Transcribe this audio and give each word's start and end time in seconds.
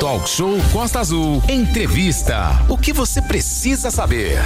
Talk 0.00 0.28
Show 0.28 0.58
Costa 0.72 1.00
Azul. 1.00 1.42
Entrevista. 1.48 2.50
O 2.68 2.76
que 2.76 2.92
você 2.92 3.22
precisa 3.22 3.90
saber? 3.90 4.38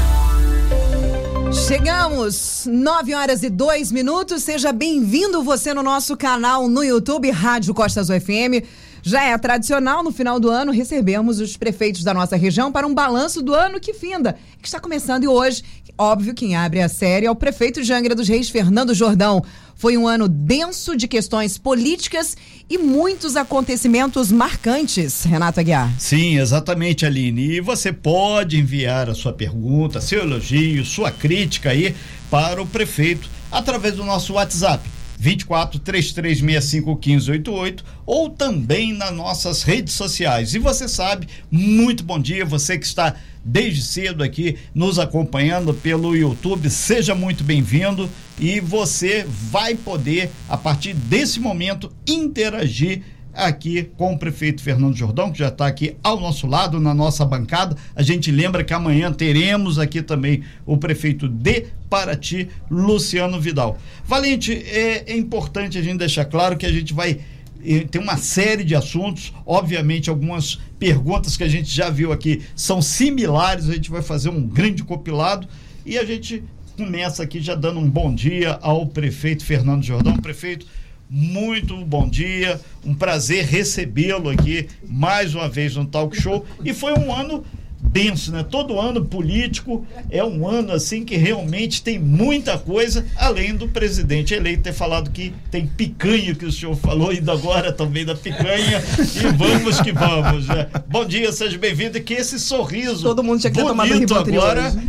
Chegamos, 1.66 2.68
9 2.70 3.14
horas 3.14 3.42
e 3.42 3.50
2 3.50 3.90
minutos. 3.90 4.44
Seja 4.44 4.72
bem-vindo 4.72 5.42
você 5.42 5.74
no 5.74 5.82
nosso 5.82 6.16
canal 6.16 6.68
no 6.68 6.84
YouTube, 6.84 7.28
Rádio 7.30 7.74
Costa 7.74 7.98
Azul 7.98 8.20
FM. 8.20 8.64
Já 9.02 9.24
é 9.24 9.36
tradicional, 9.38 10.04
no 10.04 10.12
final 10.12 10.38
do 10.38 10.50
ano, 10.50 10.70
recebemos 10.70 11.40
os 11.40 11.56
prefeitos 11.56 12.04
da 12.04 12.14
nossa 12.14 12.36
região 12.36 12.70
para 12.70 12.86
um 12.86 12.94
balanço 12.94 13.42
do 13.42 13.52
ano 13.54 13.80
que 13.80 13.94
finda, 13.94 14.36
que 14.60 14.68
está 14.68 14.78
começando 14.78 15.24
e 15.24 15.28
hoje, 15.28 15.64
óbvio, 15.98 16.34
quem 16.34 16.54
abre 16.54 16.80
a 16.80 16.88
série 16.88 17.26
é 17.26 17.30
o 17.30 17.34
prefeito 17.34 17.82
de 17.82 17.92
Angra 17.92 18.14
dos 18.14 18.28
Reis, 18.28 18.50
Fernando 18.50 18.94
Jordão. 18.94 19.42
Foi 19.80 19.96
um 19.96 20.06
ano 20.06 20.28
denso 20.28 20.94
de 20.94 21.08
questões 21.08 21.56
políticas 21.56 22.36
e 22.68 22.76
muitos 22.76 23.34
acontecimentos 23.34 24.30
marcantes, 24.30 25.24
Renato 25.24 25.58
Aguiar. 25.58 25.90
Sim, 25.98 26.38
exatamente, 26.38 27.06
Aline. 27.06 27.52
E 27.52 27.60
você 27.62 27.90
pode 27.90 28.58
enviar 28.58 29.08
a 29.08 29.14
sua 29.14 29.32
pergunta, 29.32 29.98
seu 29.98 30.20
elogio, 30.20 30.84
sua 30.84 31.10
crítica 31.10 31.70
aí 31.70 31.94
para 32.30 32.60
o 32.60 32.66
prefeito 32.66 33.26
através 33.50 33.94
do 33.94 34.04
nosso 34.04 34.34
WhatsApp 34.34 34.86
24 35.18 35.80
3365 35.80 36.86
1588 36.90 37.84
ou 38.04 38.28
também 38.28 38.92
nas 38.92 39.14
nossas 39.14 39.62
redes 39.62 39.94
sociais. 39.94 40.54
E 40.54 40.58
você 40.58 40.86
sabe, 40.86 41.26
muito 41.50 42.04
bom 42.04 42.18
dia, 42.18 42.44
você 42.44 42.76
que 42.76 42.84
está 42.84 43.16
desde 43.44 43.82
cedo 43.82 44.22
aqui 44.22 44.56
nos 44.74 44.98
acompanhando 44.98 45.72
pelo 45.74 46.16
YouTube, 46.16 46.68
seja 46.68 47.14
muito 47.14 47.42
bem-vindo 47.42 48.08
e 48.38 48.60
você 48.60 49.26
vai 49.28 49.74
poder, 49.74 50.30
a 50.48 50.56
partir 50.56 50.94
desse 50.94 51.40
momento, 51.40 51.92
interagir 52.06 53.02
aqui 53.32 53.84
com 53.96 54.12
o 54.12 54.18
prefeito 54.18 54.62
Fernando 54.62 54.96
Jordão, 54.96 55.30
que 55.30 55.38
já 55.38 55.48
está 55.48 55.66
aqui 55.66 55.96
ao 56.02 56.20
nosso 56.20 56.46
lado, 56.46 56.80
na 56.80 56.92
nossa 56.92 57.24
bancada. 57.24 57.76
A 57.94 58.02
gente 58.02 58.30
lembra 58.30 58.64
que 58.64 58.74
amanhã 58.74 59.12
teremos 59.12 59.78
aqui 59.78 60.02
também 60.02 60.42
o 60.66 60.76
prefeito 60.76 61.28
de 61.28 61.66
Paraty, 61.88 62.48
Luciano 62.70 63.40
Vidal. 63.40 63.78
Valente, 64.04 64.52
é, 64.52 65.12
é 65.12 65.16
importante 65.16 65.78
a 65.78 65.82
gente 65.82 65.98
deixar 65.98 66.24
claro 66.24 66.56
que 66.56 66.66
a 66.66 66.72
gente 66.72 66.92
vai 66.92 67.20
eh, 67.64 67.86
tem 67.90 68.00
uma 68.00 68.16
série 68.16 68.64
de 68.64 68.74
assuntos, 68.74 69.32
obviamente 69.44 70.08
algumas 70.08 70.58
perguntas 70.80 71.36
que 71.36 71.44
a 71.44 71.48
gente 71.48 71.70
já 71.70 71.90
viu 71.90 72.10
aqui 72.10 72.42
são 72.56 72.80
similares, 72.80 73.68
a 73.68 73.74
gente 73.74 73.90
vai 73.90 74.00
fazer 74.00 74.30
um 74.30 74.40
grande 74.40 74.82
compilado 74.82 75.46
e 75.84 75.98
a 75.98 76.04
gente 76.04 76.42
começa 76.74 77.22
aqui 77.22 77.40
já 77.40 77.54
dando 77.54 77.78
um 77.78 77.88
bom 77.88 78.12
dia 78.12 78.58
ao 78.62 78.86
prefeito 78.86 79.44
Fernando 79.44 79.84
Jordão. 79.84 80.16
Prefeito, 80.16 80.66
muito 81.08 81.76
bom 81.84 82.08
dia, 82.08 82.58
um 82.82 82.94
prazer 82.94 83.44
recebê-lo 83.44 84.30
aqui 84.30 84.68
mais 84.88 85.34
uma 85.34 85.48
vez 85.50 85.76
no 85.76 85.84
Talk 85.84 86.18
Show. 86.18 86.46
E 86.64 86.72
foi 86.72 86.94
um 86.94 87.14
ano 87.14 87.44
denso, 87.90 88.32
né? 88.32 88.44
Todo 88.48 88.78
ano 88.80 89.04
político 89.04 89.84
é 90.10 90.24
um 90.24 90.48
ano 90.48 90.72
assim 90.72 91.04
que 91.04 91.16
realmente 91.16 91.82
tem 91.82 91.98
muita 91.98 92.56
coisa, 92.56 93.04
além 93.16 93.54
do 93.54 93.68
presidente 93.68 94.32
eleito 94.32 94.62
ter 94.62 94.72
falado 94.72 95.10
que 95.10 95.32
tem 95.50 95.66
picanha, 95.66 96.34
que 96.34 96.44
o 96.44 96.52
senhor 96.52 96.76
falou 96.76 97.10
ainda 97.10 97.32
agora 97.32 97.72
também 97.72 98.04
da 98.04 98.14
picanha. 98.14 98.82
e 98.98 99.36
vamos 99.36 99.80
que 99.80 99.92
vamos, 99.92 100.46
né? 100.46 100.68
Bom 100.86 101.04
dia, 101.04 101.32
seja 101.32 101.58
bem-vindo 101.58 101.98
e 101.98 102.00
que 102.00 102.14
esse 102.14 102.38
sorriso 102.38 103.02
Todo 103.02 103.22
mundo 103.22 103.40
tinha 103.40 103.50
que 103.50 103.58
ter 103.58 103.64
bonito 103.64 104.14
Rivotril 104.14 104.40
agora 104.40 104.68
hoje. 104.68 104.88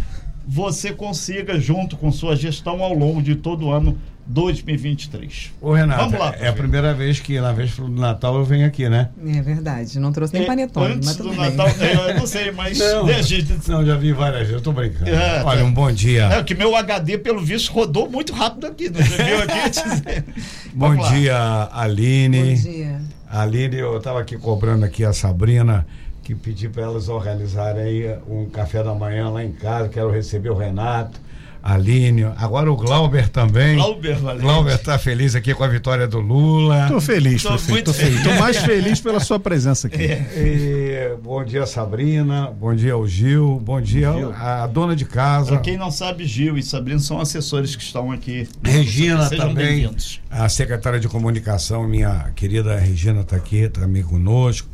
Você 0.53 0.91
consiga 0.91 1.57
junto 1.57 1.95
com 1.95 2.11
sua 2.11 2.35
gestão 2.35 2.83
ao 2.83 2.93
longo 2.93 3.21
de 3.21 3.35
todo 3.35 3.67
o 3.67 3.71
ano 3.71 3.97
2023. 4.27 5.53
Ô, 5.61 5.71
Renato, 5.71 6.03
Vamos 6.03 6.19
lá, 6.19 6.35
é 6.37 6.49
a 6.49 6.53
primeira 6.53 6.93
vez 6.93 7.21
que, 7.21 7.39
na 7.39 7.53
véspera 7.53 7.87
do 7.87 7.93
Natal, 7.95 8.35
eu 8.35 8.43
venho 8.43 8.67
aqui, 8.67 8.89
né? 8.89 9.09
É 9.25 9.41
verdade, 9.41 9.97
não 9.97 10.11
trouxe 10.11 10.33
nem 10.33 10.43
É, 10.43 10.45
panetone, 10.45 10.95
Antes 10.95 11.07
mas 11.07 11.15
do 11.15 11.23
tudo 11.23 11.37
bem. 11.37 11.51
Natal, 11.55 11.67
é, 11.79 12.11
eu 12.11 12.19
não 12.19 12.27
sei, 12.27 12.51
mas 12.51 12.77
né, 12.79 13.23
gente, 13.23 13.53
não, 13.69 13.85
já 13.85 13.95
vi 13.95 14.11
várias 14.11 14.39
vezes, 14.41 14.55
eu 14.55 14.61
tô 14.61 14.73
brincando. 14.73 15.09
É, 15.09 15.41
Olha, 15.41 15.63
um 15.63 15.71
bom 15.73 15.89
dia. 15.89 16.25
é 16.25 16.43
que 16.43 16.53
meu 16.53 16.75
HD, 16.75 17.17
pelo 17.17 17.39
visto, 17.39 17.71
rodou 17.71 18.09
muito 18.09 18.33
rápido 18.33 18.67
aqui. 18.67 18.89
Não 18.89 19.01
você 19.01 19.23
viu 19.23 19.37
aqui? 19.41 20.23
bom 20.75 20.93
lá. 20.95 21.09
dia, 21.13 21.69
Aline. 21.71 22.55
Bom 22.55 22.61
dia. 22.61 23.01
Aline, 23.29 23.77
eu 23.77 23.97
tava 24.01 24.19
aqui 24.19 24.37
cobrando 24.37 24.83
aqui 24.83 25.05
a 25.05 25.13
Sabrina, 25.13 25.87
que 26.31 26.35
pedi 26.35 26.69
para 26.69 26.83
elas 26.83 27.09
organizarem 27.09 27.83
aí 27.83 28.15
um 28.27 28.45
café 28.45 28.81
da 28.81 28.93
manhã 28.93 29.29
lá 29.29 29.43
em 29.43 29.51
casa, 29.51 29.89
quero 29.89 30.09
receber 30.09 30.49
o 30.49 30.55
Renato, 30.55 31.19
a 31.63 31.75
Aline, 31.75 32.23
agora 32.37 32.71
o 32.71 32.75
Glauber 32.75 33.29
também. 33.29 33.75
Glauber 33.75 34.15
Valente. 34.15 34.41
Glauber 34.41 34.77
tá 34.79 34.97
feliz 34.97 35.35
aqui 35.35 35.53
com 35.53 35.63
a 35.63 35.67
vitória 35.67 36.07
do 36.07 36.19
Lula. 36.19 36.87
Tô 36.87 36.99
feliz, 36.99 37.43
Tô 37.43 37.49
prefeito. 37.49 37.85
Tô 37.85 37.93
feliz. 37.93 38.23
Tô 38.23 38.33
mais 38.33 38.57
feliz 38.57 38.99
pela 38.99 39.19
sua 39.19 39.39
presença 39.39 39.85
aqui. 39.85 40.07
E, 40.35 41.15
bom 41.21 41.43
dia, 41.43 41.67
Sabrina. 41.67 42.49
Bom 42.49 42.73
dia 42.73 42.93
ao 42.93 43.07
Gil. 43.07 43.61
Bom 43.63 43.79
dia 43.79 44.11
Gil. 44.11 44.33
à 44.33 44.65
dona 44.65 44.95
de 44.95 45.05
casa. 45.05 45.49
Para 45.49 45.59
quem 45.59 45.77
não 45.77 45.91
sabe, 45.91 46.25
Gil 46.25 46.57
e 46.57 46.63
Sabrina 46.63 46.99
são 46.99 47.19
assessores 47.21 47.75
que 47.75 47.83
estão 47.83 48.11
aqui. 48.11 48.49
Regina 48.63 49.27
Sejam 49.27 49.49
também, 49.49 49.95
a 50.31 50.49
secretária 50.49 50.99
de 50.99 51.07
comunicação, 51.07 51.87
minha 51.87 52.31
querida 52.35 52.75
Regina 52.75 53.21
está 53.21 53.35
aqui 53.35 53.69
também 53.69 54.01
conosco. 54.01 54.67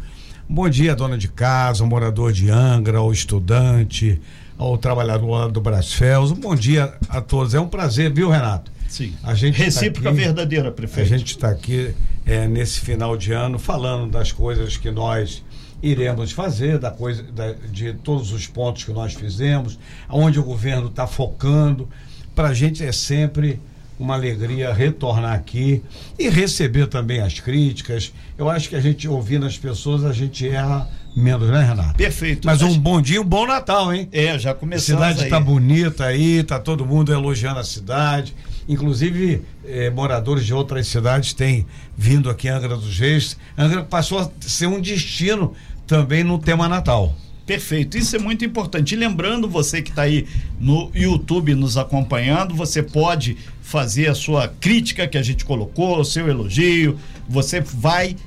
Bom 0.50 0.70
dia, 0.70 0.96
dona 0.96 1.18
de 1.18 1.28
casa, 1.28 1.86
morador 1.86 2.32
de 2.32 2.50
Angra, 2.50 3.00
ao 3.00 3.12
estudante, 3.12 4.20
ao 4.58 4.78
trabalhador 4.78 5.52
do 5.52 5.60
Brasfels. 5.60 6.32
Um 6.32 6.36
bom 6.40 6.56
dia 6.56 6.94
a 7.10 7.20
todos. 7.22 7.54
É 7.54 7.60
um 7.60 7.68
prazer, 7.68 8.12
viu, 8.14 8.30
Renato? 8.30 8.72
Sim. 8.88 9.14
A 9.24 9.34
gente 9.36 9.58
tá 9.58 9.64
Recíproca 9.66 10.10
aqui- 10.10 10.18
verdadeira, 10.18 10.70
A 10.70 10.72
prefeito. 10.72 11.10
gente 11.10 11.32
está 11.32 11.50
aqui 11.50 11.94
é, 12.26 12.48
nesse 12.48 12.80
final 12.80 13.18
de 13.18 13.34
ano 13.34 13.60
falando 13.60 14.10
das 14.10 14.32
coisas 14.32 14.78
que 14.78 14.90
nós 14.90 15.44
iremos 15.84 16.32
fazer, 16.32 16.80
da 16.80 16.90
coisa, 16.90 17.22
da- 17.24 17.54
de 17.70 17.94
todos 17.94 18.32
os 18.32 18.48
pontos 18.48 18.86
que 18.86 18.92
nós 18.94 19.14
fizemos, 19.14 19.78
aonde 20.08 20.40
o 20.40 20.44
governo 20.44 20.88
está 20.88 21.06
focando. 21.06 21.90
Para 22.34 22.50
a 22.50 22.54
gente 22.54 22.84
é 22.84 22.92
sempre 22.94 23.60
uma 24.00 24.14
alegria 24.14 24.74
retornar 24.74 25.34
aqui 25.34 25.84
e 26.18 26.30
receber 26.30 26.88
também 26.88 27.20
as 27.20 27.40
críticas. 27.40 28.14
Eu 28.38 28.50
acho 28.50 28.70
que 28.70 28.76
a 28.76 28.80
gente 28.80 29.08
ouvindo 29.08 29.46
as 29.46 29.58
pessoas, 29.58 30.06
a 30.06 30.14
gente 30.14 30.48
erra 30.48 30.88
menos, 31.16 31.50
né, 31.50 31.64
Renato? 31.64 31.96
Perfeito. 31.96 32.46
Mas 32.46 32.62
um 32.62 32.78
bom 32.78 33.02
dia, 33.02 33.20
um 33.20 33.26
bom 33.26 33.48
Natal, 33.48 33.94
hein? 33.94 34.08
É, 34.12 34.38
já 34.38 34.52
A 34.52 34.54
começamos 34.54 35.04
cidade 35.04 35.24
está 35.24 35.40
bonita 35.40 36.06
aí, 36.06 36.44
tá 36.44 36.60
todo 36.60 36.86
mundo 36.86 37.12
elogiando 37.12 37.60
a 37.60 37.64
cidade. 37.64 38.36
Inclusive, 38.70 39.42
eh, 39.66 39.90
moradores 39.90 40.46
de 40.46 40.54
outras 40.54 40.88
cidades 40.88 41.34
têm 41.34 41.66
vindo 41.98 42.30
aqui 42.30 42.48
em 42.48 42.52
Angra 42.52 42.76
dos 42.76 43.00
Reis. 43.00 43.38
Angra 43.58 43.84
passou 43.84 44.20
a 44.20 44.30
ser 44.42 44.68
um 44.68 44.80
destino 44.80 45.54
também 45.88 46.24
no 46.24 46.38
tema 46.38 46.68
Natal. 46.68 47.16
Perfeito, 47.48 47.98
isso 47.98 48.14
é 48.14 48.20
muito 48.20 48.44
importante. 48.44 48.94
E 48.94 48.98
lembrando 48.98 49.48
você 49.48 49.82
que 49.82 49.90
está 49.90 50.02
aí 50.02 50.28
no 50.60 50.92
YouTube 50.94 51.56
nos 51.56 51.78
acompanhando, 51.78 52.54
você 52.54 52.84
pode 52.84 53.38
fazer 53.62 54.10
a 54.10 54.14
sua 54.14 54.50
crítica 54.50 55.08
que 55.08 55.18
a 55.18 55.24
gente 55.24 55.46
colocou, 55.46 55.98
o 55.98 56.04
seu 56.04 56.28
elogio. 56.28 57.00
Você 57.28 57.62
vai 57.62 58.18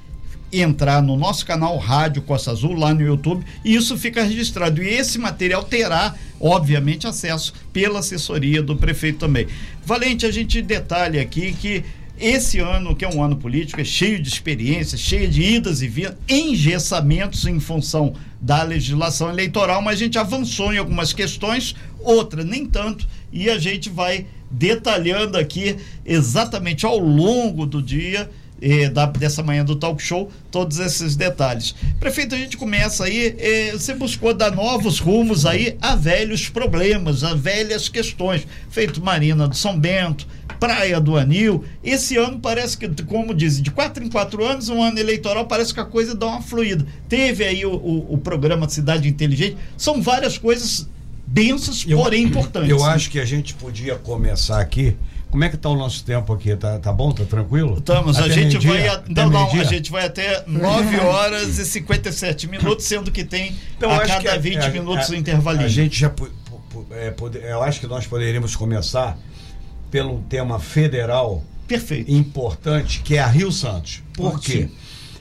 entrar 0.50 1.02
no 1.02 1.18
nosso 1.18 1.44
canal 1.44 1.76
Rádio 1.76 2.22
Costa 2.22 2.50
Azul 2.50 2.72
lá 2.72 2.94
no 2.94 3.02
YouTube 3.02 3.44
e 3.62 3.74
isso 3.74 3.96
fica 3.98 4.22
registrado. 4.22 4.82
E 4.82 4.88
esse 4.88 5.18
material 5.18 5.64
terá, 5.64 6.14
obviamente, 6.40 7.06
acesso 7.06 7.52
pela 7.74 7.98
assessoria 7.98 8.62
do 8.62 8.74
prefeito 8.74 9.18
também. 9.18 9.46
Valente, 9.84 10.24
a 10.24 10.32
gente 10.32 10.62
detalha 10.62 11.20
aqui 11.20 11.52
que 11.52 11.84
esse 12.20 12.58
ano, 12.58 12.94
que 12.94 13.04
é 13.04 13.08
um 13.08 13.22
ano 13.22 13.36
político, 13.36 13.80
é 13.80 13.84
cheio 13.84 14.20
de 14.20 14.28
experiências, 14.28 15.00
cheio 15.00 15.28
de 15.28 15.42
idas 15.42 15.80
e 15.80 15.88
vindas, 15.88 16.16
engessamentos 16.28 17.46
em 17.46 17.58
função 17.58 18.14
da 18.40 18.62
legislação 18.62 19.30
eleitoral, 19.30 19.80
mas 19.80 19.94
a 19.94 20.04
gente 20.04 20.18
avançou 20.18 20.72
em 20.72 20.78
algumas 20.78 21.12
questões, 21.12 21.74
outra 21.98 22.44
nem 22.44 22.66
tanto, 22.66 23.08
e 23.32 23.48
a 23.48 23.58
gente 23.58 23.88
vai 23.88 24.26
detalhando 24.50 25.38
aqui 25.38 25.76
exatamente 26.04 26.84
ao 26.84 26.98
longo 26.98 27.64
do 27.64 27.80
dia 27.80 28.30
eh, 28.60 28.88
da- 28.88 29.06
dessa 29.06 29.42
manhã 29.42 29.64
do 29.64 29.76
talk 29.76 30.02
show 30.02 30.30
todos 30.50 30.78
esses 30.78 31.16
detalhes. 31.16 31.74
Prefeito, 31.98 32.34
a 32.34 32.38
gente 32.38 32.56
começa 32.56 33.04
aí, 33.04 33.34
eh, 33.38 33.70
você 33.72 33.94
buscou 33.94 34.34
dar 34.34 34.50
novos 34.54 34.98
rumos 34.98 35.46
aí 35.46 35.76
a 35.80 35.94
velhos 35.96 36.48
problemas, 36.48 37.24
a 37.24 37.34
velhas 37.34 37.88
questões. 37.88 38.46
Feito 38.70 39.02
Marina 39.02 39.48
do 39.48 39.56
São 39.56 39.78
Bento, 39.78 40.26
Praia 40.58 41.00
do 41.00 41.16
Anil. 41.16 41.64
Esse 41.82 42.16
ano 42.18 42.38
parece 42.38 42.76
que, 42.76 42.86
como 43.04 43.34
dizem, 43.34 43.62
de 43.62 43.70
quatro 43.70 44.04
em 44.04 44.10
quatro 44.10 44.44
anos, 44.44 44.68
um 44.68 44.82
ano 44.82 44.98
eleitoral, 44.98 45.46
parece 45.46 45.72
que 45.72 45.80
a 45.80 45.84
coisa 45.84 46.14
dá 46.14 46.26
uma 46.26 46.42
fluida. 46.42 46.86
Teve 47.08 47.44
aí 47.44 47.64
o, 47.64 47.72
o, 47.72 48.14
o 48.14 48.18
programa 48.18 48.68
Cidade 48.68 49.08
Inteligente. 49.08 49.56
São 49.76 50.02
várias 50.02 50.36
coisas 50.36 50.86
densas, 51.26 51.84
porém 51.84 52.24
importantes. 52.24 52.68
Eu 52.70 52.84
acho 52.84 53.08
que 53.08 53.18
a 53.20 53.24
gente 53.24 53.54
podia 53.54 53.94
começar 53.96 54.60
aqui. 54.60 54.96
Como 55.30 55.44
é 55.44 55.48
que 55.48 55.54
está 55.56 55.68
o 55.68 55.76
nosso 55.76 56.04
tempo 56.04 56.32
aqui? 56.32 56.54
Tá, 56.56 56.78
tá 56.78 56.92
bom? 56.92 57.12
Tá 57.12 57.24
tranquilo? 57.24 57.78
Estamos, 57.78 58.18
a 58.18 58.28
gente 58.28 58.58
vai. 58.66 58.88
A, 58.88 59.02
não, 59.08 59.30
não, 59.30 59.50
a 59.60 59.64
gente 59.64 59.90
vai 59.90 60.06
até 60.06 60.42
9 60.46 60.96
horas 61.00 61.58
e 61.58 61.64
57 61.64 62.48
minutos, 62.48 62.84
sendo 62.86 63.10
que 63.12 63.24
tem 63.24 63.54
Então, 63.76 63.90
a 63.90 64.00
cada 64.00 64.20
que 64.20 64.28
a- 64.28 64.36
20 64.38 64.56
a- 64.58 64.68
minutos 64.70 65.08
a- 65.08 65.12
o 65.12 65.16
intervalinho. 65.16 65.64
A 65.66 65.68
gente 65.68 65.98
já. 66.00 66.12
é, 66.92 67.10
pode- 67.12 67.38
eu 67.38 67.62
acho 67.62 67.78
que 67.80 67.86
nós 67.86 68.06
poderíamos 68.06 68.56
começar 68.56 69.16
pelo 69.90 70.20
tema 70.28 70.58
federal 70.58 71.44
Perfeito. 71.68 72.10
importante, 72.10 73.00
que 73.00 73.16
é 73.16 73.20
a 73.20 73.26
Rio 73.26 73.52
Santos. 73.52 74.02
Por 74.14 74.40
quê? 74.40 74.68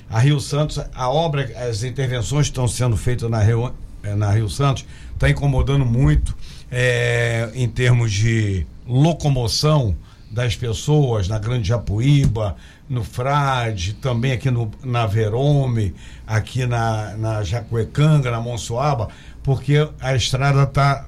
A 0.09 0.19
Rio 0.19 0.39
Santos, 0.39 0.79
a 0.95 1.09
obra, 1.09 1.51
as 1.69 1.83
intervenções 1.83 2.47
que 2.47 2.51
estão 2.51 2.67
sendo 2.67 2.97
feitas 2.97 3.29
na 3.29 3.39
Rio, 3.43 3.71
eh, 4.01 4.15
na 4.15 4.31
Rio 4.31 4.49
Santos, 4.49 4.83
está 5.13 5.29
incomodando 5.29 5.85
muito 5.85 6.35
é, 6.71 7.49
em 7.53 7.67
termos 7.69 8.11
de 8.11 8.65
locomoção 8.89 9.95
das 10.31 10.55
pessoas 10.55 11.27
na 11.27 11.39
Grande 11.39 11.67
Japuíba, 11.67 12.55
no 12.87 13.03
Frade, 13.03 13.93
também 13.93 14.31
aqui 14.31 14.51
no, 14.51 14.69
na 14.83 15.05
Verome, 15.05 15.95
aqui 16.25 16.65
na, 16.65 17.15
na 17.17 17.43
Jacuecanga, 17.43 18.31
na 18.31 18.41
Monsuaba, 18.41 19.09
porque 19.43 19.87
a 19.99 20.15
estrada 20.15 20.63
está 20.63 21.05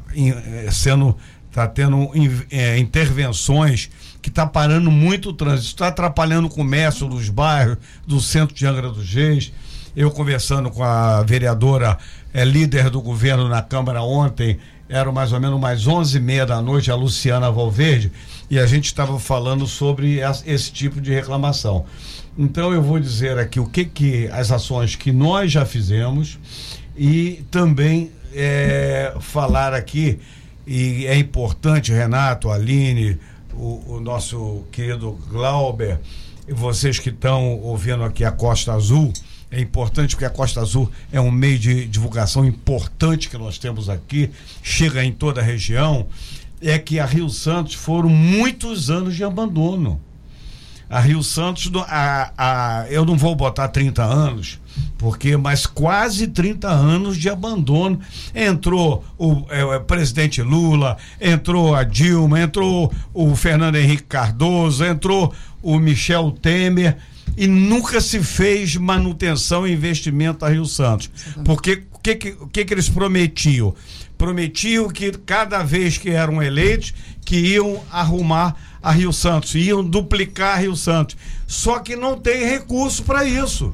sendo 0.72 1.16
está 1.51 1.68
tendo 1.68 2.10
é, 2.50 2.78
intervenções 2.78 3.89
que 4.22 4.30
está 4.30 4.48
parando 4.48 4.89
muito 4.89 5.30
o 5.30 5.34
trânsito, 5.34 5.68
está 5.68 5.88
atrapalhando 5.89 6.48
o 6.48 6.50
comércio 6.50 7.07
dos 7.10 7.27
bairros, 7.27 7.77
do 8.07 8.22
centro 8.22 8.56
de 8.56 8.66
Angra 8.66 8.89
dos 8.89 9.13
Reis. 9.13 9.51
Eu 9.94 10.10
conversando 10.10 10.72
com 10.72 10.81
a 10.81 11.22
vereadora 11.24 11.98
é, 12.34 12.45
líder 12.45 12.89
do 12.89 13.01
governo 13.01 13.50
na 13.50 13.62
Câmara 13.62 14.01
ontem, 14.01 14.57
eram 14.92 15.14
mais 15.14 15.32
ou 15.32 15.40
menos 15.40 15.60
mais 15.60 15.88
onze 15.88 16.18
e 16.18 16.22
meia 16.22 16.46
da 16.46 16.62
noite, 16.62 16.92
a 16.92 16.96
Luciana 16.96 17.50
Valverde, 17.50 18.12
e 18.50 18.60
a 18.60 18.66
gente 18.66 18.86
estava 18.86 19.18
falando 19.18 19.66
sobre 19.66 20.20
esse 20.46 20.72
tipo 20.72 21.00
de 21.00 21.12
reclamação. 21.12 21.86
Então 22.38 22.74
eu 22.74 22.82
vou 22.82 23.00
dizer 23.00 23.40
aqui 23.40 23.60
o 23.60 23.66
que 23.66 23.86
que 23.86 24.28
as 24.28 24.52
ações 24.52 24.96
que 24.96 25.12
nós 25.12 25.52
já 25.52 25.66
fizemos 25.66 26.38
e 26.96 27.44
também 27.50 28.12
é, 28.34 29.14
falar 29.22 29.74
aqui 29.74 30.20
e 30.68 31.06
é 31.08 31.16
importante 31.16 31.92
Renato, 31.92 32.52
Aline, 32.52 33.18
o, 33.54 33.96
o 33.96 34.00
nosso 34.00 34.64
querido 34.72 35.18
Glauber 35.30 36.00
vocês 36.54 37.00
que 37.00 37.10
estão 37.10 37.60
ouvindo 37.60 38.04
aqui 38.04 38.26
a 38.26 38.32
Costa 38.32 38.74
Azul 38.74 39.14
é 39.51 39.59
importante 39.59 40.15
porque 40.15 40.25
a 40.25 40.30
Costa 40.30 40.62
Azul 40.62 40.89
é 41.12 41.19
um 41.19 41.30
meio 41.30 41.59
de 41.59 41.86
divulgação 41.86 42.45
importante 42.45 43.30
que 43.30 43.38
nós 43.38 43.57
temos 43.57 43.89
aqui, 43.89 44.31
chega 44.63 45.03
em 45.03 45.12
toda 45.12 45.42
a 45.42 45.44
região, 45.44 46.07
é 46.62 46.80
que 46.80 47.00
a 47.00 47.06
Rio 47.06 47.30
Santos 47.30 47.74
foram 47.74 48.07
muitos 48.07 48.89
anos 48.89 49.15
de 49.15 49.24
abandono. 49.24 50.00
A 50.89 51.00
Rio 51.00 51.24
Santos, 51.24 51.71
a, 51.88 52.31
a, 52.38 52.86
eu 52.89 53.06
não 53.06 53.18
vou 53.18 53.33
botar 53.33 53.69
30 53.69 54.03
anos, 54.03 54.59
porque 54.98 55.38
mas 55.38 55.65
quase 55.65 56.27
30 56.27 56.68
anos 56.68 57.18
de 57.18 57.30
abandono. 57.30 58.00
Entrou 58.36 59.03
o, 59.18 59.45
é, 59.50 59.63
o 59.63 59.81
presidente 59.81 60.42
Lula, 60.42 60.98
entrou 61.19 61.74
a 61.75 61.83
Dilma, 61.83 62.42
entrou 62.42 62.94
o 63.13 63.36
Fernando 63.36 63.77
Henrique 63.77 64.03
Cardoso, 64.03 64.83
entrou 64.83 65.33
o 65.62 65.80
Michel 65.80 66.31
Temer 66.31 66.98
e 67.38 67.48
nunca 67.48 68.01
se 68.01 68.22
fez 68.22 68.75
manutenção 68.75 69.68
e 69.68 69.74
investimento 69.74 70.45
a 70.45 70.50
Rio 70.50 70.66
Santos. 70.66 71.10
Porque 71.45 71.83
o 71.94 72.00
que, 72.00 72.16
que, 72.16 72.66
que, 72.66 72.74
eles 72.74 72.89
prometiam? 72.89 73.74
Prometiam 74.18 74.89
que 74.89 75.12
cada 75.12 75.63
vez 75.63 75.98
que 75.98 76.10
eram 76.10 76.42
eleitos, 76.42 76.94
que 77.25 77.38
iam 77.38 77.81
arrumar 77.92 78.56
a 78.81 78.92
Rio 78.92 79.13
Santos, 79.13 79.56
iam 79.56 79.83
duplicar 79.83 80.56
a 80.56 80.60
Rio 80.60 80.75
Santos. 80.75 81.16
Só 81.48 81.80
que 81.80 81.95
não 81.95 82.18
tem 82.18 82.45
recurso 82.45 83.04
para 83.04 83.25
isso. 83.25 83.74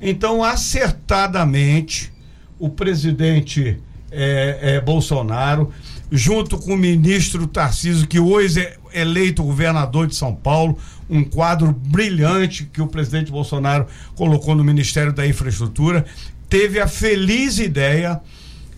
Então, 0.00 0.42
acertadamente, 0.42 2.12
o 2.58 2.68
presidente 2.68 3.78
é, 4.10 4.58
é, 4.60 4.80
Bolsonaro, 4.80 5.72
junto 6.10 6.58
com 6.58 6.74
o 6.74 6.76
ministro 6.76 7.46
Tarcísio, 7.46 8.06
que 8.06 8.20
hoje 8.20 8.60
é 8.60 8.76
eleito 8.94 9.42
governador 9.42 10.06
de 10.06 10.14
São 10.14 10.34
Paulo, 10.34 10.76
um 11.12 11.22
quadro 11.22 11.72
brilhante 11.72 12.64
que 12.64 12.80
o 12.80 12.86
presidente 12.86 13.30
Bolsonaro 13.30 13.86
colocou 14.14 14.54
no 14.54 14.64
Ministério 14.64 15.12
da 15.12 15.26
Infraestrutura, 15.26 16.06
teve 16.48 16.80
a 16.80 16.88
feliz 16.88 17.58
ideia 17.58 18.18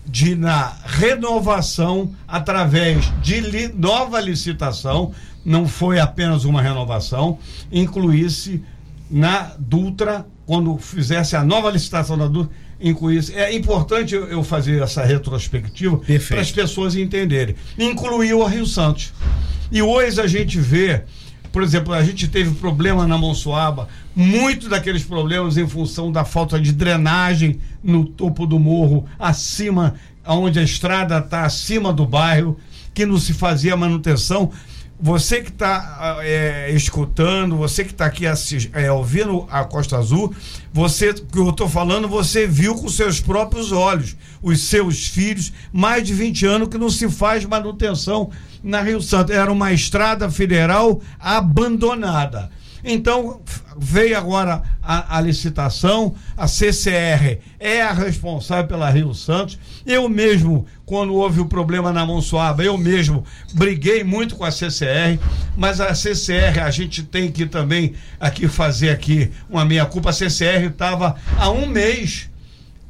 de, 0.05 0.35
na 0.35 0.75
renovação, 0.83 2.13
através 2.27 3.09
de 3.21 3.39
li 3.39 3.69
nova 3.73 4.19
licitação, 4.19 5.13
não 5.45 5.65
foi 5.65 5.97
apenas 5.97 6.43
uma 6.43 6.61
renovação, 6.61 7.39
incluísse 7.71 8.61
na 9.09 9.53
Dutra, 9.57 10.25
quando 10.45 10.77
fizesse 10.77 11.37
a 11.37 11.43
nova 11.43 11.69
licitação 11.71 12.17
da 12.17 12.27
Dutra, 12.27 12.53
incluísse. 12.81 13.33
É 13.33 13.55
importante 13.55 14.13
eu 14.13 14.43
fazer 14.43 14.81
essa 14.81 15.05
retrospectiva 15.05 16.01
para 16.27 16.41
as 16.41 16.51
pessoas 16.51 16.95
entenderem. 16.97 17.55
Incluiu 17.79 18.43
a 18.43 18.49
Rio 18.49 18.65
Santos. 18.65 19.13
E 19.71 19.81
hoje 19.81 20.19
a 20.19 20.27
gente 20.27 20.59
vê 20.59 21.03
por 21.55 21.63
exemplo, 21.63 21.93
a 21.93 22.03
gente 22.03 22.27
teve 22.27 22.53
problema 22.55 23.07
na 23.07 23.17
Monsuaba, 23.17 23.87
muito 24.13 24.67
daqueles 24.67 25.05
problemas 25.05 25.55
em 25.55 25.65
função 25.65 26.11
da 26.11 26.25
falta 26.25 26.59
de 26.59 26.73
drenagem 26.73 27.61
no 27.81 28.03
topo 28.03 28.45
do 28.45 28.59
morro, 28.59 29.05
acima, 29.17 29.95
onde 30.27 30.59
a 30.59 30.63
estrada 30.63 31.17
está 31.17 31.45
acima 31.45 31.93
do 31.93 32.05
bairro, 32.05 32.59
que 32.93 33.05
não 33.05 33.17
se 33.17 33.33
fazia 33.33 33.77
manutenção. 33.77 34.51
Você 34.97 35.41
que 35.41 35.49
está 35.49 36.19
é, 36.21 36.71
escutando, 36.71 37.57
você 37.57 37.83
que 37.83 37.91
está 37.91 38.05
aqui 38.05 38.23
é, 38.73 38.91
ouvindo 38.91 39.45
a 39.51 39.65
Costa 39.65 39.97
Azul, 39.97 40.33
você 40.71 41.13
que 41.13 41.37
eu 41.37 41.49
estou 41.49 41.67
falando, 41.67 42.07
você 42.07 42.47
viu 42.47 42.75
com 42.75 42.87
seus 42.87 43.19
próprios 43.19 43.73
olhos 43.73 44.15
os 44.41 44.61
seus 44.61 45.07
filhos, 45.07 45.51
mais 45.73 46.03
de 46.03 46.13
20 46.13 46.45
anos 46.45 46.69
que 46.69 46.77
não 46.77 46.89
se 46.89 47.09
faz 47.09 47.43
manutenção 47.43 48.29
na 48.63 48.81
Rio 48.81 49.01
Santo. 49.01 49.33
Era 49.33 49.51
uma 49.51 49.73
estrada 49.73 50.31
federal 50.31 51.01
abandonada. 51.19 52.49
Então, 52.87 53.41
veio 53.75 54.15
agora 54.15 54.61
a, 54.81 55.17
a, 55.17 55.21
licitação, 55.21 56.13
a 56.37 56.47
CCR 56.47 57.39
é 57.59 57.81
a 57.81 57.91
responsável 57.91 58.67
pela 58.67 58.91
Rio 58.91 59.11
Santos. 59.15 59.57
Eu 59.83 60.07
mesmo, 60.07 60.67
quando 60.85 61.15
houve 61.15 61.41
o 61.41 61.47
problema 61.47 61.91
na 61.91 62.05
Monsoaba, 62.05 62.63
eu 62.63 62.77
mesmo 62.77 63.25
briguei 63.55 64.03
muito 64.03 64.35
com 64.35 64.45
a 64.45 64.51
CCR, 64.51 65.19
mas 65.57 65.81
a 65.81 65.95
CCR, 65.95 66.59
a 66.63 66.69
gente 66.69 67.01
tem 67.01 67.31
que 67.31 67.47
também 67.47 67.93
aqui 68.19 68.47
fazer 68.47 68.91
aqui 68.91 69.31
uma 69.49 69.65
meia-culpa. 69.65 70.11
A 70.11 70.13
CCR 70.13 70.67
estava 70.67 71.15
há 71.39 71.49
um 71.49 71.65
mês 71.65 72.29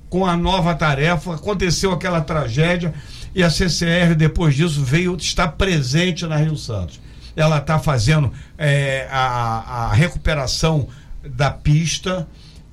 com 0.09 0.25
a 0.25 0.36
nova 0.36 0.75
tarefa, 0.75 1.36
aconteceu 1.36 1.94
aquela 1.94 2.19
tragédia 2.19 2.94
e 3.33 3.41
a 3.41 3.50
CCR, 3.50 4.13
depois 4.15 4.56
disso, 4.56 4.83
veio 4.83 5.15
estar 5.15 5.48
presente 5.50 6.25
na 6.25 6.36
Rio 6.36 6.57
Santos. 6.57 7.00
Ela 7.35 7.57
está 7.57 7.79
fazendo 7.79 8.31
é, 8.57 9.07
a, 9.11 9.87
a 9.87 9.93
recuperação 9.93 10.87
da 11.23 11.51
pista, 11.51 12.27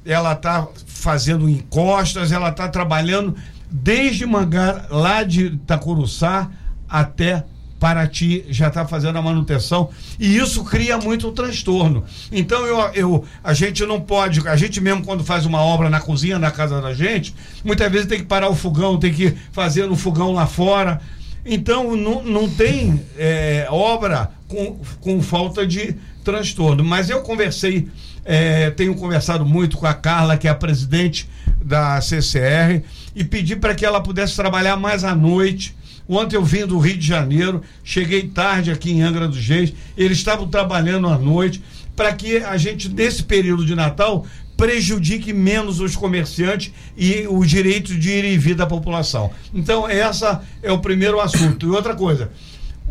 ela 0.04 0.32
está 0.32 0.68
fazendo 0.86 1.48
encostas, 1.48 2.32
ela 2.32 2.50
está 2.50 2.68
trabalhando 2.68 3.34
desde 3.70 4.26
Mangar, 4.26 4.86
lá 4.90 5.22
de 5.22 5.46
Itacuruçá 5.46 6.50
até 6.88 7.44
Paraty 7.82 8.44
já 8.48 8.68
está 8.68 8.86
fazendo 8.86 9.18
a 9.18 9.22
manutenção 9.22 9.90
e 10.16 10.36
isso 10.36 10.62
cria 10.62 10.98
muito 10.98 11.32
transtorno. 11.32 12.04
Então 12.30 12.64
eu, 12.64 12.78
eu, 12.94 13.24
a 13.42 13.52
gente 13.52 13.84
não 13.84 14.00
pode, 14.00 14.46
a 14.46 14.54
gente 14.54 14.80
mesmo 14.80 15.04
quando 15.04 15.24
faz 15.24 15.46
uma 15.46 15.60
obra 15.60 15.90
na 15.90 16.00
cozinha 16.00 16.38
da 16.38 16.52
casa 16.52 16.80
da 16.80 16.94
gente, 16.94 17.34
muitas 17.64 17.90
vezes 17.90 18.06
tem 18.06 18.18
que 18.20 18.24
parar 18.24 18.48
o 18.48 18.54
fogão, 18.54 19.00
tem 19.00 19.12
que 19.12 19.34
fazer 19.50 19.86
no 19.86 19.96
fogão 19.96 20.32
lá 20.32 20.46
fora. 20.46 21.00
Então 21.44 21.96
não, 21.96 22.22
não 22.22 22.48
tem 22.48 23.04
é, 23.18 23.66
obra 23.68 24.30
com, 24.52 24.78
com 25.00 25.22
falta 25.22 25.66
de 25.66 25.96
transtorno. 26.22 26.84
Mas 26.84 27.08
eu 27.08 27.22
conversei, 27.22 27.88
é, 28.24 28.70
tenho 28.70 28.94
conversado 28.94 29.46
muito 29.46 29.78
com 29.78 29.86
a 29.86 29.94
Carla, 29.94 30.36
que 30.36 30.46
é 30.46 30.50
a 30.50 30.54
presidente 30.54 31.28
da 31.64 32.00
CCR, 32.00 32.82
e 33.16 33.24
pedi 33.24 33.56
para 33.56 33.74
que 33.74 33.86
ela 33.86 34.02
pudesse 34.02 34.36
trabalhar 34.36 34.76
mais 34.76 35.02
à 35.04 35.14
noite 35.14 35.74
Ontem 36.08 36.36
eu 36.36 36.44
vim 36.44 36.66
do 36.66 36.78
Rio 36.78 36.98
de 36.98 37.06
Janeiro, 37.06 37.62
cheguei 37.84 38.28
tarde 38.28 38.70
aqui 38.70 38.90
em 38.90 39.02
Angra 39.02 39.28
dos 39.28 39.46
Reis, 39.46 39.72
eles 39.96 40.18
estavam 40.18 40.48
trabalhando 40.48 41.06
à 41.06 41.16
noite 41.16 41.62
para 41.94 42.12
que 42.12 42.38
a 42.38 42.56
gente, 42.56 42.88
nesse 42.88 43.22
período 43.22 43.64
de 43.64 43.74
Natal, 43.74 44.26
prejudique 44.56 45.32
menos 45.32 45.80
os 45.80 45.96
comerciantes 45.96 46.72
e 46.96 47.26
o 47.28 47.44
direito 47.44 47.96
de 47.96 48.10
ir 48.10 48.24
e 48.24 48.38
vir 48.38 48.54
da 48.54 48.66
população. 48.66 49.30
Então, 49.54 49.88
essa 49.88 50.42
é 50.62 50.70
o 50.70 50.78
primeiro 50.78 51.20
assunto. 51.20 51.66
E 51.66 51.70
outra 51.70 51.94
coisa, 51.94 52.30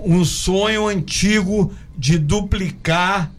um 0.03 0.24
sonho 0.25 0.88
antigo 0.88 1.74
de 1.98 2.17
duplicar 2.17 3.31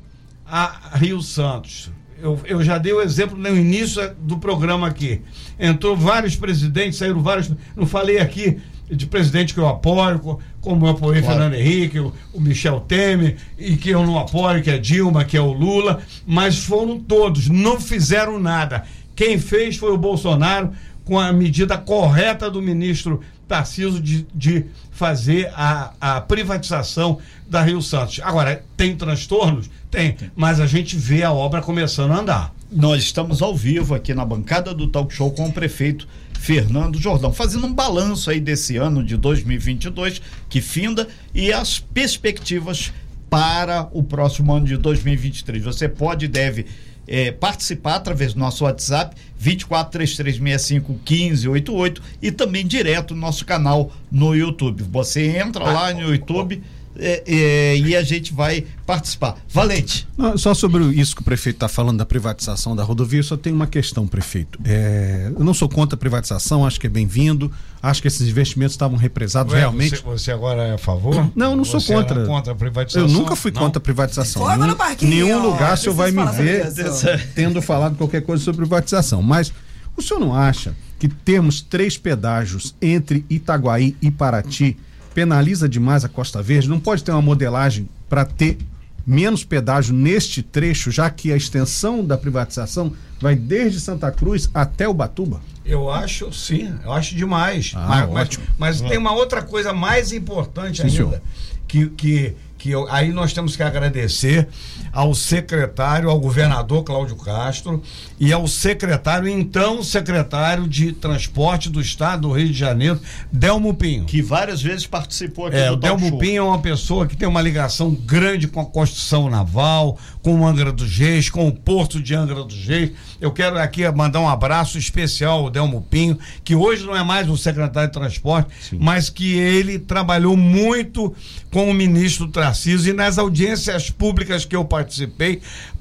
a 0.47 0.97
Rio 0.97 1.21
Santos. 1.23 1.91
Eu, 2.21 2.39
eu 2.45 2.63
já 2.63 2.79
dei 2.79 2.93
o 2.93 3.01
exemplo 3.01 3.37
no 3.37 3.49
início 3.49 4.15
do 4.21 4.39
programa 4.39 4.87
aqui. 4.87 5.21
Entrou 5.59 5.97
vários 5.97 6.37
presidentes, 6.37 6.99
saíram 6.99 7.23
vários. 7.23 7.51
Não 7.75 7.87
falei 7.87 8.19
aqui 8.19 8.61
de 8.89 9.07
presidente 9.07 9.55
que 9.55 9.61
eu 9.61 9.67
apoio, 9.67 10.39
como 10.61 10.87
eu 10.87 10.91
apoiei 10.91 11.23
claro. 11.23 11.39
Fernando 11.39 11.55
Henrique, 11.55 11.99
o, 11.99 12.13
o, 12.33 12.41
Michel 12.41 12.81
Temer, 12.81 13.37
e 13.59 13.77
que 13.77 13.91
eu 13.91 14.05
não 14.05 14.19
apoio, 14.19 14.63
que 14.63 14.71
é 14.71 14.79
Dilma, 14.79 15.25
que 15.25 15.37
é 15.37 15.41
o 15.41 15.53
Lula, 15.53 16.03
mas 16.27 16.59
foram 16.59 17.01
todos, 17.01 17.49
não 17.49 17.81
fizeram 17.81 18.39
nada. 18.39 18.85
Quem 19.17 19.39
fez 19.39 19.77
foi 19.77 19.93
o 19.93 19.99
Bolsonaro, 19.99 20.73
com 21.05 21.19
a 21.19 21.33
medida 21.33 21.77
correta 21.77 22.51
do 22.51 22.63
ministro 22.63 23.21
Tarciso 23.49 24.01
de, 24.01 24.27
de 24.35 24.65
fazer 24.91 25.51
a, 25.55 25.93
a 26.01 26.21
privatização 26.21 27.19
da 27.49 27.63
Rio 27.63 27.83
Santos. 27.83 28.21
Agora, 28.23 28.65
tem 28.77 28.97
transtornos? 28.97 29.69
Tem, 29.91 30.17
mas 30.35 30.61
a 30.61 30.67
gente 30.67 30.97
vê 30.97 31.23
a 31.23 31.33
obra 31.33 31.61
começando 31.61 32.13
a 32.13 32.19
andar. 32.19 32.55
nós 32.71 33.03
estamos 33.03 33.43
ao 33.43 33.55
vivo 33.55 33.95
aqui 33.95 34.15
na 34.15 34.25
bancada 34.25 34.73
do 34.73 34.87
Talk 34.87 35.15
Show 35.15 35.31
com 35.33 35.49
o 35.49 35.53
prefeito 35.53 36.09
Fernando 36.39 36.99
Jordão, 36.99 37.33
fazendo 37.33 37.67
um 37.67 37.73
balanço 37.73 38.31
aí 38.31 38.41
desse 38.41 38.77
ano 38.77 39.05
de 39.05 39.17
2022 39.17 40.21
que 40.49 40.61
finda 40.61 41.07
e 41.35 41.53
as 41.53 41.79
perspectivas 41.79 42.93
para 43.31 43.89
o 43.93 44.03
próximo 44.03 44.53
ano 44.53 44.67
de 44.67 44.77
2023. 44.77 45.65
Você 45.65 45.89
pode 45.89 46.25
e 46.25 46.29
deve 46.29 46.67
é, 47.07 47.31
participar 47.33 47.97
através 47.97 48.33
do 48.35 48.41
nosso 48.41 48.65
WhatsApp 48.65 49.17
2433651588 49.43 52.01
e 52.21 52.31
também 52.31 52.67
direto 52.67 53.15
no 53.15 53.21
nosso 53.21 53.45
canal 53.45 53.93
no 54.11 54.35
YouTube. 54.35 54.83
Você 54.85 55.37
entra 55.39 55.65
lá 55.65 55.93
no 55.93 56.13
YouTube 56.13 56.63
é, 56.99 57.23
é, 57.27 57.77
e 57.77 57.97
a 57.97 58.03
gente 58.03 58.33
vai 58.33 58.65
participar. 58.87 59.37
Valente. 59.49 60.07
Não, 60.17 60.37
só 60.37 60.55
sobre 60.55 60.85
isso 60.85 61.15
que 61.15 61.23
o 61.23 61.25
prefeito 61.25 61.57
está 61.57 61.69
falando 61.69 61.99
da 61.99 62.07
privatização 62.07 62.77
da 62.77 62.83
rodovia, 62.83 63.21
eu 63.21 63.25
só 63.25 63.37
tenho 63.37 63.57
uma 63.57 63.67
questão, 63.67 64.07
prefeito. 64.07 64.59
É, 64.65 65.33
eu 65.37 65.45
não 65.45 65.55
sou 65.55 65.69
contra 65.69 65.97
a 65.97 65.99
privatização, 65.99 66.67
acho 66.67 66.79
que 66.79 66.87
é 66.87 66.91
bem-vindo, 66.91 67.51
acho 67.83 68.03
que 68.03 68.09
esses 68.09 68.29
investimentos 68.29 68.75
estavam 68.75 68.97
represados 68.99 69.53
Ué, 69.53 69.61
realmente. 69.61 69.97
Você, 69.97 70.03
você 70.03 70.33
agora 70.33 70.63
é 70.63 70.75
a 70.75 70.79
favor? 70.79 71.31
Não, 71.35 71.51
eu 71.51 71.57
não 71.57 71.65
sou 71.65 71.81
Você 71.81 71.95
contra. 71.95 72.21
era 72.21 72.27
contra 72.27 72.53
a 72.53 72.57
privatização? 72.57 73.09
Eu 73.09 73.13
nunca 73.13 73.35
fui 73.35 73.51
Não? 73.51 73.61
contra 73.63 73.79
a 73.79 73.83
privatização. 73.83 74.43
Fogo 74.43 74.55
Nenhum, 74.55 74.67
no 74.67 74.77
parquinho, 74.77 75.11
nenhum 75.11 75.41
ó, 75.41 75.51
lugar 75.51 75.75
o 75.75 75.77
senhor 75.77 75.95
vai 75.95 76.11
me 76.11 76.25
ver 76.33 76.67
tendo 77.35 77.63
falado 77.63 77.97
qualquer 77.97 78.23
coisa 78.23 78.43
sobre 78.45 78.61
privatização. 78.67 79.23
Mas 79.23 79.53
o 79.97 80.03
senhor 80.03 80.21
não 80.21 80.35
acha 80.35 80.75
que 80.99 81.09
temos 81.09 81.61
três 81.61 81.99
pedágios 81.99 82.75
entre 82.81 83.25
Itaguaí 83.29 83.97
e 84.01 84.11
Paraty 84.11 84.77
penaliza 85.15 85.69
demais 85.69 86.05
a 86.05 86.09
Costa 86.09 86.43
Verde? 86.43 86.69
Não 86.69 86.81
pode 86.81 87.03
ter 87.05 87.11
uma 87.13 87.23
modelagem 87.23 87.89
para 88.09 88.25
ter 88.25 88.59
menos 89.07 89.43
pedágio 89.45 89.95
neste 89.95 90.43
trecho, 90.43 90.91
já 90.91 91.11
que 91.11 91.33
a 91.33 91.37
extensão 91.37 92.05
da 92.05 92.17
privatização 92.17 92.93
vai 93.21 93.35
desde 93.35 93.81
Santa 93.81 94.11
Cruz 94.13 94.49
até 94.55 94.89
Ubatuba? 94.89 95.41
Eu 95.65 95.91
acho, 95.91 96.33
sim, 96.33 96.73
eu 96.85 96.93
acho 96.93 97.15
demais. 97.15 97.73
Ah, 97.75 97.87
mas, 97.89 98.11
mas- 98.11 98.23
ótimo. 98.29 98.45
mas 98.59 98.81
tem 98.81 98.99
uma 98.99 99.13
outra 99.13 99.43
coisa 99.43 99.73
mais 99.73 100.13
importante 100.13 100.77
Sim, 100.83 100.83
ainda. 100.89 100.97
senhor. 100.97 101.23
Que, 101.69 101.87
que, 101.91 102.35
que 102.59 102.71
eu- 102.71 102.87
aí 102.91 103.13
nós 103.13 103.33
temos 103.33 103.57
que 103.57 103.63
agradecer 103.63 104.49
ao 104.93 105.15
secretário, 105.15 106.11
ao 106.11 106.21
governador 106.21 106.85
Cláudio 106.85 107.17
Castro 107.17 107.83
e 108.21 108.33
ao 108.33 108.47
secretário, 108.47 109.27
então 109.27 109.83
secretário 109.83 110.69
de 110.69 110.93
Transporte 110.93 111.71
do 111.71 111.81
Estado 111.81 112.29
do 112.29 112.33
Rio 112.33 112.49
de 112.49 112.53
Janeiro, 112.53 113.01
Delmo 113.33 113.73
Pinho. 113.73 114.05
Que 114.05 114.21
várias 114.21 114.61
vezes 114.61 114.87
participou 114.87 115.47
aqui 115.47 115.57
É, 115.57 115.71
do 115.71 115.77
Delmo 115.77 116.09
Show. 116.11 116.19
Pinho 116.19 116.43
é 116.43 116.43
uma 116.43 116.59
pessoa 116.59 117.07
que 117.07 117.17
tem 117.17 117.27
uma 117.27 117.41
ligação 117.41 117.91
grande 117.95 118.47
com 118.47 118.61
a 118.61 118.67
construção 118.67 119.31
naval, 119.31 119.99
com 120.23 120.41
o 120.41 120.47
Angra 120.47 120.71
dos 120.71 120.97
Reis, 120.99 121.31
com 121.31 121.49
o 121.49 121.53
Porto 121.53 122.01
de 122.01 122.15
Angra 122.15 122.45
dos 122.45 122.67
Reis. 122.67 122.93
Eu 123.21 123.33
quero 123.33 123.59
aqui 123.59 123.91
mandar 123.91 124.21
um 124.21 124.29
abraço 124.29 124.77
especial 124.77 125.41
ao 125.41 125.51
Delmo 125.51 125.81
Pinho, 125.89 126.19
que 126.45 126.55
hoje 126.55 126.85
não 126.85 126.95
é 126.95 127.03
mais 127.03 127.29
o 127.31 127.37
secretário 127.37 127.89
de 127.89 127.95
Transporte, 127.95 128.51
mas 128.79 129.09
que 129.09 129.35
ele 129.39 129.79
trabalhou 129.79 130.37
muito 130.37 131.15
com 131.51 131.71
o 131.71 131.75
ministro 131.75 132.29
Tarcísio 132.29 132.91
e 132.91 132.97
nas 132.97 133.17
audiências 133.19 133.91
públicas 133.91 134.45
que 134.45 134.55
eu 134.55 134.65
participei 134.65 134.82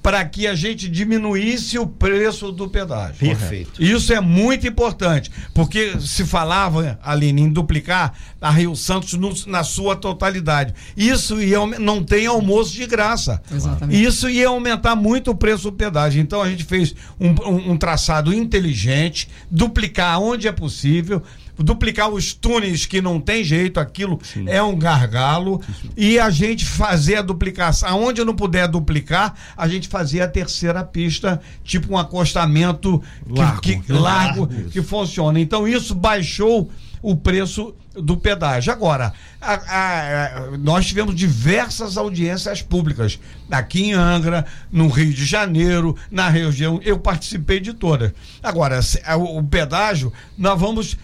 para 0.01 0.24
que 0.25 0.48
a 0.48 0.55
gente 0.55 0.89
diminuísse 0.89 1.77
o 1.77 1.86
preço 1.86 2.51
do 2.51 2.67
pedágio. 2.67 3.15
Perfeito. 3.20 3.81
Isso 3.84 4.12
é 4.13 4.20
muito 4.20 4.67
importante, 4.67 5.29
porque 5.53 5.93
se 6.00 6.25
falava, 6.25 7.00
Aline, 7.03 7.43
em 7.43 7.50
duplicar 7.50 8.13
a 8.41 8.50
Rio 8.50 8.75
Santos 8.75 9.13
no- 9.13 9.34
na 9.48 9.63
sua 9.63 9.96
totalidade. 9.96 10.74
Isso 10.98 11.39
ia, 11.41 11.60
não 11.79 12.03
tem 12.03 12.25
almoço 12.25 12.74
de 12.74 12.86
graça. 12.88 13.41
Exatamente. 13.53 14.01
Isso 14.03 14.27
ia 14.29 14.48
aumentar 14.48 14.96
muito 14.96 15.31
o 15.31 15.36
preço 15.36 15.63
do 15.63 15.72
pedágio. 15.74 16.22
Então 16.22 16.41
a 16.41 16.50
gente 16.50 16.63
fez 16.63 16.96
um, 17.20 17.29
um- 17.29 17.72
um 17.74 17.77
traçado 17.77 18.34
inteligente, 18.34 19.27
duplicar 19.50 20.20
onde 20.20 20.48
é 20.48 20.51
possível. 20.51 21.22
Duplicar 21.63 22.09
os 22.09 22.33
túneis 22.33 22.85
que 22.85 23.01
não 23.01 23.19
tem 23.19 23.43
jeito, 23.43 23.79
aquilo 23.79 24.19
é 24.47 24.61
um 24.61 24.77
gargalo. 24.77 25.61
E 25.95 26.19
a 26.19 26.29
gente 26.29 26.65
fazer 26.65 27.17
a 27.17 27.21
duplicação. 27.21 27.89
Aonde 27.89 28.23
não 28.23 28.35
puder 28.35 28.67
duplicar, 28.67 29.33
a 29.55 29.67
gente 29.67 29.87
fazer 29.87 30.21
a 30.21 30.27
terceira 30.27 30.83
pista, 30.83 31.41
tipo 31.63 31.93
um 31.93 31.97
acostamento 31.97 33.01
que- 33.25 33.39
Largo. 33.39 33.61
que, 33.61 33.93
largo, 33.93 34.47
que 34.71 34.81
funciona. 34.81 35.39
Então 35.39 35.67
isso 35.67 35.93
baixou 35.95 36.69
o 37.01 37.15
preço 37.15 37.73
do 37.93 38.15
pedágio. 38.17 38.71
Agora, 38.71 39.13
a- 39.41 39.53
a- 39.53 40.25
a- 40.25 40.57
nós 40.57 40.86
tivemos 40.86 41.15
diversas 41.15 41.98
audiências 41.98 42.62
públicas 42.62 43.19
aqui 43.50 43.83
em 43.83 43.93
Angra, 43.93 44.45
no 44.71 44.88
Rio 44.88 45.13
de 45.13 45.25
Janeiro, 45.25 45.95
na 46.10 46.29
região. 46.29 46.79
Eu 46.83 47.00
participei 47.00 47.60
de 47.60 47.74
todas. 47.74 48.12
Agora, 48.41 48.81
se- 48.81 49.01
o 49.17 49.43
pedágio, 49.43 50.12
nós 50.38 50.60
vamos. 50.60 50.98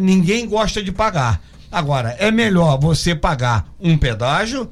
ninguém 0.00 0.46
gosta 0.48 0.82
de 0.82 0.92
pagar. 0.92 1.40
Agora, 1.72 2.14
é 2.18 2.30
melhor 2.30 2.78
você 2.78 3.14
pagar 3.14 3.66
um 3.80 3.96
pedágio 3.98 4.68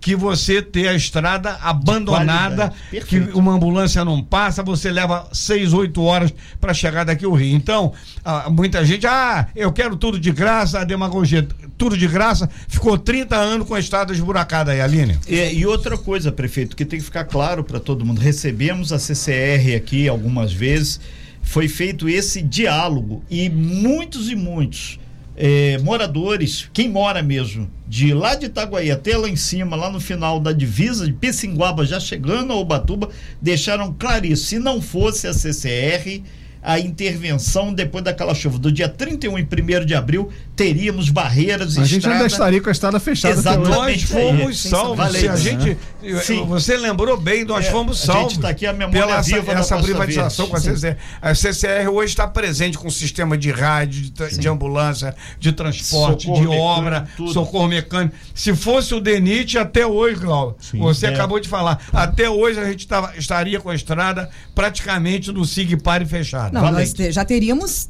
que 0.00 0.14
você 0.14 0.62
ter 0.62 0.88
a 0.88 0.94
estrada 0.94 1.58
abandonada, 1.60 2.72
que 3.06 3.18
uma 3.34 3.52
ambulância 3.52 4.04
não 4.04 4.22
passa, 4.22 4.62
você 4.62 4.90
leva 4.90 5.28
seis, 5.32 5.72
oito 5.72 6.02
horas 6.02 6.32
para 6.60 6.72
chegar 6.72 7.04
daqui 7.04 7.24
ao 7.24 7.32
Rio. 7.32 7.56
Então, 7.56 7.92
ah, 8.24 8.48
muita 8.48 8.84
gente, 8.84 9.06
ah, 9.06 9.48
eu 9.54 9.72
quero 9.72 9.96
tudo 9.96 10.18
de 10.18 10.30
graça, 10.30 10.80
a 10.80 10.84
demagogia, 10.84 11.46
tudo 11.76 11.96
de 11.96 12.06
graça, 12.06 12.48
ficou 12.68 12.96
30 12.96 13.36
anos 13.36 13.66
com 13.66 13.74
a 13.74 13.80
estrada 13.80 14.12
esburacada 14.12 14.72
aí, 14.72 14.80
Aline. 14.80 15.18
É, 15.26 15.52
e 15.52 15.66
outra 15.66 15.98
coisa, 15.98 16.30
prefeito, 16.30 16.76
que 16.76 16.84
tem 16.84 17.00
que 17.00 17.04
ficar 17.04 17.24
claro 17.24 17.64
para 17.64 17.80
todo 17.80 18.04
mundo: 18.04 18.20
recebemos 18.20 18.92
a 18.92 18.98
CCR 18.98 19.74
aqui 19.76 20.08
algumas 20.08 20.52
vezes, 20.52 21.00
foi 21.42 21.66
feito 21.66 22.08
esse 22.08 22.40
diálogo 22.40 23.24
e 23.28 23.50
muitos 23.50 24.30
e 24.30 24.36
muitos 24.36 25.00
é, 25.36 25.78
moradores, 25.78 26.68
quem 26.72 26.88
mora 26.88 27.22
mesmo, 27.22 27.70
de 27.86 28.14
lá 28.14 28.34
de 28.34 28.46
Itaguaí 28.46 28.90
até 28.90 29.16
lá 29.16 29.28
em 29.28 29.36
cima, 29.36 29.76
lá 29.76 29.90
no 29.90 30.00
final 30.00 30.38
da 30.38 30.52
divisa 30.52 31.06
de 31.06 31.12
Pissinguaba, 31.12 31.84
já 31.84 31.98
chegando 31.98 32.52
a 32.52 32.56
Ubatuba, 32.56 33.10
deixaram 33.40 33.92
claríssimo: 33.92 34.36
se 34.36 34.58
não 34.58 34.80
fosse 34.80 35.26
a 35.26 35.32
CCR. 35.32 36.22
A 36.64 36.78
intervenção 36.80 37.74
depois 37.74 38.02
daquela 38.02 38.34
chuva 38.34 38.58
do 38.58 38.72
dia 38.72 38.88
31 38.88 39.38
e 39.38 39.42
1 39.42 39.84
de 39.84 39.94
abril, 39.94 40.30
teríamos 40.56 41.10
barreiras 41.10 41.76
e 41.76 41.80
A 41.80 41.84
gente 41.84 42.06
ainda 42.06 42.24
estrada- 42.24 42.26
estaria 42.26 42.60
com 42.62 42.68
a 42.70 42.72
estrada 42.72 42.98
fechada. 43.00 43.34
Exatamente. 43.34 43.68
Nós 43.70 44.02
fomos 44.02 44.60
Sim, 44.62 44.68
salvos. 44.70 45.04
A 45.04 45.36
gente, 45.36 45.76
Sim. 46.22 46.44
Você 46.46 46.76
lembrou 46.76 47.18
bem, 47.20 47.44
nós 47.44 47.66
É, 47.66 47.70
fomos 47.70 47.98
a 47.98 48.00
gente 48.00 48.12
salvos. 48.14 48.36
tá 48.38 48.48
aqui, 48.48 48.66
a 48.66 48.72
memória 48.72 49.00
pela 49.06 49.18
essa, 49.18 49.34
viva 49.34 49.52
essa 49.52 49.76
privatização 49.78 50.46
com 50.48 50.56
a 50.56 50.60
CCR. 50.60 50.96
A 51.20 51.34
CCR 51.34 51.88
hoje 51.88 52.12
está 52.12 52.26
presente 52.26 52.78
com 52.78 52.88
sistema 52.90 53.36
de 53.36 53.50
rádio, 53.50 54.10
de, 54.10 54.38
de 54.38 54.48
ambulância, 54.48 55.14
de 55.38 55.52
transporte, 55.52 56.24
Socorro 56.24 56.40
de 56.42 56.48
mecânico, 56.48 56.64
obra, 56.66 57.08
tudo. 57.16 57.32
socorro 57.32 57.68
mecânico. 57.68 58.14
Se 58.34 58.54
fosse 58.54 58.94
o 58.94 59.00
DENIT, 59.00 59.58
até 59.58 59.86
hoje, 59.86 60.20
Cláudio, 60.20 60.56
você 60.74 61.06
É. 61.06 61.08
acabou 61.10 61.38
de 61.40 61.48
falar, 61.48 61.78
até 61.92 62.28
hoje 62.30 62.58
a 62.58 62.64
gente 62.64 62.86
tava, 62.88 63.12
estaria 63.16 63.60
com 63.60 63.68
a 63.70 63.74
estrada 63.74 64.30
praticamente 64.54 65.30
no 65.32 65.44
SIG-PARE 65.44 66.06
fechado. 66.06 66.53
Não, 66.62 66.72
nós 66.72 66.92
te- 66.92 67.10
já 67.12 67.24
teríamos 67.24 67.88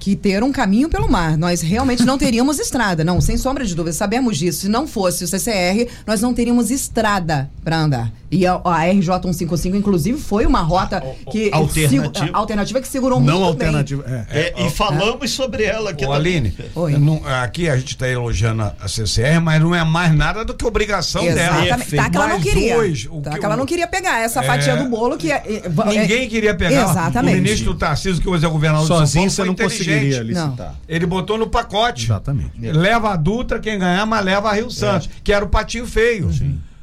que 0.00 0.16
ter 0.16 0.42
um 0.42 0.50
caminho 0.52 0.88
pelo 0.88 1.10
mar. 1.10 1.36
Nós 1.36 1.60
realmente 1.60 2.04
não 2.04 2.18
teríamos 2.18 2.58
estrada, 2.60 3.04
não, 3.04 3.20
sem 3.20 3.36
sombra 3.36 3.64
de 3.64 3.74
dúvida. 3.74 3.92
Sabemos 3.94 4.38
disso. 4.38 4.60
Se 4.62 4.68
não 4.68 4.86
fosse 4.86 5.24
o 5.24 5.28
CCR, 5.28 5.86
nós 6.06 6.20
não 6.20 6.32
teríamos 6.34 6.70
estrada 6.70 7.48
para 7.64 7.78
andar. 7.78 8.12
E 8.28 8.44
a, 8.44 8.60
a 8.64 8.84
RJ 8.90 9.08
155, 9.22 9.76
inclusive, 9.76 10.18
foi 10.20 10.46
uma 10.46 10.60
rota 10.60 11.00
que 11.30 11.48
alternativa. 11.52 12.10
segu- 12.12 12.30
alternativa 12.32 12.80
que 12.80 12.88
segurou 12.88 13.20
Não 13.20 13.40
muito 13.40 13.56
bem. 13.58 13.68
alternativa. 13.68 14.04
É. 14.32 14.52
É, 14.56 14.66
e 14.66 14.70
falamos 14.70 15.30
sobre 15.30 15.62
ela 15.62 15.90
aqui 15.90 16.04
Ô, 16.04 16.12
também. 16.12 16.36
Aline, 16.38 16.54
Oi. 16.74 16.92
não- 16.98 17.22
aqui 17.24 17.68
a 17.68 17.76
gente 17.76 17.90
está 17.94 18.08
elogiando 18.08 18.62
a 18.62 18.74
a 18.80 18.88
CCR, 18.88 19.40
mas 19.40 19.60
não 19.60 19.74
é 19.74 19.84
mais 19.84 20.14
nada 20.14 20.44
do 20.44 20.54
que 20.54 20.64
obrigação 20.64 21.22
dela. 21.24 21.64
Exatamente. 21.66 21.96
Tá 21.96 22.10
que 22.10 22.16
ela 22.16 22.28
não 22.28 22.40
queria. 22.40 22.76
hoje, 22.78 23.08
o 23.10 23.20
tá 23.20 23.30
que 23.32 23.38
que 23.38 23.44
ela 23.44 23.56
não 23.56 23.66
queria 23.66 23.86
pegar 23.86 24.20
essa 24.20 24.40
É. 24.40 24.42
fatia 24.46 24.76
do 24.76 24.88
bolo 24.88 25.16
que 25.16 25.30
é- 25.32 25.42
é- 25.64 25.98
Ninguém 26.00 26.28
queria 26.28 26.54
pegar. 26.54 26.90
Exatamente. 26.90 27.38
O 27.38 27.42
ministro 27.42 27.74
Tarcísio, 27.74 28.05
que 28.20 28.28
hoje 28.28 28.44
é 28.44 28.48
governador 28.48 28.86
Sozinho 28.86 29.26
de 29.26 29.30
você 29.32 29.36
São 29.36 29.46
não 29.46 29.54
Paulo, 29.54 29.70
foi 29.70 29.78
conseguiria 29.78 30.08
inteligente. 30.18 30.44
licitar. 30.46 30.74
Ele 30.88 31.06
botou 31.06 31.36
no 31.38 31.48
pacote. 31.48 32.04
Exatamente. 32.04 32.52
Leva 32.58 33.12
a 33.12 33.16
Dutra, 33.16 33.58
quem 33.58 33.78
ganhar, 33.78 34.06
mas 34.06 34.24
leva 34.24 34.48
a 34.48 34.52
Rio 34.52 34.70
Santos, 34.70 35.08
que 35.22 35.32
era 35.32 35.44
o 35.44 35.48
patinho 35.48 35.86
feio. 35.86 36.30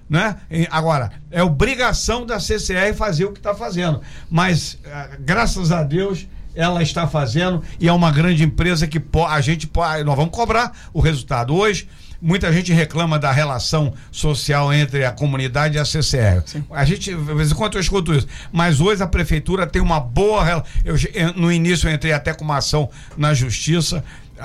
Né? 0.10 0.36
E 0.52 0.68
Agora, 0.70 1.12
é 1.32 1.42
obrigação 1.42 2.26
da 2.26 2.40
CCR 2.40 2.94
fazer 2.96 3.26
o 3.26 3.32
que 3.32 3.40
está 3.40 3.56
fazendo. 3.56 4.02
Mas, 4.30 4.78
ah, 4.86 5.10
graças 5.20 5.72
a 5.72 5.82
Deus, 5.82 6.28
ela 6.56 6.84
está 6.84 7.08
fazendo 7.08 7.64
e 7.80 7.88
é 7.88 7.94
uma 7.94 8.12
grande 8.12 8.44
empresa 8.44 8.86
que 8.86 9.02
a 9.28 9.42
gente 9.42 9.66
pode. 9.68 10.04
Nós 10.04 10.16
vamos 10.16 10.32
cobrar 10.32 10.72
o 10.94 11.00
resultado. 11.00 11.56
Hoje, 11.56 11.88
muita 12.24 12.54
gente 12.54 12.72
reclama 12.72 13.20
da 13.20 13.34
relação 13.34 13.94
social 14.10 14.74
entre 14.74 15.04
a 15.04 15.12
comunidade 15.12 15.76
e 15.76 15.80
a 15.80 15.84
CCR. 15.84 16.42
A 16.72 16.86
gente, 16.86 17.14
de 17.14 17.34
vez 17.34 17.52
em 17.52 17.56
quando 17.56 17.76
eu 17.76 17.82
escuto 17.82 18.14
isso. 18.14 18.28
Mas 18.50 18.80
hoje 18.80 19.04
a 19.04 19.08
prefeitura 19.08 19.68
tem 19.68 19.82
uma 19.82 20.00
boa 20.00 20.42
relação. 20.42 20.72
No 21.36 21.52
início 21.52 21.90
eu 21.90 21.94
entrei 21.94 22.14
até 22.14 22.34
com 22.34 22.46
uma 22.46 22.58
ação 22.58 22.90
na 23.18 23.34
justiça. 23.34 24.02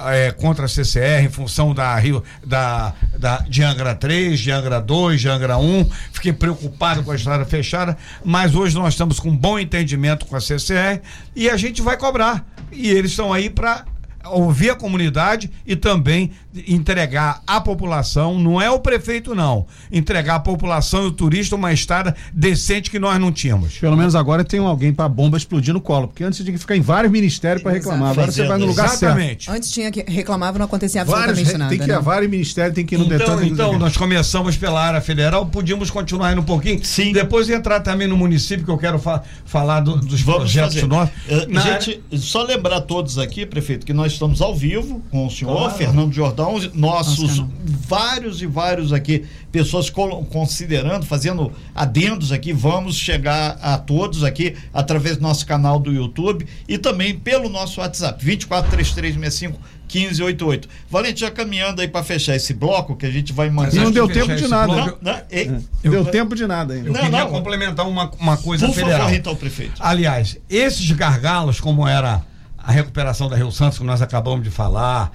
é, 0.07 0.31
contra 0.33 0.67
a 0.67 0.69
CCR 0.69 1.25
em 1.25 1.31
função 1.31 1.73
da 1.73 1.97
Rio 1.97 2.23
da, 2.45 2.93
da 3.17 3.39
de 3.39 3.63
Angra 3.63 3.95
3, 3.95 4.39
de 4.39 4.51
Angra 4.51 4.81
2, 4.81 5.21
de 5.21 5.29
Angra 5.29 5.57
1. 5.57 5.89
Fiquei 6.13 6.33
preocupado 6.33 7.03
com 7.05 7.13
a 7.13 7.17
estrada 7.17 7.45
fechada, 7.45 7.97
mas 8.25 8.55
hoje 8.55 8.75
nós 8.75 8.95
estamos 8.95 9.21
com 9.21 9.31
um 9.31 9.37
bom 9.37 9.59
entendimento 9.59 10.27
com 10.27 10.35
a 10.37 10.41
CCR 10.41 11.01
e 11.35 11.49
a 11.49 11.57
gente 11.57 11.81
vai 11.81 11.97
cobrar. 11.97 12.45
E 12.73 12.91
eles 12.91 13.13
estão 13.13 13.33
aí 13.33 13.49
para 13.49 13.85
ouvir 14.31 14.71
a 14.71 14.75
comunidade 14.75 15.51
e 15.67 15.77
também 15.77 16.33
entregar 16.67 17.43
à 17.47 17.61
população, 17.61 18.39
não 18.39 18.61
é 18.61 18.71
o 18.71 18.79
prefeito 18.81 19.35
não, 19.35 19.67
entregar 19.93 20.37
à 20.37 20.41
população 20.41 21.05
e 21.05 21.07
o 21.09 21.13
turista 21.13 21.55
uma 21.57 21.73
estrada 21.73 22.15
decente 22.33 22.91
que 22.91 22.99
nós 22.99 23.19
não 23.21 23.31
tínhamos. 23.33 23.79
Pelo 23.79 23.97
menos 23.97 24.15
agora 24.15 24.45
tem 24.45 24.61
alguém 24.61 24.93
para 24.93 25.09
bomba 25.09 25.37
explodir 25.37 25.73
no 25.75 25.81
colo, 25.81 26.09
porque 26.09 26.25
antes 26.25 26.39
tinha 26.41 26.53
que 26.53 26.59
ficar 26.59 26.77
em 26.77 26.81
vários 26.81 27.13
ministérios 27.13 27.63
para 27.63 27.73
reclamar. 27.73 28.11
Agora 28.13 28.31
você 28.33 28.47
vai 28.47 28.59
no 28.59 28.67
lugar 28.67 28.87
Exatamente. 28.87 29.45
certo. 29.47 29.57
Antes 29.57 29.71
tinha 29.71 29.91
que 29.91 30.03
reclamava 30.11 30.59
não 30.59 30.67
acontecia 30.67 31.05
Vários, 31.05 31.39
absolutamente 31.39 31.59
nada. 31.59 31.71
tem 31.71 31.79
que 31.79 31.85
ir 31.87 31.93
a 31.93 31.97
né? 31.99 32.03
vários 32.03 32.31
ministérios, 32.31 32.75
tem 32.75 32.85
que 32.87 32.95
ir 32.95 32.99
no 32.99 33.05
Então, 33.05 33.43
então 33.45 33.79
nós 33.79 33.97
começamos 33.97 34.57
pela 34.57 34.81
área 34.83 35.01
federal, 35.01 35.47
podíamos 35.47 35.91
continuar 35.91 36.33
indo 36.33 36.41
um 36.41 36.45
pouquinho. 36.45 36.85
Sim. 36.85 37.13
Depois 37.13 37.49
entrar 37.51 37.81
também 37.81 38.07
no 38.07 38.17
município, 38.17 38.65
que 38.65 38.71
eu 38.71 38.79
quero 38.79 38.99
fa 38.99 39.23
falar 39.45 39.81
do- 39.81 39.97
dos 39.97 40.21
Vamos 40.23 40.41
projetos 40.43 40.75
fazer. 40.75 40.87
nossos. 40.87 41.15
Na 41.49 41.61
gente, 41.61 42.01
só 42.13 42.43
lembrar 42.43 42.77
a 42.77 42.81
todos 42.81 43.19
aqui, 43.19 43.45
prefeito, 43.47 43.85
que 43.87 43.93
nós 43.93 44.13
estamos 44.13 44.41
ao 44.41 44.55
vivo 44.55 45.03
com 45.11 45.27
o 45.27 45.31
senhor, 45.31 45.57
Claro. 45.57 45.75
Fernando 45.75 46.13
Jordão, 46.13 46.48
nossos 46.75 47.19
Nosso 47.19 47.43
canal. 47.43 47.51
vários 47.67 48.43
e 48.43 48.47
vários 48.47 48.93
aqui, 48.93 49.25
pessoas 49.53 49.91
considerando, 50.31 51.05
fazendo 51.07 51.53
adendos 51.75 52.33
aqui, 52.33 52.53
vamos 52.53 52.97
chegar 52.97 53.59
a 53.63 53.79
todos 53.79 54.25
aqui 54.25 54.55
através 54.73 55.17
do 55.17 55.23
nosso 55.23 55.47
canal 55.47 55.79
do 55.79 55.93
YouTube 55.93 56.47
e 56.69 56.79
também 56.79 57.19
pelo 57.19 57.49
nosso 57.49 57.81
WhatsApp, 57.81 58.25
243365 58.25 59.59
1588. 59.89 60.69
Valente, 60.91 61.21
já 61.21 61.31
caminhando 61.31 61.81
aí 61.81 61.89
para 61.89 62.05
fechar 62.05 62.37
esse 62.37 62.53
bloco, 62.53 62.95
que 62.95 63.07
a 63.07 63.11
gente 63.11 63.33
vai 63.33 63.47
E 63.47 63.51
manter. 63.51 63.81
não 63.81 63.91
deu 63.91 64.07
de 64.07 64.13
tempo 64.13 64.27
de 64.29 64.35
esse 64.35 64.49
nada. 64.49 64.67
bloco, 64.73 64.99
Não, 65.01 65.13
não, 65.13 65.21
É. 65.31 65.61
Deu 65.83 66.05
tempo 66.05 66.35
de 66.35 66.47
nada 66.47 66.75
ainda. 66.75 66.89
Eu 66.89 66.93
Não, 66.93 67.01
queria 67.01 67.21
não. 67.21 67.31
complementar 67.31 67.89
uma, 67.89 68.11
uma 68.21 68.37
coisa 68.37 68.67
Por 68.67 68.75
federal. 68.75 69.01
favor, 69.05 69.15
então, 69.15 69.35
prefeito. 69.35 69.73
Aliás, 69.81 70.37
esses 70.51 70.91
gargalos, 70.91 71.59
como 71.59 71.89
era 71.89 72.23
a 72.59 72.71
recuperação 72.71 73.31
da 73.31 73.37
Rio 73.37 73.51
Santos, 73.51 73.79
que 73.79 73.85
nós 73.85 74.03
acabamos 74.03 74.45
de 74.45 74.51
falar, 74.51 75.11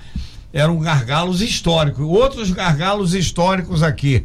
eram 0.54 0.78
gargalos 0.80 1.42
históricos. 1.42 2.06
Outros 2.06 2.52
gargalos 2.52 3.14
históricos 3.16 3.82
aqui. 3.82 4.24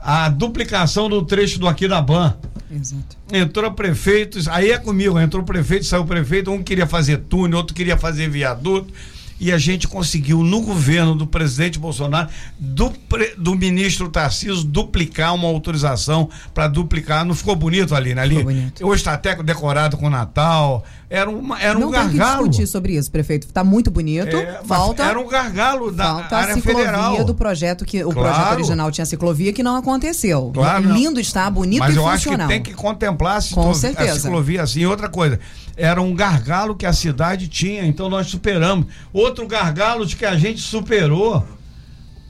A 0.00 0.28
duplicação 0.28 1.08
do 1.08 1.22
trecho 1.22 1.58
do 1.58 1.68
Aquidaban. 1.68 2.34
Exato. 2.70 3.16
Entrou 3.32 3.70
prefeito, 3.72 4.38
aí 4.50 4.70
é 4.70 4.78
comigo, 4.78 5.18
entrou 5.20 5.44
prefeito, 5.44 5.84
saiu 5.84 6.04
prefeito, 6.04 6.50
um 6.50 6.62
queria 6.62 6.86
fazer 6.86 7.18
túnel, 7.18 7.58
outro 7.58 7.74
queria 7.74 7.96
fazer 7.96 8.28
viaduto. 8.28 8.92
E 9.38 9.52
a 9.52 9.58
gente 9.58 9.86
conseguiu, 9.86 10.42
no 10.42 10.62
governo 10.62 11.14
do 11.14 11.26
presidente 11.26 11.78
Bolsonaro, 11.78 12.26
do, 12.58 12.90
do 13.36 13.54
ministro 13.54 14.08
Tarcísio, 14.08 14.64
duplicar 14.64 15.34
uma 15.34 15.46
autorização 15.46 16.30
para 16.54 16.66
duplicar. 16.68 17.22
Não 17.22 17.34
ficou 17.34 17.54
bonito 17.54 17.94
ali, 17.94 18.14
né? 18.14 18.22
Ali, 18.22 18.36
Ficou 18.36 18.52
bonito. 18.52 18.86
o 18.86 18.94
estateco 18.94 19.42
decorado 19.42 19.98
com 19.98 20.08
Natal. 20.08 20.82
Era, 21.08 21.30
uma, 21.30 21.60
era 21.62 21.78
não 21.78 21.88
um 21.88 21.92
tem 21.92 22.08
que 22.10 22.16
gargalo. 22.16 22.48
discutir 22.48 22.66
sobre 22.66 22.96
isso, 22.96 23.08
prefeito. 23.12 23.46
Tá 23.52 23.62
muito 23.62 23.92
bonito. 23.92 24.36
É, 24.36 24.58
mas 24.58 24.66
falta 24.66 25.04
Era 25.04 25.20
um 25.20 25.28
gargalo 25.28 25.92
da 25.92 26.04
falta 26.04 26.36
a 26.36 26.40
área 26.40 26.54
ciclovia 26.54 26.84
federal. 26.84 27.24
do 27.24 27.32
projeto 27.34 27.84
que 27.84 28.02
o 28.04 28.10
Claro. 28.10 28.28
projeto 28.34 28.52
original 28.54 28.90
tinha 28.90 29.06
ciclovia 29.06 29.52
que 29.52 29.62
não 29.62 29.76
aconteceu. 29.76 30.50
Claro, 30.52 30.82
não. 30.88 30.96
Lindo 30.96 31.20
está, 31.20 31.48
bonito 31.48 31.78
Mas 31.78 31.94
e 31.94 31.98
eu 31.98 32.08
acho 32.08 32.24
que 32.24 32.28
funcional. 32.30 32.48
tem 32.48 32.60
que 32.60 32.74
contemplar 32.74 33.36
a, 33.36 33.40
ciclo- 33.40 33.70
a 33.70 33.74
ciclovia 34.14 34.62
assim. 34.64 34.80
E 34.80 34.86
outra 34.88 35.08
coisa, 35.08 35.38
era 35.76 36.02
um 36.02 36.12
gargalo 36.12 36.74
que 36.74 36.84
a 36.84 36.92
cidade 36.92 37.46
tinha, 37.46 37.86
então 37.86 38.08
nós 38.08 38.26
superamos. 38.26 38.86
Outro 39.12 39.46
gargalo 39.46 40.04
de 40.04 40.16
que 40.16 40.24
a 40.24 40.36
gente 40.36 40.60
superou. 40.60 41.44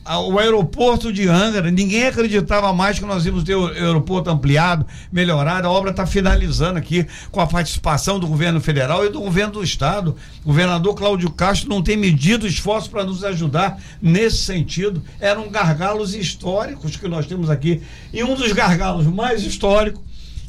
O 0.09 0.39
aeroporto 0.39 1.13
de 1.13 1.29
Angra, 1.29 1.69
ninguém 1.69 2.07
acreditava 2.07 2.73
mais 2.73 2.97
que 2.97 3.05
nós 3.05 3.27
íamos 3.27 3.43
ter 3.43 3.57
o 3.57 3.67
aeroporto 3.67 4.31
ampliado, 4.31 4.87
melhorado. 5.11 5.67
A 5.67 5.71
obra 5.71 5.91
está 5.91 6.07
finalizando 6.07 6.79
aqui 6.79 7.05
com 7.33 7.41
a 7.41 7.47
participação 7.47 8.21
do 8.21 8.27
governo 8.29 8.61
federal 8.61 9.05
e 9.05 9.11
do 9.11 9.21
governo 9.21 9.55
do 9.55 9.65
estado. 9.65 10.17
O 10.45 10.47
governador 10.47 10.95
Cláudio 10.95 11.29
Castro 11.33 11.69
não 11.69 11.83
tem 11.83 11.97
medido 11.97 12.47
esforço 12.47 12.89
para 12.89 13.03
nos 13.03 13.25
ajudar 13.25 13.83
nesse 14.01 14.39
sentido. 14.45 15.02
Eram 15.19 15.49
gargalos 15.49 16.15
históricos 16.15 16.97
que 16.97 17.09
nós 17.09 17.26
temos 17.26 17.50
aqui. 17.50 17.83
E 18.13 18.23
um 18.23 18.37
dos 18.37 18.52
gargalos 18.52 19.07
mais 19.07 19.43
históricos, 19.43 20.00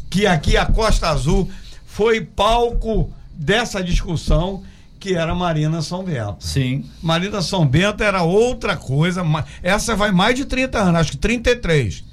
que 0.08 0.28
aqui 0.28 0.56
a 0.56 0.68
Costa 0.68 1.10
Azul 1.10 1.50
foi 1.86 2.22
palco 2.22 3.12
dessa 3.34 3.84
discussão, 3.84 4.64
que 5.00 5.14
era 5.14 5.34
Marina 5.36 5.82
São 5.82 6.04
Bento. 6.04 6.38
Sim. 6.40 6.86
Marina 7.02 7.42
São 7.42 7.66
Bento 7.66 8.04
era 8.04 8.24
outra 8.24 8.76
coisa. 8.76 9.24
Essa 9.62 9.96
vai 9.96 10.12
mais 10.12 10.36
de 10.36 10.46
30 10.46 10.80
anos, 10.80 11.02
acho 11.02 11.12
que 11.12 11.18
33. 11.18 12.04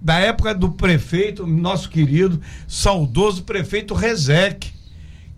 Da 0.00 0.18
época 0.18 0.52
do 0.54 0.70
prefeito, 0.72 1.46
nosso 1.46 1.88
querido, 1.88 2.40
saudoso 2.66 3.44
prefeito 3.44 3.94
Rezec, 3.94 4.72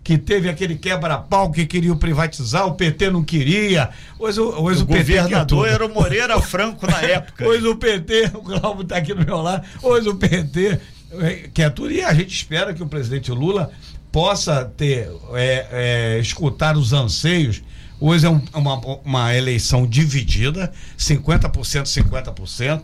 que 0.03 0.17
teve 0.17 0.49
aquele 0.49 0.75
quebra-pau 0.75 1.51
que 1.51 1.65
queria 1.65 1.95
privatizar, 1.95 2.65
o 2.67 2.73
PT 2.73 3.09
não 3.11 3.23
queria. 3.23 3.89
Hoje, 4.19 4.39
o- 4.39 4.61
hoje 4.63 4.81
O 4.81 4.83
o, 4.83 4.87
governador 4.87 5.67
era 5.67 5.85
o 5.85 5.93
Moreira 5.93 6.39
Franco 6.41 6.87
na 6.87 7.01
época. 7.05 7.47
Hoje 7.47 7.67
o 7.67 7.75
PT, 7.75 8.31
o 8.35 8.41
Glauco 8.41 8.81
está 8.81 8.97
aqui 8.97 9.13
do 9.13 9.23
meu 9.25 9.37
lado, 9.41 9.63
hoje 9.83 10.09
o 10.09 10.15
PT 10.15 10.79
eh, 11.11 11.49
quer 11.53 11.69
tudo 11.71 11.91
e 11.91 12.03
a 12.03 12.13
gente 12.13 12.33
espera 12.35 12.73
que 12.73 12.81
o 12.83 12.87
presidente 12.87 13.31
Lula 13.31 13.71
possa 14.19 14.63
ter, 14.63 15.09
é, 15.33 15.67
é, 16.15 16.19
escutar 16.19 16.77
os 16.77 16.93
anseios. 16.93 17.61
Hoje 17.99 18.25
é 18.25 18.29
um- 18.29 18.41
uma, 18.53 18.75
uma 19.03 19.35
eleição 19.35 19.85
dividida, 19.85 20.71
50%, 20.97 21.85
50%, 21.89 22.83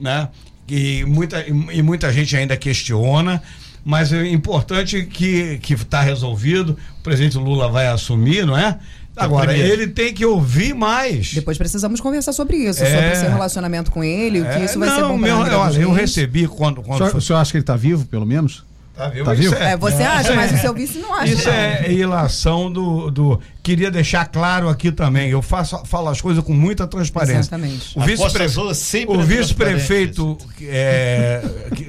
né? 0.00 0.28
E 0.68 1.04
muita, 1.04 1.46
e 1.46 1.82
muita 1.82 2.12
gente 2.12 2.36
ainda 2.36 2.56
questiona, 2.56 3.40
mas 3.84 4.12
é 4.12 4.26
importante 4.28 5.04
que 5.04 5.60
está 5.72 6.00
resolvido, 6.00 6.76
o 6.98 7.02
presidente 7.02 7.38
Lula 7.38 7.68
vai 7.68 7.86
assumir, 7.86 8.44
não 8.44 8.58
é? 8.58 8.76
Agora, 9.16 9.52
primeiro. 9.52 9.72
ele 9.72 9.86
tem 9.88 10.12
que 10.12 10.24
ouvir 10.26 10.74
mais. 10.74 11.32
Depois 11.32 11.56
precisamos 11.58 12.00
conversar 12.00 12.32
sobre 12.32 12.56
isso, 12.56 12.82
É. 12.82 12.86
sobre 12.92 13.12
o 13.12 13.16
seu 13.20 13.30
relacionamento 13.30 13.90
com 13.92 14.02
ele, 14.02 14.40
o 14.40 14.44
que 14.44 14.50
É, 14.50 14.64
isso 14.64 14.80
vai 14.80 14.88
ser 14.88 15.00
não, 15.02 15.10
bom 15.10 15.18
meu, 15.18 15.36
olha, 15.36 15.78
eu 15.78 15.92
recebi 15.92 16.48
quando, 16.48 16.78
O 16.78 16.82
quando 16.82 16.98
senhor, 16.98 17.10
foi- 17.10 17.18
o 17.18 17.22
senhor 17.22 17.38
acha 17.38 17.52
que 17.52 17.58
ele 17.58 17.62
está 17.62 17.76
vivo, 17.76 18.04
pelo 18.06 18.26
menos? 18.26 18.64
Tá 18.94 19.08
vivo? 19.08 19.24
Tá 19.24 19.32
Isso 19.34 19.42
vivo? 19.42 19.54
É, 19.54 19.76
você 19.76 20.02
acha, 20.02 20.34
mas 20.34 20.52
o 20.52 20.58
seu 20.58 20.74
vice 20.74 20.98
não 20.98 21.14
acha. 21.14 21.32
Isso 21.32 21.48
não. 21.48 21.54
é 21.54 21.90
ilação 21.90 22.70
do, 22.70 23.10
do. 23.10 23.40
Queria 23.62 23.90
deixar 23.90 24.26
claro 24.26 24.68
aqui 24.68 24.92
também. 24.92 25.30
Eu 25.30 25.40
faço, 25.40 25.82
falo 25.86 26.08
as 26.08 26.20
coisas 26.20 26.44
com 26.44 26.52
muita 26.52 26.86
transparência. 26.86 27.38
Exatamente. 27.38 27.98
O 27.98 28.02
é 28.02 28.74
sempre 28.74 29.16
o 29.16 29.20
é 29.20 29.24
vice-prefeito 29.24 30.36
é, 30.62 31.42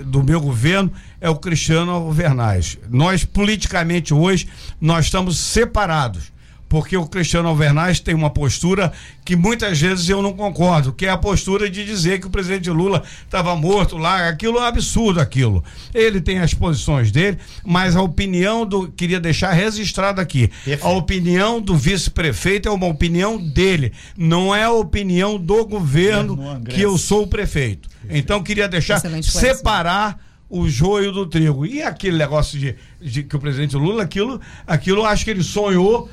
do 0.05 0.23
meu 0.23 0.39
governo 0.39 0.91
é 1.19 1.29
o 1.29 1.35
Cristiano 1.35 1.91
Alvernaz. 1.91 2.77
Nós, 2.89 3.25
politicamente, 3.25 4.13
hoje, 4.13 4.47
nós 4.79 5.05
estamos 5.05 5.37
separados. 5.37 6.31
Porque 6.73 6.97
o 6.97 7.05
Cristiano 7.05 7.49
Alvernaz 7.49 7.99
tem 7.99 8.15
uma 8.15 8.31
postura 8.31 8.91
que 9.23 9.35
muitas 9.35 9.79
vezes 9.79 10.09
eu 10.09 10.23
não 10.23 10.33
concordo, 10.33 10.91
que 10.91 11.05
é 11.05 11.09
a 11.11 11.15
postura 11.15 11.69
de 11.69 11.85
dizer 11.85 12.19
que 12.19 12.25
o 12.25 12.31
presidente 12.31 12.67
Lula 12.71 13.03
estava 13.23 13.55
morto 13.55 13.95
lá. 13.95 14.27
Aquilo 14.27 14.57
é 14.57 14.61
um 14.61 14.65
absurdo, 14.65 15.19
aquilo. 15.19 15.63
Ele 15.93 16.19
tem 16.19 16.39
as 16.39 16.55
posições 16.55 17.11
dele, 17.11 17.37
mas 17.63 17.95
a 17.95 18.01
opinião 18.01 18.65
do. 18.65 18.87
Queria 18.87 19.19
deixar 19.19 19.51
registrado 19.51 20.19
aqui. 20.19 20.47
Perfeito. 20.47 20.83
A 20.83 20.89
opinião 20.89 21.61
do 21.61 21.77
vice-prefeito 21.77 22.67
é 22.67 22.71
uma 22.71 22.87
opinião 22.87 23.37
dele, 23.37 23.93
não 24.17 24.55
é 24.55 24.63
a 24.63 24.71
opinião 24.71 25.37
do 25.37 25.67
governo 25.67 26.59
que 26.67 26.81
eu 26.81 26.97
sou 26.97 27.21
o 27.21 27.27
prefeito. 27.27 27.87
Então 28.09 28.41
queria 28.41 28.67
deixar 28.67 28.97
Excelente 28.97 29.29
separar 29.31 30.17
o 30.49 30.67
joio 30.67 31.11
do 31.11 31.27
trigo. 31.27 31.67
E 31.67 31.83
aquele 31.83 32.17
negócio 32.17 32.57
de, 32.57 32.75
de 32.99 33.21
que 33.21 33.35
o 33.35 33.39
presidente 33.39 33.75
Lula, 33.75 34.01
aquilo, 34.01 34.41
aquilo 34.65 35.01
eu 35.01 35.05
acho 35.05 35.23
que 35.23 35.29
ele 35.29 35.43
sonhou 35.43 36.09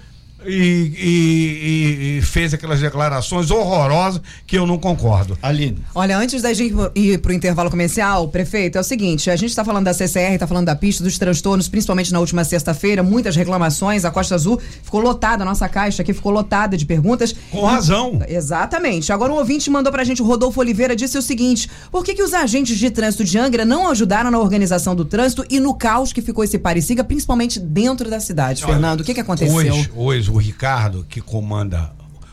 e, 0.47 0.53
e- 0.99 2.19
e- 2.19 2.23
fez 2.23 2.55
aquelas 2.55 2.81
declarações 2.81 3.51
horrorosas 3.51 4.21
que 4.47 4.57
eu 4.57 4.67
não 4.67 4.79
concordo. 4.79 5.39
Aline. 5.43 5.79
Olha, 5.95 6.17
antes 6.17 6.43
da 6.43 6.53
gente 6.53 6.75
ir 6.95 7.19
pro 7.19 7.33
intervalo 7.33 7.71
comercial, 7.71 8.29
prefeito, 8.29 8.79
é 8.79 8.81
o 8.81 8.85
seguinte, 8.85 9.31
a 9.31 9.37
gente 9.37 9.51
está 9.51 9.65
falando 9.65 9.85
da 9.85 9.95
CCR, 9.95 10.35
está 10.35 10.47
falando 10.47 10.67
da 10.67 10.77
pista, 10.77 11.03
dos 11.03 11.19
transtornos, 11.19 11.69
principalmente 11.69 12.13
na 12.13 12.21
última 12.21 12.45
sexta-feira, 12.45 13.03
muitas 13.03 13.37
reclamações, 13.37 14.05
a 14.05 14.11
Costa 14.11 14.35
Azul 14.35 14.61
ficou 14.83 15.01
lotada, 15.01 15.43
a 15.43 15.47
nossa 15.47 15.69
caixa 15.69 16.03
aqui 16.03 16.13
ficou 16.13 16.33
lotada 16.33 16.77
de 16.77 16.85
perguntas. 16.87 17.35
Com 17.51 17.65
razão. 17.65 18.21
Exatamente. 18.29 19.13
Agora 19.13 19.33
um 19.33 19.37
ouvinte 19.37 19.71
mandou 19.71 19.93
pra 19.93 20.05
gente, 20.05 20.23
o 20.23 20.25
Rodolfo 20.25 20.61
Oliveira, 20.61 20.95
disse 20.97 21.17
o 21.19 21.23
seguinte: 21.23 21.69
por 21.91 22.05
que, 22.05 22.15
que 22.15 22.23
os 22.23 22.35
agentes 22.35 22.79
de 22.79 22.91
trânsito 22.91 23.25
de 23.25 23.39
Angra 23.39 23.65
não 23.65 23.89
ajudaram 23.91 24.31
na 24.31 24.39
organização 24.39 24.95
do 24.95 25.05
trânsito 25.05 25.45
e 25.51 25.61
no 25.61 25.75
caos 25.75 26.13
que 26.13 26.23
ficou 26.23 26.45
esse 26.45 26.59
pare-siga, 26.59 27.03
principalmente 27.05 27.59
dentro 27.59 28.09
da 28.11 28.21
cidade? 28.21 28.65
Fernando, 28.65 29.01
o 29.01 29.05
que, 29.05 29.15
que 29.15 29.21
aconteceu? 29.21 29.55
Hoje, 29.55 29.91
hoje, 29.95 30.30
o 30.31 30.39
Ricardo, 30.39 31.05
que 31.09 31.21
comanda 31.21 31.93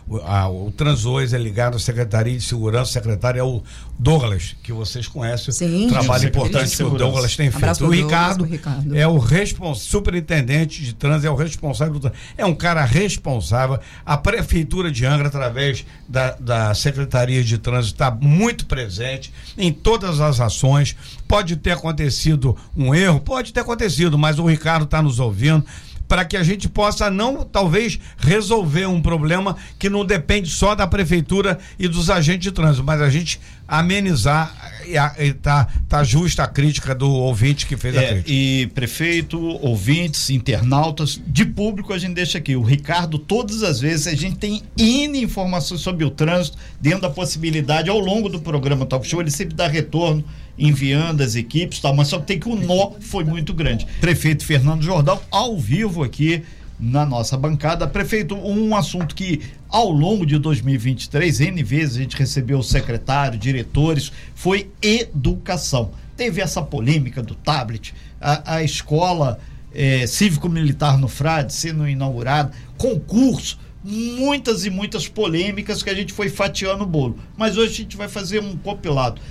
o, 0.09 0.17
a, 0.19 0.47
o 0.49 0.71
Transois 0.71 1.33
é 1.33 1.37
ligado 1.37 1.75
à 1.75 1.79
Secretaria 1.79 2.37
de 2.37 2.41
Segurança, 2.41 2.91
o 2.91 2.93
secretário 2.93 3.39
é 3.39 3.43
o 3.43 3.61
Douglas, 3.99 4.55
que 4.63 4.71
vocês 4.71 5.05
conhecem, 5.05 5.51
Sim. 5.53 5.87
o 5.87 5.89
trabalho 5.89 6.29
importante 6.29 6.77
que 6.77 6.83
o. 6.83 6.91
Douglas 6.91 7.35
tem 7.35 7.51
feito. 7.51 7.57
Abraço 7.63 7.83
O 7.83 7.87
pro 7.89 7.97
Douglas, 7.97 8.11
Ricardo, 8.11 8.43
Ricardo. 8.45 8.95
é 8.95 9.05
o 9.05 9.17
respons- 9.17 9.79
superintendente 9.81 10.81
de 10.81 10.93
trânsito, 10.93 11.27
é 11.27 11.29
o 11.29 11.35
responsável 11.35 11.93
do 11.95 11.99
trânsito. 11.99 12.21
É 12.37 12.45
um 12.45 12.55
cara 12.55 12.85
responsável. 12.85 13.79
A 14.05 14.15
Prefeitura 14.15 14.89
de 14.89 15.05
Angra, 15.05 15.27
através 15.27 15.85
da, 16.07 16.31
da 16.39 16.73
Secretaria 16.73 17.43
de 17.43 17.57
Trânsito, 17.57 17.95
está 17.95 18.09
muito 18.09 18.65
presente 18.65 19.33
em 19.57 19.73
todas 19.73 20.21
as 20.21 20.39
ações. 20.39 20.95
Pode 21.27 21.57
ter 21.57 21.71
acontecido 21.71 22.55
um 22.77 22.95
erro, 22.95 23.19
pode 23.19 23.51
ter 23.51 23.59
acontecido, 23.59 24.17
mas 24.17 24.39
o 24.39 24.45
Ricardo 24.45 24.83
está 24.85 25.01
nos 25.01 25.19
ouvindo 25.19 25.65
para 26.07 26.23
que 26.25 26.37
a 26.37 26.43
gente 26.43 26.69
possa 26.69 27.09
não 27.09 27.43
talvez 27.43 27.99
resolver 28.17 28.85
um 28.85 29.01
problema 29.01 29.55
que 29.77 29.89
não 29.89 30.05
depende 30.05 30.49
só 30.49 30.73
da 30.75 30.87
prefeitura 30.87 31.59
e 31.77 31.87
dos 31.87 32.09
agentes 32.09 32.43
de 32.43 32.51
trânsito, 32.51 32.83
mas 32.83 33.01
a 33.01 33.09
gente 33.09 33.39
amenizar 33.67 34.53
e, 34.85 34.97
a- 34.97 35.13
e 35.19 35.33
tá 35.33 35.67
tá 35.89 36.03
justa 36.03 36.43
a 36.43 36.47
crítica 36.47 36.95
do 36.95 37.09
ouvinte 37.09 37.65
que 37.65 37.75
fez 37.75 37.97
a 37.97 38.01
É, 38.01 38.07
crítica. 38.13 38.31
e 38.31 38.67
prefeito, 38.73 39.39
ouvintes, 39.39 40.29
internautas, 40.29 41.19
de 41.27 41.45
público 41.45 41.91
a 41.93 41.97
gente 41.97 42.13
deixa 42.13 42.37
aqui. 42.37 42.55
O 42.55 42.61
Ricardo, 42.61 43.17
todas 43.19 43.63
as 43.63 43.79
vezes, 43.79 44.07
a 44.07 44.15
gente 44.15 44.37
tem 44.37 44.63
N 44.77 45.21
informações 45.21 45.81
sobre 45.81 46.03
o 46.05 46.09
trânsito, 46.09 46.57
dentro 46.79 47.01
da 47.01 47.09
possibilidade, 47.09 47.89
ao 47.89 47.99
longo 47.99 48.29
do 48.29 48.39
programa 48.39 48.85
Talk 48.85 49.05
Show, 49.07 49.21
ele 49.21 49.31
sempre 49.31 49.55
dá 49.55 49.67
retorno, 49.67 50.23
enviando 50.57 51.21
as 51.21 51.35
equipes 51.35 51.79
tal, 51.79 51.95
mas 51.95 52.07
só 52.07 52.19
tem 52.19 52.39
que 52.39 52.49
o 52.49 52.55
nó 52.55 52.91
foi 52.99 53.23
muito 53.23 53.53
grande. 53.53 53.85
Prefeito 53.99 54.45
Fernando 54.45 54.83
Jordão, 54.83 55.19
ao 55.29 55.57
vivo 55.57 56.03
aqui 56.03 56.43
na 56.79 57.05
nossa 57.05 57.37
bancada. 57.37 57.87
Prefeito, 57.87 58.35
um 58.35 58.75
assunto 58.75 59.15
que 59.15 59.41
ao 59.69 59.89
longo 59.89 60.25
de 60.25 60.37
2023, 60.37 61.41
N 61.41 61.63
vezes 61.63 61.97
a 61.97 62.01
gente 62.01 62.15
recebeu 62.15 62.61
secretário, 62.63 63.37
diretores, 63.37 64.11
foi 64.35 64.69
educação. 64.81 65.91
Teve 66.15 66.41
essa 66.41 66.61
polêmica 66.61 67.21
do 67.21 67.35
tablet, 67.35 67.93
a, 68.19 68.55
a 68.55 68.63
escola 68.63 69.39
eh, 69.73 70.07
cívico-militar 70.07 70.97
no 70.97 71.07
Frade 71.07 71.53
sendo 71.53 71.87
inaugurada, 71.87 72.51
concurso, 72.77 73.59
muitas 73.83 74.65
e 74.65 74.69
muitas 74.69 75.07
polêmicas 75.07 75.83
que 75.83 75.89
a 75.89 75.95
gente 75.95 76.11
foi 76.11 76.29
fatiando 76.29 76.83
o 76.83 76.87
bolo. 76.87 77.19
Mas 77.37 77.57
hoje 77.57 77.73
a 77.73 77.77
gente 77.77 77.97
vai 77.97 78.07
fazer 78.07 78.41
um 78.41 78.57
compilado. 78.57 79.21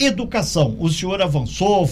Educação, 0.00 0.76
o 0.78 0.88
senhor 0.88 1.20
avançou, 1.20 1.88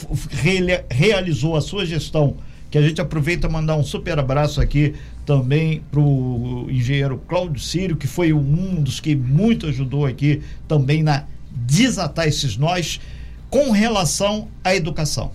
realizou 0.89 1.57
a 1.57 1.61
sua 1.61 1.85
gestão, 1.85 2.37
que 2.71 2.79
a 2.79 2.83
gente 2.83 3.01
aproveita 3.01 3.49
mandar 3.49 3.77
um 3.77 3.85
super 3.85 4.19
abraço 4.19 4.61
aqui 4.61 4.95
também 5.25 5.83
para 5.91 6.01
o 6.01 6.67
engenheiro 6.71 7.21
Cláudio 7.29 7.61
Círio, 7.61 7.97
que 7.97 8.07
foi 8.07 8.33
um 8.33 8.83
dos 8.83 9.01
que 9.01 9.15
muito 9.15 9.67
ajudou 9.67 10.07
aqui 10.07 10.43
também 10.69 11.03
na 11.03 11.25
desatar 11.51 12.29
esses 12.29 12.57
nós 12.57 13.01
com 13.49 13.71
relação 13.71 14.49
à 14.63 14.75
educação. 14.75 15.31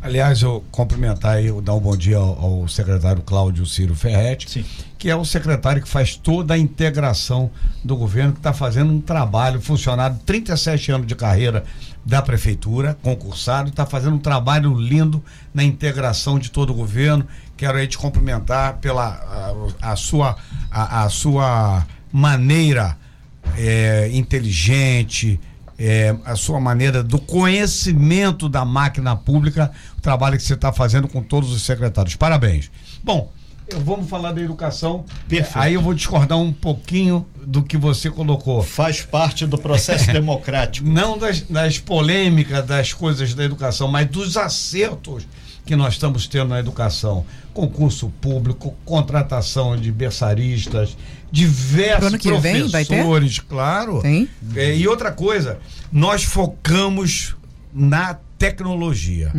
Aliás, 0.00 0.42
eu 0.42 0.62
cumprimentar 0.70 1.42
e 1.44 1.50
dar 1.60 1.74
um 1.74 1.80
bom 1.80 1.96
dia 1.96 2.16
ao, 2.16 2.60
ao 2.62 2.68
secretário 2.68 3.22
Cláudio 3.22 3.66
Ciro 3.66 3.94
Ferretti, 3.94 4.50
Sim. 4.50 4.64
Que 5.04 5.10
é 5.10 5.14
o 5.14 5.22
secretário 5.22 5.82
que 5.82 5.88
faz 5.88 6.16
toda 6.16 6.54
a 6.54 6.58
integração 6.58 7.50
do 7.84 7.94
governo, 7.94 8.32
que 8.32 8.38
está 8.38 8.54
fazendo 8.54 8.90
um 8.90 9.02
trabalho, 9.02 9.60
funcionário, 9.60 10.18
37 10.24 10.92
anos 10.92 11.06
de 11.06 11.14
carreira 11.14 11.62
da 12.06 12.22
prefeitura, 12.22 12.96
concursado, 13.02 13.68
está 13.68 13.84
fazendo 13.84 14.16
um 14.16 14.18
trabalho 14.18 14.72
lindo 14.72 15.22
na 15.52 15.62
integração 15.62 16.38
de 16.38 16.50
todo 16.50 16.70
o 16.70 16.74
governo. 16.74 17.26
Quero 17.54 17.76
aí 17.76 17.86
te 17.86 17.98
cumprimentar 17.98 18.78
pela 18.78 19.68
a, 19.82 19.92
a 19.92 19.94
sua, 19.94 20.36
a, 20.70 21.04
a 21.04 21.10
sua 21.10 21.86
maneira 22.10 22.96
é, 23.58 24.08
inteligente, 24.10 25.38
é, 25.78 26.16
a 26.24 26.34
sua 26.34 26.58
maneira 26.58 27.02
do 27.02 27.18
conhecimento 27.18 28.48
da 28.48 28.64
máquina 28.64 29.14
pública, 29.14 29.70
o 29.98 30.00
trabalho 30.00 30.38
que 30.38 30.42
você 30.42 30.54
está 30.54 30.72
fazendo 30.72 31.08
com 31.08 31.22
todos 31.22 31.52
os 31.52 31.60
secretários. 31.60 32.16
Parabéns. 32.16 32.70
Bom, 33.02 33.30
vamos 33.78 34.08
falar 34.08 34.32
da 34.32 34.40
educação. 34.40 35.04
Perfeito. 35.28 35.58
Aí 35.58 35.74
eu 35.74 35.80
vou 35.80 35.94
discordar 35.94 36.38
um 36.38 36.52
pouquinho 36.52 37.26
do 37.44 37.62
que 37.62 37.76
você 37.76 38.10
colocou. 38.10 38.62
Faz 38.62 39.02
parte 39.02 39.46
do 39.46 39.58
processo 39.58 40.06
democrático. 40.12 40.88
Não 40.88 41.16
das, 41.18 41.40
das 41.42 41.78
polêmicas 41.78 42.64
das 42.66 42.92
coisas 42.92 43.34
da 43.34 43.44
educação, 43.44 43.88
mas 43.88 44.08
dos 44.08 44.36
acertos 44.36 45.26
que 45.64 45.74
nós 45.74 45.94
estamos 45.94 46.26
tendo 46.26 46.50
na 46.50 46.60
educação. 46.60 47.24
Concurso 47.52 48.10
público, 48.20 48.74
contratação 48.84 49.76
de 49.76 49.90
berçaristas, 49.90 50.96
diversos 51.30 52.08
ano 52.08 52.18
que 52.18 52.32
vem 52.38 52.68
vai 52.68 52.84
ter? 52.84 52.96
professores, 52.96 53.38
claro. 53.38 54.02
Tem? 54.02 54.28
É, 54.54 54.76
e 54.76 54.86
outra 54.86 55.10
coisa, 55.10 55.58
nós 55.90 56.22
focamos 56.24 57.34
na 57.72 58.14
tecnologia. 58.38 59.32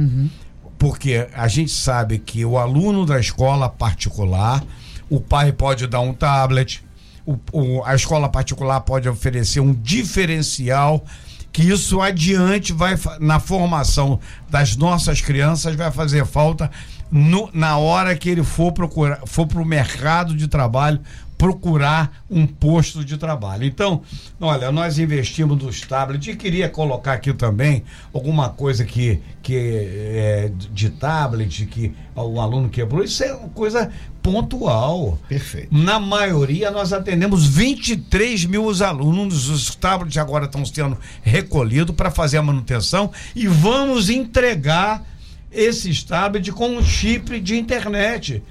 Porque 0.86 1.28
a 1.34 1.48
gente 1.48 1.72
sabe 1.72 2.20
que 2.20 2.46
o 2.46 2.60
aluno 2.60 3.08
da 3.08 3.20
escola 3.20 3.68
particular, 3.68 4.64
o 5.10 5.20
pai 5.20 5.52
pode 5.52 5.88
dar 5.88 6.00
um 6.02 6.14
tablet, 6.14 6.84
o- 7.26 7.40
o- 7.52 7.84
a 7.84 7.96
escola 7.96 8.30
particular 8.30 8.80
pode 8.82 9.10
oferecer 9.10 9.60
um 9.62 9.74
diferencial 9.74 11.04
que 11.52 11.64
isso 11.64 12.00
adiante 12.02 12.72
vai 12.72 12.96
na 13.20 13.40
formação 13.40 14.20
das 14.48 14.76
nossas 14.76 15.22
crianças 15.22 15.76
vai 15.76 15.90
fazer 15.90 16.24
falta 16.24 16.70
no- 17.10 17.50
na 17.52 17.78
hora 17.80 18.16
que 18.16 18.30
ele 18.30 18.44
for 18.44 18.72
procurar 18.72 19.22
for 19.26 19.48
para 19.48 19.60
o 19.62 19.66
mercado 19.66 20.36
de 20.36 20.48
trabalho 20.48 21.00
procurar 21.38 22.24
um 22.30 22.48
posto 22.48 23.04
de 23.04 23.18
trabalho. 23.18 23.66
Então, 23.66 24.02
olha, 24.40 24.72
nós 24.72 24.98
investimos 24.98 25.62
nos 25.62 25.82
tablets 25.82 26.28
e 26.28 26.36
queria 26.36 26.70
colocar 26.70 27.14
aqui 27.14 27.34
também 27.34 27.84
alguma 28.14 28.50
coisa 28.50 28.86
que, 28.86 29.20
que 29.42 29.56
é 29.56 30.52
de 30.72 30.90
tablet 30.90 31.66
que 31.66 31.94
o 32.16 32.40
aluno 32.40 32.70
quebrou. 32.70 33.04
Isso 33.04 33.24
é 33.24 33.34
uma 33.34 33.50
coisa 33.50 33.92
pontual. 34.24 35.20
Perfeito. 35.28 35.76
Na 35.76 36.00
maioria, 36.00 36.72
nós 36.72 36.94
atendemos 36.94 37.46
23 37.46 38.46
mil 38.46 38.66
alunos. 38.84 39.50
Os 39.50 39.76
tablets 39.76 40.18
agora 40.18 40.46
estão 40.46 40.66
sendo 40.66 40.98
recolhidos 41.22 41.96
para 41.96 42.10
fazer 42.10 42.38
a 42.38 42.42
manutenção 42.42 43.12
e 43.36 43.48
vamos 43.48 44.10
entregar 44.10 45.04
esses 45.52 46.04
tablets 46.04 46.54
com 46.54 46.70
um 46.70 46.84
chip 46.84 47.40
de 47.40 47.58
internet 47.58 48.44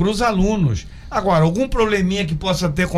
para 0.00 0.08
os 0.08 0.22
alunos. 0.22 0.86
Agora, 1.10 1.44
algum 1.44 1.68
probleminha 1.68 2.24
que 2.24 2.34
possa 2.34 2.70
ter 2.70 2.88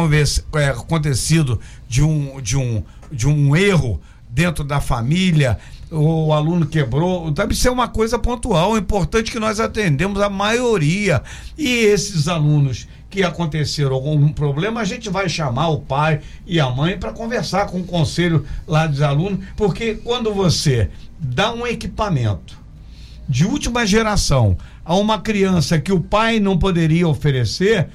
é, 0.54 0.68
acontecido 0.68 1.58
de 1.88 2.00
um, 2.00 2.40
de, 2.40 2.56
um, 2.56 2.84
de 3.10 3.26
um 3.26 3.56
erro 3.56 4.00
dentro 4.30 4.62
da 4.62 4.80
família, 4.80 5.58
o 5.90 6.32
aluno 6.32 6.64
quebrou, 6.64 7.32
deve 7.32 7.56
ser 7.56 7.70
uma 7.70 7.88
coisa 7.88 8.20
pontual. 8.20 8.72
O 8.72 8.78
importante 8.78 9.30
é 9.30 9.32
que 9.32 9.40
nós 9.40 9.58
atendemos 9.58 10.20
a 10.20 10.30
maioria. 10.30 11.20
E 11.58 11.68
esses 11.68 12.28
alunos 12.28 12.86
que 13.10 13.24
aconteceram 13.24 13.94
algum 13.94 14.28
problema, 14.28 14.80
a 14.80 14.84
gente 14.84 15.10
vai 15.10 15.28
chamar 15.28 15.70
o 15.70 15.80
pai 15.80 16.20
e 16.46 16.60
a 16.60 16.70
mãe 16.70 16.96
para 16.96 17.12
conversar 17.12 17.66
com 17.66 17.80
o 17.80 17.84
conselho 17.84 18.46
lá 18.64 18.86
dos 18.86 19.02
alunos, 19.02 19.44
porque 19.56 19.96
quando 19.96 20.32
você 20.32 20.88
dá 21.18 21.52
um 21.52 21.66
equipamento 21.66 22.56
de 23.28 23.44
última 23.44 23.84
geração 23.84 24.56
a 24.84 24.94
uma 24.96 25.20
criança 25.20 25.78
que 25.78 25.92
o 25.92 26.00
pai 26.00 26.40
não 26.40 26.58
poderia 26.58 27.06
oferecer 27.08 27.88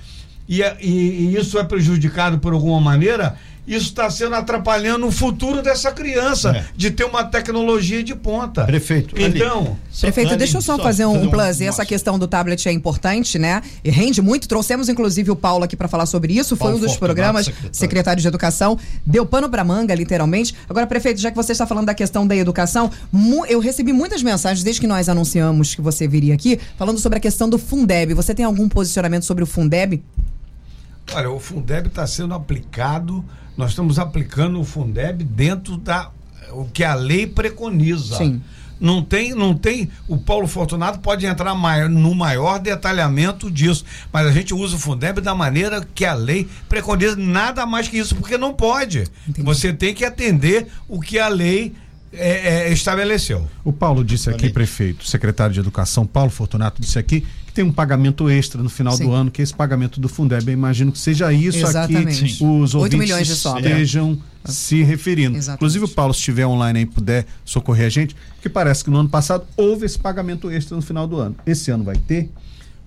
e, 0.48 0.62
e- 0.62 1.32
e 1.32 1.36
isso 1.36 1.58
é 1.60 1.64
prejudicado 1.64 2.40
por 2.40 2.54
alguma 2.54 2.80
maneira, 2.80 3.36
isso 3.68 3.88
está 3.88 4.10
sendo 4.10 4.34
atrapalhando 4.36 5.06
o 5.06 5.12
futuro 5.12 5.62
dessa 5.62 5.92
criança 5.92 6.50
É. 6.56 6.66
de 6.76 6.90
ter 6.92 7.04
uma 7.04 7.24
tecnologia 7.24 8.02
de 8.04 8.16
ponta. 8.16 8.64
Prefeito, 8.66 9.16
ali. 9.16 9.38
Então, 9.40 9.78
Só- 9.92 10.08
Prefeito, 10.08 10.30
ali, 10.30 10.38
deixa 10.38 10.58
eu 10.58 10.62
só, 10.62 10.78
fazer 10.78 11.06
um, 11.06 11.24
um 11.24 11.30
plus. 11.30 11.60
Um- 11.60 11.64
essa 11.66 11.86
questão 11.86 12.18
do 12.18 12.28
tablet 12.28 12.68
é 12.68 12.72
importante, 12.72 13.38
né? 13.40 13.62
E 13.84 13.90
rende 13.90 14.22
muito. 14.22 14.48
Trouxemos, 14.48 14.88
inclusive, 14.90 15.30
o 15.32 15.36
Paulo 15.36 15.64
aqui 15.64 15.76
para 15.76 15.88
falar 15.88 16.06
sobre 16.06 16.34
isso. 16.34 16.56
Foi 16.56 16.66
Paulo 16.70 16.78
um 16.78 16.80
dos 16.80 16.92
Fortunato, 16.92 17.00
programas, 17.16 17.46
secretário. 17.46 17.76
secretário. 17.76 18.22
de 18.22 18.28
Educação. 18.28 18.78
Deu 19.06 19.26
pano 19.26 19.50
pra 19.50 19.64
manga, 19.64 19.94
literalmente. 19.96 20.56
Agora, 20.70 20.86
prefeito, 20.88 21.20
já 21.20 21.30
que 21.32 21.36
você 21.36 21.52
está 21.52 21.66
falando 21.68 21.86
da 21.88 21.94
questão 21.94 22.26
da 22.26 22.36
educação, 22.36 22.90
eu 23.50 23.60
recebi 23.60 23.92
muitas 23.92 24.22
mensagens 24.24 24.64
desde 24.64 24.80
que 24.82 24.88
nós 24.88 25.10
anunciamos 25.10 25.76
que 25.76 25.82
você 25.82 26.08
viria 26.08 26.34
aqui, 26.34 26.60
falando 26.78 27.00
sobre 27.00 27.18
a 27.18 27.22
questão 27.22 27.50
do 27.50 27.58
Fundeb. 27.58 28.14
Você 28.14 28.34
tem 28.36 28.46
algum 28.46 28.70
posicionamento 28.70 29.24
sobre 29.24 29.44
o 29.44 29.48
Fundeb? 29.48 30.02
Olha, 31.14 31.30
o 31.30 31.40
Fundeb 31.40 31.88
está 31.88 32.06
sendo 32.08 32.34
aplicado, 32.34 33.24
nós 33.56 33.72
estamos 33.72 33.98
aplicando 34.00 34.60
o 34.60 34.64
Fundeb 34.64 35.24
dentro 35.24 35.78
da 35.78 36.12
o 36.52 36.66
que 36.66 36.84
a 36.84 36.94
lei 36.96 37.28
preconiza. 37.28 38.18
Sim. 38.18 38.42
Não 38.80 39.02
tem, 39.02 39.34
não 39.34 39.56
tem. 39.56 39.90
O 40.08 40.18
Paulo 40.18 40.48
Fortunato 40.48 41.00
pode 41.00 41.26
entrar 41.26 41.56
mai- 41.56 41.88
no 41.90 42.14
maior 42.14 42.60
detalhamento 42.60 43.50
disso, 43.50 43.84
mas 44.14 44.28
a 44.28 44.32
gente 44.32 44.54
usa 44.54 44.76
o 44.76 44.80
Fundeb 44.80 45.20
da 45.20 45.34
maneira 45.34 45.86
que 45.96 46.06
a 46.06 46.14
lei 46.14 46.48
preconiza, 46.70 47.16
nada 47.16 47.66
mais 47.66 47.88
que 47.88 47.98
isso, 47.98 48.16
porque 48.16 48.38
não 48.38 48.54
pode. 48.54 49.06
Entendi. 49.28 49.44
Você 49.44 49.74
tem 49.74 49.96
que 49.96 50.06
atender 50.06 50.68
o 50.88 51.02
que 51.02 51.18
a 51.18 51.28
lei 51.28 51.74
é, 52.14 52.68
é, 52.68 52.72
estabeleceu. 52.72 53.48
O 53.64 53.74
Paulo 53.74 54.06
disse 54.06 54.30
aqui, 54.30 54.50
prefeito, 54.50 55.08
secretário 55.08 55.54
de 55.56 55.60
Educação, 55.60 56.06
Paulo 56.06 56.30
Fortunato, 56.30 56.80
disse 56.80 57.00
aqui 57.00 57.26
tem 57.58 57.66
um 57.66 57.72
pagamento 57.72 58.30
extra 58.30 58.62
no 58.62 58.70
final 58.70 58.94
Sim. 58.94 59.06
do 59.06 59.12
ano, 59.12 59.32
que 59.32 59.42
é 59.42 59.44
esse 59.44 59.54
pagamento 59.54 60.00
do 60.00 60.08
Fundeb. 60.08 60.48
Eu 60.48 60.54
imagino 60.54 60.92
que 60.92 61.00
seja 61.00 61.34
isso 61.34 61.58
Exatamente. 61.58 62.24
aqui 62.24 62.44
os 62.44 62.76
ouvintes 62.76 63.00
milhões 63.00 63.26
de 63.26 63.34
sobra. 63.34 63.62
estejam 63.62 64.16
se 64.46 64.84
referindo. 64.84 65.36
Exatamente. 65.36 65.58
Inclusive, 65.58 65.86
o 65.86 65.88
Paulo, 65.88 66.14
se 66.14 66.20
estiver 66.20 66.46
online 66.46 66.80
aí 66.80 66.86
puder 66.86 67.26
socorrer 67.44 67.88
a 67.88 67.90
gente, 67.90 68.16
porque 68.36 68.48
parece 68.48 68.84
que 68.84 68.92
no 68.92 68.98
ano 69.00 69.10
passado 69.10 69.48
houve 69.58 69.88
esse 69.88 69.98
pagamento 69.98 70.52
extra 70.52 70.76
no 70.76 70.84
final 70.84 71.08
do 71.08 71.18
ano. 71.18 71.36
Esse 71.48 71.72
ano 71.72 71.84
vai 71.84 71.96
ter? 71.96 72.30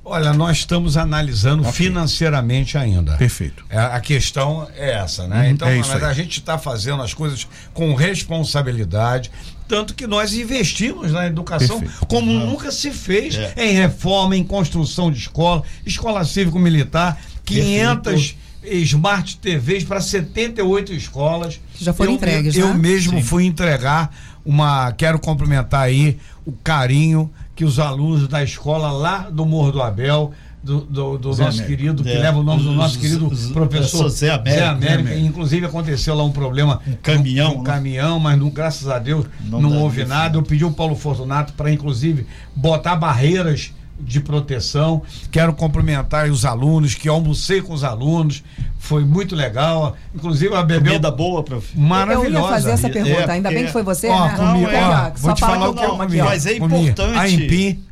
Olha, 0.04 0.33
nós 0.33 0.59
estamos 0.59 0.96
analisando 0.96 1.64
financeiramente 1.64 2.78
ainda. 2.78 3.16
Perfeito. 3.16 3.64
É, 3.68 3.76
a 3.76 4.00
questão 4.00 4.68
é 4.76 4.92
essa, 4.92 5.26
né? 5.26 5.46
Uhum, 5.46 5.50
então, 5.50 5.68
é 5.68 6.04
a 6.04 6.12
gente 6.12 6.38
está 6.38 6.56
fazendo 6.56 7.02
as 7.02 7.12
coisas 7.12 7.46
com 7.74 7.92
responsabilidade, 7.94 9.33
tanto 9.70 9.94
que 9.94 10.04
nós 10.04 10.35
investimos 10.35 11.12
na 11.12 11.28
educação 11.28 11.78
Perfeito. 11.78 12.06
como 12.06 12.33
nunca 12.33 12.72
se 12.72 12.90
fez 12.90 13.37
É. 13.37 13.54
em 13.56 13.72
reforma, 13.74 14.37
em 14.37 14.42
construção 14.42 15.12
de 15.12 15.18
escola, 15.20 15.62
escola 15.87 16.24
cívico-militar, 16.24 17.16
500 17.44 18.35
Smart 18.64 19.37
TVs 19.38 19.85
para 19.85 20.00
78 20.00 20.92
escolas. 20.92 21.61
Já 21.80 21.92
foram 21.92 22.11
eu, 22.11 22.16
entregues, 22.16 22.56
Eu 22.56 22.68
né? 22.68 22.74
mesmo 22.74 23.18
Sim. 23.18 23.22
fui 23.22 23.44
entregar 23.46 24.12
uma. 24.44 24.90
Quero 24.92 25.18
cumprimentar 25.20 25.83
aí 25.83 26.18
o 26.44 26.50
carinho 26.52 27.30
que 27.54 27.64
os 27.64 27.78
alunos 27.78 28.26
da 28.26 28.42
escola 28.42 28.90
lá 28.90 29.30
do 29.30 29.46
Morro 29.46 29.70
do 29.72 29.80
Abel, 29.83 30.33
do, 30.62 30.81
do- 30.83 31.18
do 31.18 31.29
nosso 31.29 31.42
Américo. 31.42 31.66
querido, 31.66 32.03
que 32.03 32.11
É, 32.11 32.18
leva 32.18 32.38
o 32.38 32.42
nome 32.42 32.62
do 32.62 32.70
os- 32.70 32.77
nosso 32.77 32.99
querido 32.99 33.29
os- 33.29 33.51
professor 33.51 34.09
Zé 34.11 34.31
América. 34.31 34.61
Zé 34.61 34.66
Américo. 34.68 35.11
Inclusive 35.27 35.66
aconteceu 35.66 36.14
lá 36.14 36.23
um 36.23 36.33
problema 36.33 36.81
Um 36.87 36.92
caminhão, 37.03 37.55
um 37.55 37.59
né? 37.59 37.64
caminhão, 37.64 38.20
mas 38.20 38.38
não- 38.38 38.51
graças 38.51 38.87
a 38.88 38.99
Deus 38.99 39.25
Não 39.44 39.61
não, 39.61 39.79
houve 39.83 40.05
nada. 40.05 40.37
Eu 40.37 40.42
pedi 40.42 40.64
o 40.64 40.70
Paulo 40.70 40.94
Fortunato 40.94 41.53
para 41.55 41.70
inclusive 41.73 42.27
botar 42.55 42.96
barreiras 42.96 43.73
de 44.03 44.18
proteção. 44.20 45.03
Quero 45.31 45.53
cumprimentar 45.53 46.29
os 46.31 46.44
alunos, 46.46 46.94
que 46.94 47.07
almocei 47.09 47.61
com 47.61 47.73
os 47.75 47.85
alunos, 47.85 48.42
foi 48.79 49.05
muito 49.05 49.35
legal. 49.37 49.94
Inclusive 50.14 50.55
a 50.55 50.62
Bebel 50.62 50.92
Comida 50.92 51.11
boa, 51.11 51.42
prof. 51.42 51.79
maravilhosa. 51.79 52.29
Eu 52.38 52.42
ia 52.42 52.49
fazer 52.49 52.70
essa 52.70 52.87
É, 52.87 52.90
pergunta, 52.90 53.33
ainda 53.33 53.49
bem 53.51 53.59
porque- 53.59 53.66
que 53.66 53.73
foi 53.73 53.83
você, 53.83 54.09
Ó, 54.09 54.27
né? 54.27 54.35
comi, 54.37 54.64
Aqui, 54.64 54.75
ó, 54.75 54.88
ó, 54.90 55.03
vou 55.05 55.12
só 55.16 55.33
te 55.35 55.40
fala 55.40 55.53
falar 55.55 55.68
o 55.70 55.75
que 55.75 55.85
eu 55.85 55.96
comi. 55.96 56.16
Mas 56.18 56.46
é 56.46 56.59
Comi 56.59 56.75
importante. 56.88 57.18
Aipim, 57.18 57.85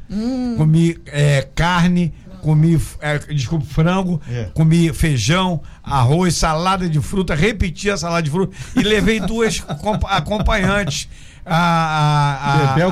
comi 0.57 0.97
é, 1.07 1.47
carne, 1.55 2.13
comi, 2.49 2.81
é, 3.01 3.19
desculpa, 3.19 3.67
frango, 3.67 4.19
É. 4.27 4.49
comi 4.55 4.91
feijão, 4.95 5.61
arroz, 5.85 6.35
salada 6.35 6.89
de 6.89 6.99
fruta, 7.01 7.35
repeti 7.35 7.91
a 7.91 7.97
salada 7.99 8.23
de 8.23 8.31
fruta 8.31 8.57
e 8.75 8.81
levei 8.83 9.21
duas 9.21 9.61
compa- 9.61 10.09
acompanhantes. 10.09 11.09
A, 11.45 11.57
a, 11.57 12.55
a, 12.55 12.73
Bebel, 12.75 12.91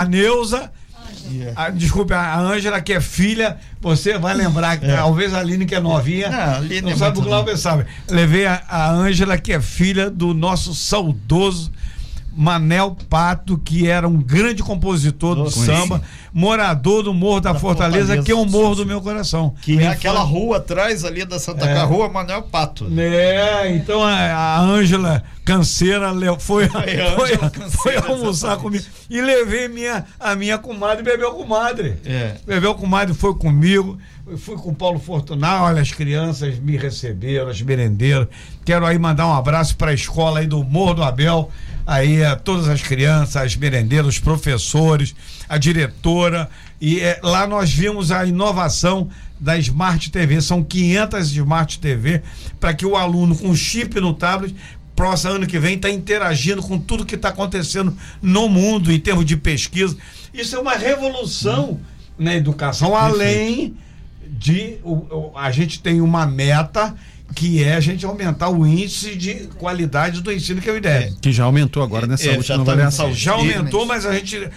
a, 0.00 0.04
Neuza. 0.06 0.70
Yeah. 1.30 1.62
a- 1.64 1.70
desculpe, 1.70 2.12
a 2.14 2.38
Ângela, 2.38 2.80
que 2.80 2.92
é 2.94 3.00
filha, 3.00 3.56
você 3.80 4.18
vai 4.18 4.34
lembrar, 4.34 4.78
que 4.78 4.86
talvez 4.86 5.32
a 5.34 5.38
Aline, 5.40 5.64
que 5.66 5.74
é 5.74 5.80
novinha, 5.80 6.28
Não, 6.30 6.38
a 6.38 6.56
Aline 6.56 6.82
não 6.82 6.90
é 6.90 6.96
sabe, 6.96 7.18
o 7.18 7.22
Glauber 7.22 7.56
sabe. 7.58 7.86
Levei 8.08 8.46
a 8.46 8.90
Ângela, 8.90 9.36
que 9.38 9.52
é 9.52 9.60
filha 9.60 10.10
do 10.10 10.32
nosso 10.34 10.74
saudoso 10.74 11.70
Manel 12.36 12.96
Pato, 13.08 13.56
que 13.58 13.88
era 13.88 14.08
um 14.08 14.20
grande 14.20 14.62
compositor 14.62 15.34
do 15.36 15.50
Sim. 15.50 15.66
samba, 15.66 16.02
morador 16.32 17.02
do 17.02 17.14
Morro 17.14 17.40
da, 17.40 17.52
Da 17.52 17.58
Fortaleza, 17.58 18.06
Fortaleza, 18.06 18.24
que 18.24 18.32
é 18.32 18.34
o 18.34 18.44
morro 18.44 18.74
do 18.74 18.86
meu 18.86 19.00
coração. 19.00 19.54
Que 19.62 19.78
é 19.78 19.88
aquela 19.88 20.20
rua 20.20 20.56
atrás 20.56 21.04
ali 21.04 21.24
da 21.24 21.38
Santa 21.38 21.66
É. 21.66 21.82
Rua 21.82 22.08
Manuel 22.08 22.42
Pato. 22.42 22.86
É, 22.98 23.74
então 23.74 24.02
a, 24.02 24.58
Ângela 24.60 25.22
Canseira 25.44 26.12
foi, 26.38 26.68
Foi 26.68 27.36
foi, 27.70 27.96
almoçar 27.96 28.54
exatamente. 28.54 28.62
comigo. 28.62 28.84
E 29.10 29.20
levei 29.20 29.68
minha, 29.68 30.04
a 30.18 30.34
minha 30.34 30.58
comadre 30.58 31.02
bebeu 31.02 31.32
comadre. 31.32 31.96
É. 32.04 32.36
Bebeu 32.46 32.74
comadre 32.74 33.14
foi 33.14 33.34
comigo. 33.34 33.98
Eu 34.26 34.38
fui 34.38 34.56
com 34.56 34.70
o 34.70 34.74
Paulo 34.74 34.98
Fortunato, 34.98 35.64
olha, 35.64 35.82
as 35.82 35.92
crianças 35.92 36.58
me 36.58 36.78
receberam, 36.78 37.48
as 37.48 37.60
merendeiras. 37.60 38.26
Quero 38.64 38.86
aí 38.86 38.98
mandar 38.98 39.26
um 39.26 39.34
abraço 39.34 39.76
para 39.76 39.90
a 39.90 39.94
escola 39.94 40.40
aí 40.40 40.46
do 40.46 40.64
Morro 40.64 40.94
do 40.94 41.02
Abel, 41.02 41.50
aí 41.86 42.24
a 42.24 42.34
todas 42.36 42.68
as 42.68 42.82
crianças, 42.82 43.36
as 43.36 43.56
merendeiras, 43.56 44.06
os 44.14 44.18
professores, 44.18 45.14
a 45.48 45.58
diretora. 45.58 46.48
E 46.80 47.00
eh, 47.00 47.18
lá 47.22 47.46
nós 47.46 47.70
vimos 47.72 48.10
a 48.10 48.24
inovação 48.24 49.08
da 49.38 49.58
Smart 49.58 50.10
TV. 50.10 50.40
São 50.40 50.62
500 50.62 51.30
Smart 51.32 51.78
TV 51.78 52.22
para 52.58 52.72
que 52.74 52.86
o 52.86 52.96
aluno 52.96 53.36
com 53.36 53.54
chip 53.54 54.00
no 54.00 54.14
tablet 54.14 54.54
próximo 54.96 55.32
ano 55.34 55.46
que 55.46 55.58
vem 55.58 55.74
está 55.74 55.90
interagindo 55.90 56.62
com 56.62 56.78
tudo 56.78 57.04
que 57.04 57.16
está 57.16 57.30
acontecendo 57.30 57.96
no 58.22 58.48
mundo 58.48 58.92
em 58.92 59.00
termos 59.00 59.24
de 59.24 59.36
pesquisa. 59.36 59.96
Isso 60.32 60.54
é 60.54 60.58
uma 60.58 60.76
revolução 60.76 61.80
na 62.18 62.34
educação, 62.34 62.94
além 62.96 63.74
de 64.38 64.78
o- 64.84 64.92
o- 64.92 65.32
a 65.36 65.50
gente 65.50 65.80
tem 65.80 66.00
uma 66.00 66.24
meta 66.26 66.94
que 67.34 67.62
é 67.64 67.74
a 67.74 67.80
gente 67.80 68.04
aumentar 68.06 68.48
o 68.50 68.66
índice 68.66 69.14
de 69.16 69.48
qualidade 69.58 70.20
do 70.20 70.32
ensino 70.32 70.60
que 70.60 70.68
é 70.70 70.72
o 70.72 70.76
IDEB. 70.76 71.14
Que 71.20 71.32
já 71.32 71.44
aumentou 71.44 71.82
agora 71.82 72.06
nessa 72.06 72.28
É, 72.30 72.36
última 72.36 72.56
já 72.56 72.60
avaliação. 72.62 73.12
Já 73.14 73.32
E- 73.32 73.34
aumentou, 73.54 73.84
mas 73.86 74.06
a 74.06 74.14
gente 74.14 74.48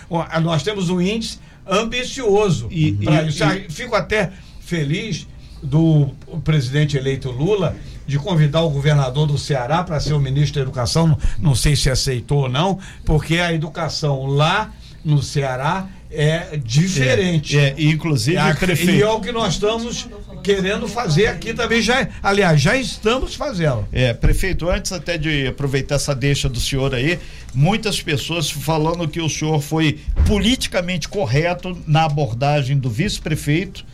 nós 0.42 0.62
temos 0.64 0.90
um 0.90 1.02
índice 1.02 1.40
ambicioso. 1.68 2.68
E- 2.72 2.92
pra 2.94 3.24
e- 3.24 3.28
isso. 3.30 3.44
Ah, 3.44 3.56
Fico 3.70 3.96
até 3.96 4.32
feliz 4.62 5.28
do 5.64 6.10
presidente 6.44 6.96
eleito 6.98 7.32
Lula 7.32 7.76
de 8.06 8.18
convidar 8.20 8.62
o 8.62 8.70
governador 8.70 9.28
do 9.28 9.38
Ceará 9.38 9.84
para 9.84 10.00
ser 10.00 10.14
o 10.14 10.20
ministro 10.20 10.56
da 10.56 10.62
Educação. 10.62 11.18
Não, 11.40 11.56
sei 11.56 11.76
se 11.76 11.90
aceitou 11.90 12.44
ou 12.44 12.50
não, 12.50 12.80
porque 13.04 13.38
a 13.40 13.52
educação 13.54 14.26
lá 14.28 14.72
no 15.04 15.22
Ceará 15.22 15.88
é 16.10 16.58
diferente. 16.64 17.58
É, 17.58 17.74
e 17.78 17.90
inclusive, 17.90 18.38
É, 18.38 18.54
prefeito. 18.54 18.92
E 18.92 19.02
é 19.02 19.10
o 19.10 19.20
que 19.20 19.32
nós 19.32 19.56
estamos 19.56 20.08
querendo 20.48 20.88
fazer 20.88 21.28
aqui 21.28 21.54
também. 21.54 21.82
Já, 21.82 22.08
aliás, 22.24 22.62
já 22.62 22.78
estamos 22.78 23.36
fazendo. 23.36 23.86
É, 23.92 24.14
prefeito, 24.14 24.70
antes 24.70 24.94
até 24.94 25.18
de 25.18 25.46
aproveitar 25.46 25.96
essa 25.96 26.16
deixa 26.16 26.48
do 26.48 26.58
senhor 26.58 26.96
aí, 26.96 27.20
muitas 27.54 28.02
pessoas 28.02 28.50
falando 28.50 29.10
que 29.10 29.20
o 29.20 29.28
senhor 29.28 29.60
foi 29.60 30.00
politicamente 30.26 31.10
correto 31.10 31.78
na 31.86 32.06
abordagem 32.06 32.78
do 32.78 32.90
vice-prefeito 32.90 33.86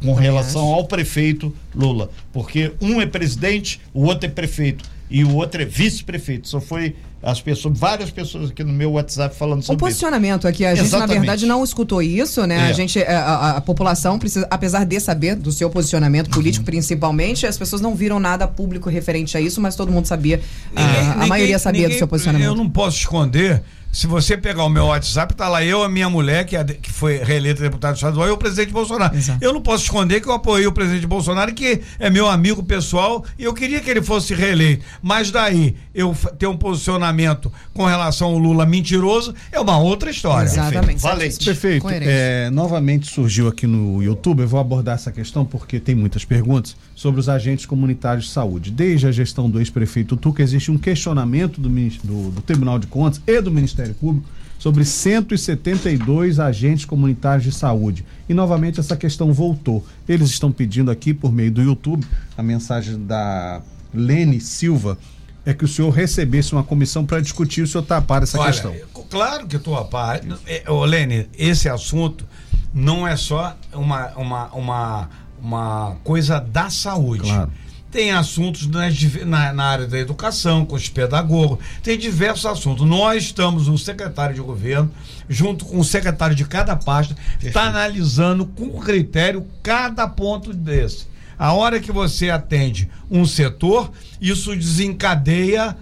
com 0.00 0.14
relação 0.14 0.62
ao 0.62 0.84
prefeito 0.84 1.52
Lula. 1.74 2.08
Porque 2.32 2.70
um 2.80 3.00
é 3.00 3.06
presidente, 3.06 3.80
o 3.92 4.04
outro 4.04 4.26
é 4.26 4.30
prefeito 4.30 4.84
e 5.10 5.24
o 5.24 5.34
outro 5.34 5.60
é 5.60 5.64
vice-prefeito. 5.64 6.48
Só 6.48 6.60
foi 6.60 6.94
as 7.22 7.38
pessoas, 7.40 7.78
várias 7.78 8.10
pessoas 8.10 8.50
aqui 8.50 8.64
no 8.64 8.72
meu 8.72 8.92
WhatsApp 8.92 9.34
falando 9.36 9.60
O 9.60 9.62
sobre 9.62 9.76
isso. 9.76 9.84
posicionamento 9.84 10.48
aqui, 10.48 10.64
a 10.64 10.74
gente 10.74 10.86
Exatamente. 10.86 11.14
na 11.16 11.20
verdade 11.20 11.44
não 11.46 11.62
escutou 11.62 12.00
isso, 12.00 12.46
né? 12.46 12.58
A 12.58 12.68
É. 12.70 12.72
gente, 12.72 12.98
a, 13.02 13.20
a- 13.20 13.56
a 13.58 13.60
população 13.60 14.18
precisa, 14.18 14.46
apesar 14.50 14.84
de 14.86 14.98
saber 15.00 15.34
do 15.36 15.52
seu 15.52 15.68
posicionamento 15.68 16.28
Uhum. 16.28 16.32
político 16.34 16.64
principalmente, 16.64 17.46
as 17.46 17.58
pessoas 17.58 17.82
não 17.82 17.94
viram 17.94 18.18
nada 18.18 18.46
público 18.48 18.88
referente 18.88 19.36
a 19.36 19.40
isso, 19.40 19.60
mas 19.60 19.76
todo 19.76 19.92
mundo 19.92 20.06
sabia, 20.06 20.40
a- 20.74 20.80
Ninguém- 20.80 21.00
a, 21.00 21.12
ninguém- 21.14 21.28
maioria 21.28 21.58
sabia 21.58 21.82
ninguém- 21.82 21.96
do 21.96 21.98
seu 21.98 22.08
posicionamento. 22.08 22.46
Eu 22.48 22.54
não 22.54 22.70
posso 22.70 22.96
esconder. 22.98 23.62
Se 23.92 24.06
você 24.06 24.36
pegar 24.36 24.64
o 24.64 24.68
meu 24.68 24.86
WhatsApp, 24.86 25.34
tá 25.34 25.48
lá 25.48 25.64
eu, 25.64 25.82
a 25.82 25.88
minha 25.88 26.08
mulher, 26.08 26.44
que, 26.46 26.56
é 26.56 26.62
que 26.62 26.92
foi 26.92 27.16
reeleita 27.18 27.60
deputada 27.62 27.94
estadual, 27.94 28.28
e 28.28 28.30
o 28.30 28.36
presidente 28.36 28.72
Bolsonaro. 28.72 29.16
Exato. 29.16 29.42
Eu 29.42 29.52
não 29.52 29.60
posso 29.60 29.82
esconder 29.84 30.20
que 30.20 30.28
eu 30.28 30.32
apoiei 30.32 30.66
o 30.66 30.72
presidente 30.72 31.06
Bolsonaro, 31.08 31.52
que 31.52 31.80
é 31.98 32.08
meu 32.08 32.28
amigo 32.28 32.62
pessoal, 32.62 33.24
e 33.36 33.42
eu 33.44 33.52
queria 33.52 33.80
que 33.80 33.90
ele 33.90 34.00
fosse 34.00 34.32
reeleito. 34.32 34.84
Mas 35.02 35.30
daí, 35.32 35.74
eu 35.92 36.14
ter 36.38 36.46
um 36.46 36.56
posicionamento 36.56 37.52
com 37.74 37.84
relação 37.84 38.28
ao 38.28 38.38
Lula 38.38 38.64
mentiroso 38.64 39.34
é 39.50 39.58
uma 39.58 39.78
outra 39.78 40.08
história. 40.10 40.46
Exatamente. 40.46 41.00
Valente. 41.02 41.44
Perfeito. 41.44 41.82
É, 42.08 42.48
novamente 42.50 43.10
surgiu 43.10 43.48
aqui 43.48 43.66
no 43.66 44.00
YouTube, 44.02 44.40
eu 44.42 44.48
vou 44.48 44.60
abordar 44.60 44.94
essa 44.94 45.10
questão 45.10 45.44
porque 45.44 45.80
tem 45.80 45.94
muitas 45.96 46.24
perguntas 46.24 46.76
sobre 46.94 47.18
os 47.20 47.28
agentes 47.28 47.66
comunitários 47.66 48.26
de 48.26 48.30
saúde. 48.30 48.70
Desde 48.70 49.06
a 49.08 49.12
gestão 49.12 49.50
do 49.50 49.58
ex-prefeito 49.58 50.16
Tuca, 50.16 50.42
existe 50.42 50.70
um 50.70 50.78
questionamento 50.78 51.60
do, 51.60 51.68
do- 51.68 52.30
do 52.30 52.40
Tribunal 52.42 52.78
de 52.78 52.86
Contas 52.86 53.20
e 53.26 53.40
do 53.40 53.50
Ministério 53.50 53.79
Público 53.94 54.28
sobre 54.58 54.84
172 54.84 56.38
agentes 56.38 56.84
comunitários 56.84 57.44
de 57.44 57.50
saúde. 57.50 58.04
E 58.28 58.34
novamente 58.34 58.78
essa 58.78 58.94
questão 58.94 59.32
voltou. 59.32 59.84
Eles 60.06 60.28
estão 60.28 60.52
pedindo 60.52 60.90
aqui, 60.90 61.14
por 61.14 61.32
meio 61.32 61.50
do 61.50 61.62
YouTube, 61.62 62.06
a 62.36 62.42
mensagem 62.42 63.02
da 63.06 63.62
Lene 63.92 64.38
Silva, 64.38 64.98
é 65.46 65.54
que 65.54 65.64
o 65.64 65.68
senhor 65.68 65.88
recebesse 65.88 66.52
uma 66.52 66.62
comissão 66.62 67.06
para 67.06 67.20
discutir 67.20 67.62
o 67.62 67.66
senhor 67.66 67.84
tapar 67.84 68.22
essa 68.22 68.38
Olha, 68.38 68.52
questão. 68.52 68.76
Claro 69.08 69.46
que 69.46 69.56
estou 69.56 69.76
a 69.76 69.84
par. 69.86 70.20
É, 70.46 70.70
ô, 70.70 70.84
Lene, 70.84 71.26
esse 71.38 71.66
assunto 71.66 72.26
não 72.72 73.08
é 73.08 73.16
só 73.16 73.56
uma, 73.72 74.08
uma, 74.10 74.46
uma, 74.48 75.10
uma 75.40 75.96
coisa 76.04 76.38
da 76.38 76.68
saúde. 76.68 77.22
Claro. 77.22 77.50
Tem 77.90 78.12
assuntos 78.12 78.66
nas 78.68 78.94
div- 78.94 79.24
na, 79.24 79.52
na 79.52 79.64
área 79.64 79.86
da 79.86 79.98
educação, 79.98 80.64
com 80.64 80.76
os 80.76 80.88
pedagogos, 80.88 81.58
tem 81.82 81.98
diversos 81.98 82.46
assuntos. 82.46 82.86
Nós 82.86 83.24
estamos, 83.24 83.66
o 83.66 83.76
secretário 83.76 84.34
de 84.34 84.40
governo, 84.40 84.90
junto 85.28 85.64
com 85.64 85.78
o 85.78 85.84
secretário 85.84 86.36
de 86.36 86.44
cada 86.44 86.76
pasta, 86.76 87.16
está 87.42 87.62
analisando 87.62 88.46
com 88.46 88.70
critério 88.80 89.44
cada 89.62 90.06
ponto 90.06 90.52
desse. 90.54 91.08
A 91.36 91.52
hora 91.52 91.80
que 91.80 91.90
você 91.90 92.30
atende 92.30 92.88
um 93.10 93.24
setor, 93.26 93.90
isso 94.20 94.54
desencadeia 94.54 95.76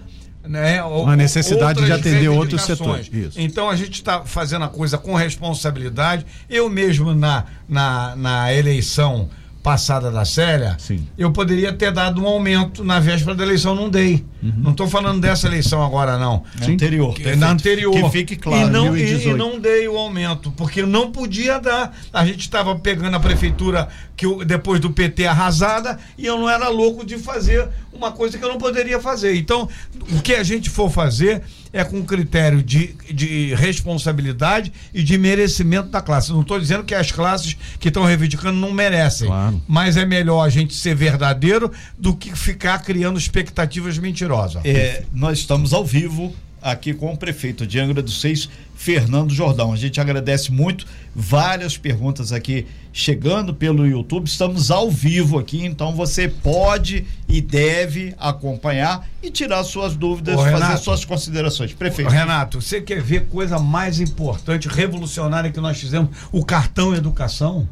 né, 0.47 0.81
Uma 0.83 1.15
necessidade 1.15 1.85
de 1.85 1.91
atender 1.91 2.27
outros 2.29 2.63
setores. 2.63 3.07
Isso. 3.13 3.39
Então 3.39 3.69
a 3.69 3.75
gente 3.75 3.91
está 3.93 4.23
fazendo 4.23 4.63
a 4.65 4.69
coisa 4.69 4.97
com 4.97 5.13
responsabilidade. 5.13 6.25
Eu 6.49 6.69
mesmo 6.69 7.13
na, 7.13 7.43
na, 7.67 8.15
na 8.15 8.53
eleição 8.53 9.29
passada 9.69 10.09
da 10.09 10.25
Célia, 10.25 10.75
Sim. 10.79 11.07
eu 11.15 11.31
poderia 11.31 11.71
ter 11.71 11.91
dado 11.91 12.19
um 12.23 12.25
aumento 12.27 12.83
na 12.83 12.99
véspera 12.99 13.35
da 13.35 13.43
eleição, 13.43 13.75
não 13.75 13.87
dei. 13.87 14.25
Uhum. 14.41 14.51
Não 14.57 14.71
estou 14.71 14.87
falando 14.87 15.21
dessa 15.21 15.45
eleição 15.45 15.83
agora, 15.85 16.17
não. 16.17 16.43
Anterior. 16.67 17.13
Que- 17.13 17.35
na 17.35 17.51
anterior. 17.51 17.93
Que 17.93 18.09
fique 18.09 18.35
claro. 18.35 18.67
E 18.67 18.71
não, 18.71 18.85
e, 18.97 19.01
2018. 19.01 19.29
e 19.29 19.37
não 19.37 19.59
dei 19.59 19.87
o 19.87 19.95
aumento, 19.95 20.51
porque 20.57 20.81
não 20.83 21.11
podia 21.11 21.59
dar. 21.59 21.95
A 22.11 22.25
gente 22.25 22.39
estava 22.39 22.75
pegando 22.79 23.15
a 23.15 23.19
prefeitura 23.19 23.87
que 24.17 24.25
o- 24.25 24.43
depois 24.43 24.79
do 24.79 24.89
PT 24.89 25.27
arrasada 25.27 25.99
e 26.17 26.25
eu 26.25 26.35
não 26.39 26.49
era 26.49 26.67
louco 26.69 27.05
de 27.05 27.17
fazer 27.19 27.67
uma 27.93 28.11
coisa 28.11 28.37
que 28.39 28.43
eu 28.43 28.49
não 28.49 28.57
poderia 28.57 28.99
fazer. 28.99 29.35
Então, 29.35 29.69
o 30.17 30.21
que 30.21 30.33
a 30.33 30.41
gente 30.43 30.67
for 30.69 30.89
fazer 30.89 31.43
é 31.71 31.83
com 31.83 32.03
critério 32.03 32.63
de, 32.63 32.95
de 33.11 33.53
responsabilidade 33.55 34.71
e 34.93 35.03
de 35.03 35.17
merecimento 35.17 35.89
da 35.89 36.01
classe. 36.01 36.31
Não 36.31 36.41
estou 36.41 36.59
dizendo 36.59 36.83
que 36.83 36.95
as 36.95 37.11
classes 37.11 37.55
que 37.79 37.87
estão 37.87 38.03
reivindicando 38.03 38.59
não 38.59 38.73
merecem. 38.73 39.27
Claro. 39.27 39.61
Mas 39.67 39.97
é 39.97 40.05
melhor 40.05 40.43
a 40.43 40.49
gente 40.49 40.73
ser 40.73 40.95
verdadeiro 40.95 41.71
do 41.97 42.15
que 42.15 42.35
ficar 42.35 42.79
criando 42.79 43.17
expectativas 43.17 43.97
mentirosas. 43.97 44.63
É, 44.65 45.03
nós 45.13 45.39
estamos 45.39 45.73
ao 45.73 45.85
vivo 45.85 46.33
aqui 46.61 46.93
com 46.93 47.13
o 47.13 47.17
prefeito 47.17 47.65
de 47.65 47.79
Angra 47.79 48.01
dos 48.01 48.19
Seis, 48.21 48.49
Fernando 48.75 49.33
Jordão. 49.33 49.73
A 49.73 49.75
gente 49.75 49.99
agradece 49.99 50.51
muito, 50.51 50.85
várias 51.15 51.77
perguntas 51.77 52.31
aqui 52.31 52.65
chegando 52.93 53.53
pelo 53.53 53.85
YouTube. 53.85 54.27
Estamos 54.27 54.71
ao 54.71 54.89
vivo 54.89 55.37
aqui, 55.37 55.65
então 55.65 55.93
você 55.93 56.27
pode 56.27 57.05
e 57.27 57.41
deve 57.41 58.13
acompanhar 58.17 59.07
e 59.21 59.29
tirar 59.29 59.63
suas 59.63 59.95
dúvidas, 59.95 60.35
Ô, 60.35 60.43
fazer 60.43 60.55
Renato. 60.55 60.83
suas 60.83 61.05
considerações. 61.05 61.73
Prefeito. 61.73 62.09
Renato, 62.09 62.61
você 62.61 62.81
quer 62.81 63.01
ver 63.01 63.27
coisa 63.27 63.59
mais 63.59 63.99
importante, 63.99 64.67
revolucionária 64.67 65.51
que 65.51 65.59
nós 65.59 65.79
fizemos? 65.79 66.09
O 66.31 66.45
cartão 66.45 66.95
educação. 66.95 67.67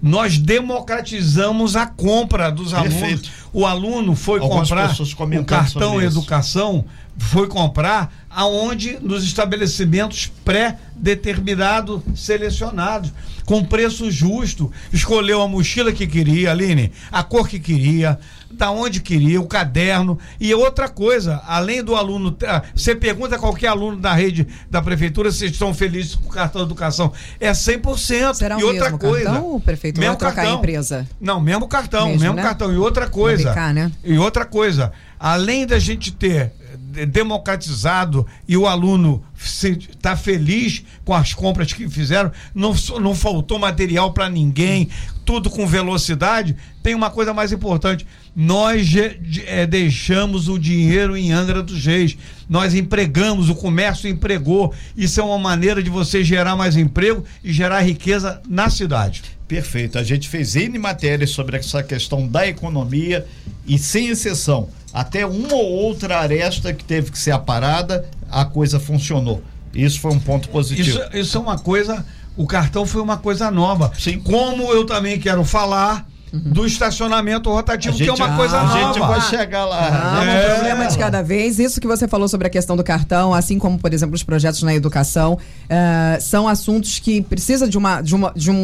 Nós 0.00 0.38
democratizamos 0.38 1.74
a 1.74 1.84
compra 1.84 2.50
dos 2.50 2.72
Perfeito. 2.72 3.04
alunos. 3.04 3.30
O 3.52 3.66
aluno 3.66 4.14
foi 4.14 4.38
Algumas 4.38 4.68
comprar 4.68 4.94
o 5.40 5.44
cartão 5.44 6.00
educação, 6.00 6.84
foi 7.18 7.46
comprar 7.48 8.12
aonde 8.30 8.98
nos 9.00 9.24
estabelecimentos 9.24 10.30
pré-determinados, 10.44 12.00
selecionados, 12.14 13.12
com 13.44 13.64
preço 13.64 14.10
justo. 14.10 14.70
Escolheu 14.92 15.40
a 15.42 15.48
mochila 15.48 15.92
que 15.92 16.06
queria, 16.06 16.50
Aline, 16.50 16.92
a 17.10 17.22
cor 17.22 17.48
que 17.48 17.58
queria, 17.58 18.18
da 18.50 18.70
onde 18.70 19.00
queria, 19.00 19.40
o 19.40 19.46
caderno. 19.46 20.18
E 20.38 20.52
outra 20.54 20.88
coisa, 20.88 21.42
além 21.46 21.82
do 21.82 21.94
aluno. 21.96 22.36
ah, 22.46 22.62
Você 22.74 22.94
pergunta 22.94 23.36
a 23.36 23.38
qualquer 23.38 23.68
aluno 23.68 23.96
da 23.96 24.12
rede 24.12 24.46
da 24.70 24.80
prefeitura 24.82 25.30
se 25.32 25.46
estão 25.46 25.72
felizes 25.74 26.14
com 26.14 26.28
o 26.28 26.32
cartão 26.32 26.60
de 26.62 26.66
educação. 26.66 27.12
É 27.40 27.50
100%. 27.52 28.34
Será 28.34 28.56
o 28.56 28.60
e 28.60 28.64
outra 28.64 28.84
mesmo 28.84 28.98
coisa. 28.98 29.24
cartão, 29.24 29.54
o 29.56 29.60
prefeito? 29.60 29.98
mesmo 30.00 30.12
Vai 30.12 30.18
trocar 30.18 30.32
a 30.32 30.44
cartão. 30.44 30.58
empresa? 30.58 31.08
Não, 31.20 31.40
mesmo 31.40 31.66
cartão, 31.68 32.06
Mesmo, 32.08 32.20
mesmo, 32.20 32.36
né? 32.36 32.42
cartão. 32.42 32.72
E 32.72 32.76
outra 32.76 33.08
coisa. 33.08 33.54
Né? 33.72 33.90
E 34.04 34.18
outra 34.18 34.44
coisa, 34.44 34.92
além 35.18 35.66
da 35.66 35.78
gente 35.78 36.12
ter 36.12 36.52
eh, 36.94 37.06
democratizado 37.06 38.26
e 38.46 38.56
o 38.56 38.66
aluno 38.66 39.22
está 39.36 40.16
feliz 40.16 40.84
com 41.04 41.14
as 41.14 41.32
compras 41.32 41.72
que 41.72 41.88
fizeram, 41.88 42.32
não, 42.54 42.74
não 43.00 43.14
faltou 43.14 43.58
material 43.58 44.12
para 44.12 44.28
ninguém, 44.28 44.88
tudo 45.24 45.50
com 45.50 45.66
velocidade, 45.66 46.56
tem 46.82 46.94
uma 46.94 47.10
coisa 47.10 47.34
mais 47.34 47.52
importante. 47.52 48.06
Nós 48.34 48.90
eh, 48.96 49.66
deixamos 49.66 50.48
o 50.48 50.58
dinheiro 50.58 51.16
em 51.16 51.32
Angra 51.32 51.62
dos 51.62 51.84
Reis. 51.84 52.16
Nós 52.48 52.74
empregamos, 52.74 53.50
o 53.50 53.54
comércio 53.54 54.08
empregou. 54.08 54.72
Isso 54.96 55.20
é 55.20 55.22
uma 55.24 55.38
maneira 55.38 55.82
de 55.82 55.90
você 55.90 56.24
gerar 56.24 56.56
mais 56.56 56.76
emprego 56.76 57.24
e 57.44 57.52
gerar 57.52 57.80
riqueza 57.80 58.40
na 58.48 58.70
cidade. 58.70 59.22
Perfeito. 59.46 59.98
A 59.98 60.02
gente 60.02 60.28
fez 60.28 60.56
N 60.56 60.78
matérias 60.78 61.30
sobre 61.30 61.56
essa 61.56 61.82
questão 61.82 62.26
da 62.26 62.46
economia 62.46 63.26
e, 63.66 63.78
sem 63.78 64.08
exceção, 64.08 64.68
até 64.92 65.26
uma 65.26 65.54
ou 65.54 65.70
outra 65.70 66.18
aresta 66.18 66.72
que 66.72 66.84
teve 66.84 67.10
que 67.10 67.18
ser 67.18 67.32
aparada, 67.32 68.08
a 68.30 68.44
coisa 68.44 68.80
funcionou. 68.80 69.42
Isso 69.74 70.00
foi 70.00 70.12
um 70.12 70.20
ponto 70.20 70.48
positivo. 70.48 70.88
Isso, 70.88 71.16
isso 71.16 71.36
é 71.36 71.40
uma 71.40 71.58
coisa. 71.58 72.04
O 72.36 72.46
cartão 72.46 72.86
foi 72.86 73.02
uma 73.02 73.16
coisa 73.16 73.50
nova. 73.50 73.92
Sim. 73.98 74.20
Como 74.20 74.72
eu 74.72 74.86
também 74.86 75.18
quero 75.18 75.44
falar 75.44 76.06
do 76.32 76.66
estacionamento 76.66 77.50
rotativo, 77.50 77.96
que 77.96 78.08
é 78.08 78.12
uma 78.12 78.34
a 78.34 78.36
coisa 78.36 78.60
gente 78.68 78.98
nova. 78.98 79.18
vai 79.18 79.20
chegar 79.22 79.64
lá. 79.64 79.86
Ah, 79.88 80.24
né? 80.24 80.46
um 80.48 80.54
problema 80.54 80.86
de 80.86 80.98
cada 80.98 81.22
vez. 81.22 81.58
Isso 81.58 81.80
que 81.80 81.86
você 81.86 82.06
falou 82.06 82.28
sobre 82.28 82.46
a 82.46 82.50
questão 82.50 82.76
do 82.76 82.84
cartão, 82.84 83.32
assim 83.32 83.58
como, 83.58 83.78
por 83.78 83.92
exemplo, 83.92 84.14
os 84.14 84.22
projetos 84.22 84.62
na 84.62 84.74
educação, 84.74 85.38
eh, 85.68 86.18
são 86.20 86.46
assuntos 86.46 86.98
que 86.98 87.22
precisa 87.22 87.68
de, 87.68 87.78
uma, 87.78 88.00
de, 88.00 88.14
uma, 88.14 88.32
de 88.34 88.50
um, 88.50 88.54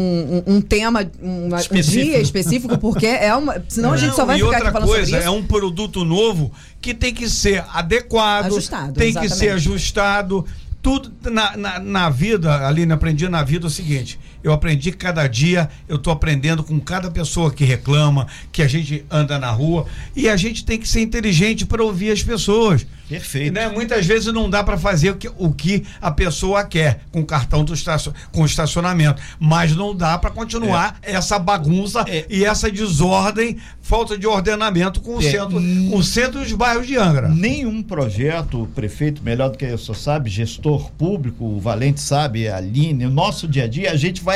um, 0.47 0.55
um 0.55 0.61
tema, 0.61 1.05
um, 1.21 1.53
um 1.53 1.55
Específico. 1.55 2.03
dia 2.05 2.19
específico, 2.19 2.77
porque 2.77 3.07
é 3.07 3.33
uma. 3.35 3.63
Senão 3.67 3.93
a 3.93 3.97
gente 3.97 4.15
só 4.15 4.25
vai 4.25 4.35
e 4.35 4.39
ficar 4.39 4.47
outra 4.49 4.63
aqui 4.63 4.71
falando 4.73 4.87
coisa, 4.89 5.05
sobre 5.05 5.19
isso. 5.19 5.27
é 5.27 5.31
um 5.31 5.43
produto 5.43 6.05
novo 6.05 6.51
que 6.81 6.93
tem 6.93 7.13
que 7.13 7.29
ser 7.29 7.63
adequado, 7.73 8.45
Ajustado, 8.47 8.93
tem 8.93 9.11
que 9.11 9.19
exatamente. 9.25 9.37
ser 9.37 9.49
ajustado. 9.51 10.45
Tudo 10.81 11.11
na, 11.31 11.57
na, 11.57 11.79
na 11.79 12.09
vida, 12.11 12.67
Aline, 12.67 12.93
aprendi 12.93 13.27
na 13.27 13.41
vida 13.43 13.65
o 13.65 13.69
seguinte: 13.71 14.19
eu 14.45 14.53
aprendi 14.53 14.91
cada 14.91 15.25
dia 15.27 15.67
eu 15.87 15.95
estou 15.95 16.13
aprendendo 16.13 16.63
com 16.63 16.79
cada 16.79 17.09
pessoa 17.09 17.51
que 17.51 17.65
reclama, 17.65 18.27
que 18.51 18.61
a 18.61 18.67
gente 18.67 19.03
anda 19.09 19.39
na 19.39 19.49
rua, 19.49 19.87
e 20.15 20.29
a 20.29 20.37
gente 20.37 20.63
tem 20.63 20.77
que 20.77 20.87
ser 20.87 21.01
inteligente 21.01 21.65
para 21.65 21.83
ouvir 21.83 22.11
as 22.11 22.21
pessoas. 22.21 22.85
Perfeito. 23.09 23.53
Né? 23.53 23.67
Muitas 23.69 24.03
vezes 24.05 24.33
não 24.33 24.49
dá 24.49 24.63
para 24.63 24.77
fazer 24.79 25.11
o 25.11 25.15
que, 25.15 25.29
o 25.37 25.51
que 25.51 25.83
a 26.01 26.09
pessoa 26.09 26.63
quer 26.63 27.01
com 27.11 27.19
o 27.21 27.25
cartão 27.25 27.63
do 27.63 27.71
estacion, 27.73 28.11
com 28.31 28.41
o 28.41 28.45
estacionamento, 28.45 29.21
mas 29.39 29.75
não 29.75 29.95
dá 29.95 30.17
para 30.17 30.31
continuar 30.31 30.97
essa 31.03 31.37
bagunça 31.37 32.03
É. 32.07 32.25
e 32.29 32.43
essa 32.43 32.69
desordem, 32.71 33.57
falta 33.79 34.17
de 34.17 34.25
ordenamento 34.25 35.01
com 35.01 35.17
o 35.17 35.19
É. 35.19 35.31
centro, 35.31 35.61
com 35.89 35.97
o 35.97 36.03
centro 36.03 36.39
e 36.39 36.45
os 36.45 36.51
bairros 36.53 36.87
de 36.87 36.97
Angra. 36.97 37.29
Nenhum 37.29 37.83
projeto, 37.83 38.67
prefeito, 38.73 39.21
melhor 39.23 39.49
do 39.49 39.57
que 39.57 39.65
eu 39.65 39.77
só 39.77 39.93
sabe, 39.93 40.29
gestor 40.29 40.89
público, 40.97 41.45
o 41.45 41.59
Valente 41.59 42.01
sabe, 42.01 42.47
a 42.47 42.57
Aline, 42.57 43.05
o 43.05 43.09
nosso 43.11 43.47
dia 43.47 43.65
a 43.65 43.67
dia, 43.67 43.91
a 43.91 43.95
gente 43.95 44.23
vai 44.23 44.34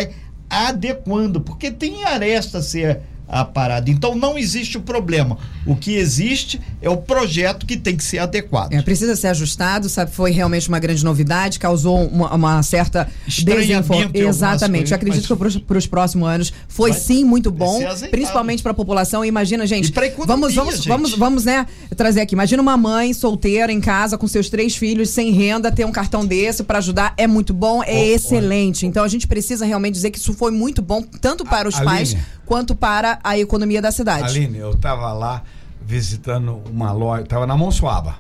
adequando, 0.50 1.42
porque 1.42 1.70
tem 1.72 2.04
aresta 2.04 2.60
a 2.60 2.64
ser 2.64 3.02
aparada. 3.30 3.90
Então 3.90 4.16
não 4.16 4.38
existe 4.38 4.78
o 4.78 4.82
problema. 4.82 5.38
O 5.66 5.76
que 5.76 5.96
existe 5.96 6.60
é 6.82 6.90
o 6.90 6.98
projeto 6.98 7.66
que 7.66 7.78
tem 7.78 7.96
que 7.96 8.04
ser 8.04 8.18
adequado. 8.20 8.74
É, 8.74 8.82
precisa 8.82 9.16
ser 9.16 9.28
ajustado, 9.28 9.88
sabe? 9.88 10.12
Foi 10.12 10.32
realmente 10.32 10.68
uma 10.68 10.80
grande 10.80 11.04
novidade, 11.06 11.60
causou 11.60 12.06
uma, 12.08 12.34
uma 12.34 12.64
certa 12.64 13.08
desinformação. 13.28 14.12
Exatamente. 14.14 14.92
Eu 14.92 14.96
acredito 14.96 15.38
mas- 15.38 15.56
que 15.56 15.62
para 15.62 15.78
os 15.78 15.88
próximos 15.88 16.28
anos 16.28 16.54
foi 16.68 16.92
Vai- 16.92 17.00
sim 17.00 17.24
muito 17.24 17.52
bom, 17.52 17.80
principalmente 18.10 18.64
para 18.64 18.72
a 18.72 18.76
população. 18.76 19.24
Imagina, 19.24 19.66
gente. 19.68 19.88
E 19.90 20.06
economia, 20.06 20.26
vamos, 20.26 20.56
vamos, 20.56 20.76
gente. 20.76 20.88
vamos, 20.88 21.14
vamos, 21.14 21.46
né? 21.46 21.66
Trazer 21.96 22.22
aqui. 22.22 22.34
Imagina 22.36 22.62
uma 22.62 22.78
mãe 22.78 23.14
solteira 23.14 23.72
em 23.72 23.82
casa 23.82 24.18
com 24.18 24.28
seus 24.28 24.50
três 24.50 24.76
filhos 24.76 25.10
sem 25.10 25.32
renda 25.32 25.72
ter 25.72 25.86
um 25.86 25.92
cartão 25.92 26.26
desse 26.26 26.64
para 26.64 26.78
ajudar 26.80 27.14
é 27.18 27.28
muito 27.28 27.54
bom, 27.54 27.84
é 27.84 28.08
excelente. 28.08 28.86
Então 28.86 29.04
a 29.04 29.08
gente 29.08 29.28
precisa 29.28 29.66
realmente 29.66 29.94
dizer 29.94 30.12
que 30.12 30.18
isso 30.18 30.34
foi 30.34 30.52
muito 30.52 30.82
bom 30.82 31.02
tanto 31.02 31.44
para 31.46 31.68
os 31.68 31.76
Aline. 31.76 31.86
pais 31.92 32.18
quanto 32.50 32.74
para 32.76 33.20
a 33.24 33.38
economia 33.38 33.80
da 33.80 33.92
cidade. 33.92 34.24
Aline, 34.24 34.58
eu 34.58 34.72
estava 34.72 35.14
lá 35.14 35.44
visitando 35.86 36.62
uma 36.72 36.92
loja, 36.92 37.22
estava 37.24 37.46
na 37.46 37.56
Monsuaba. 37.56 38.18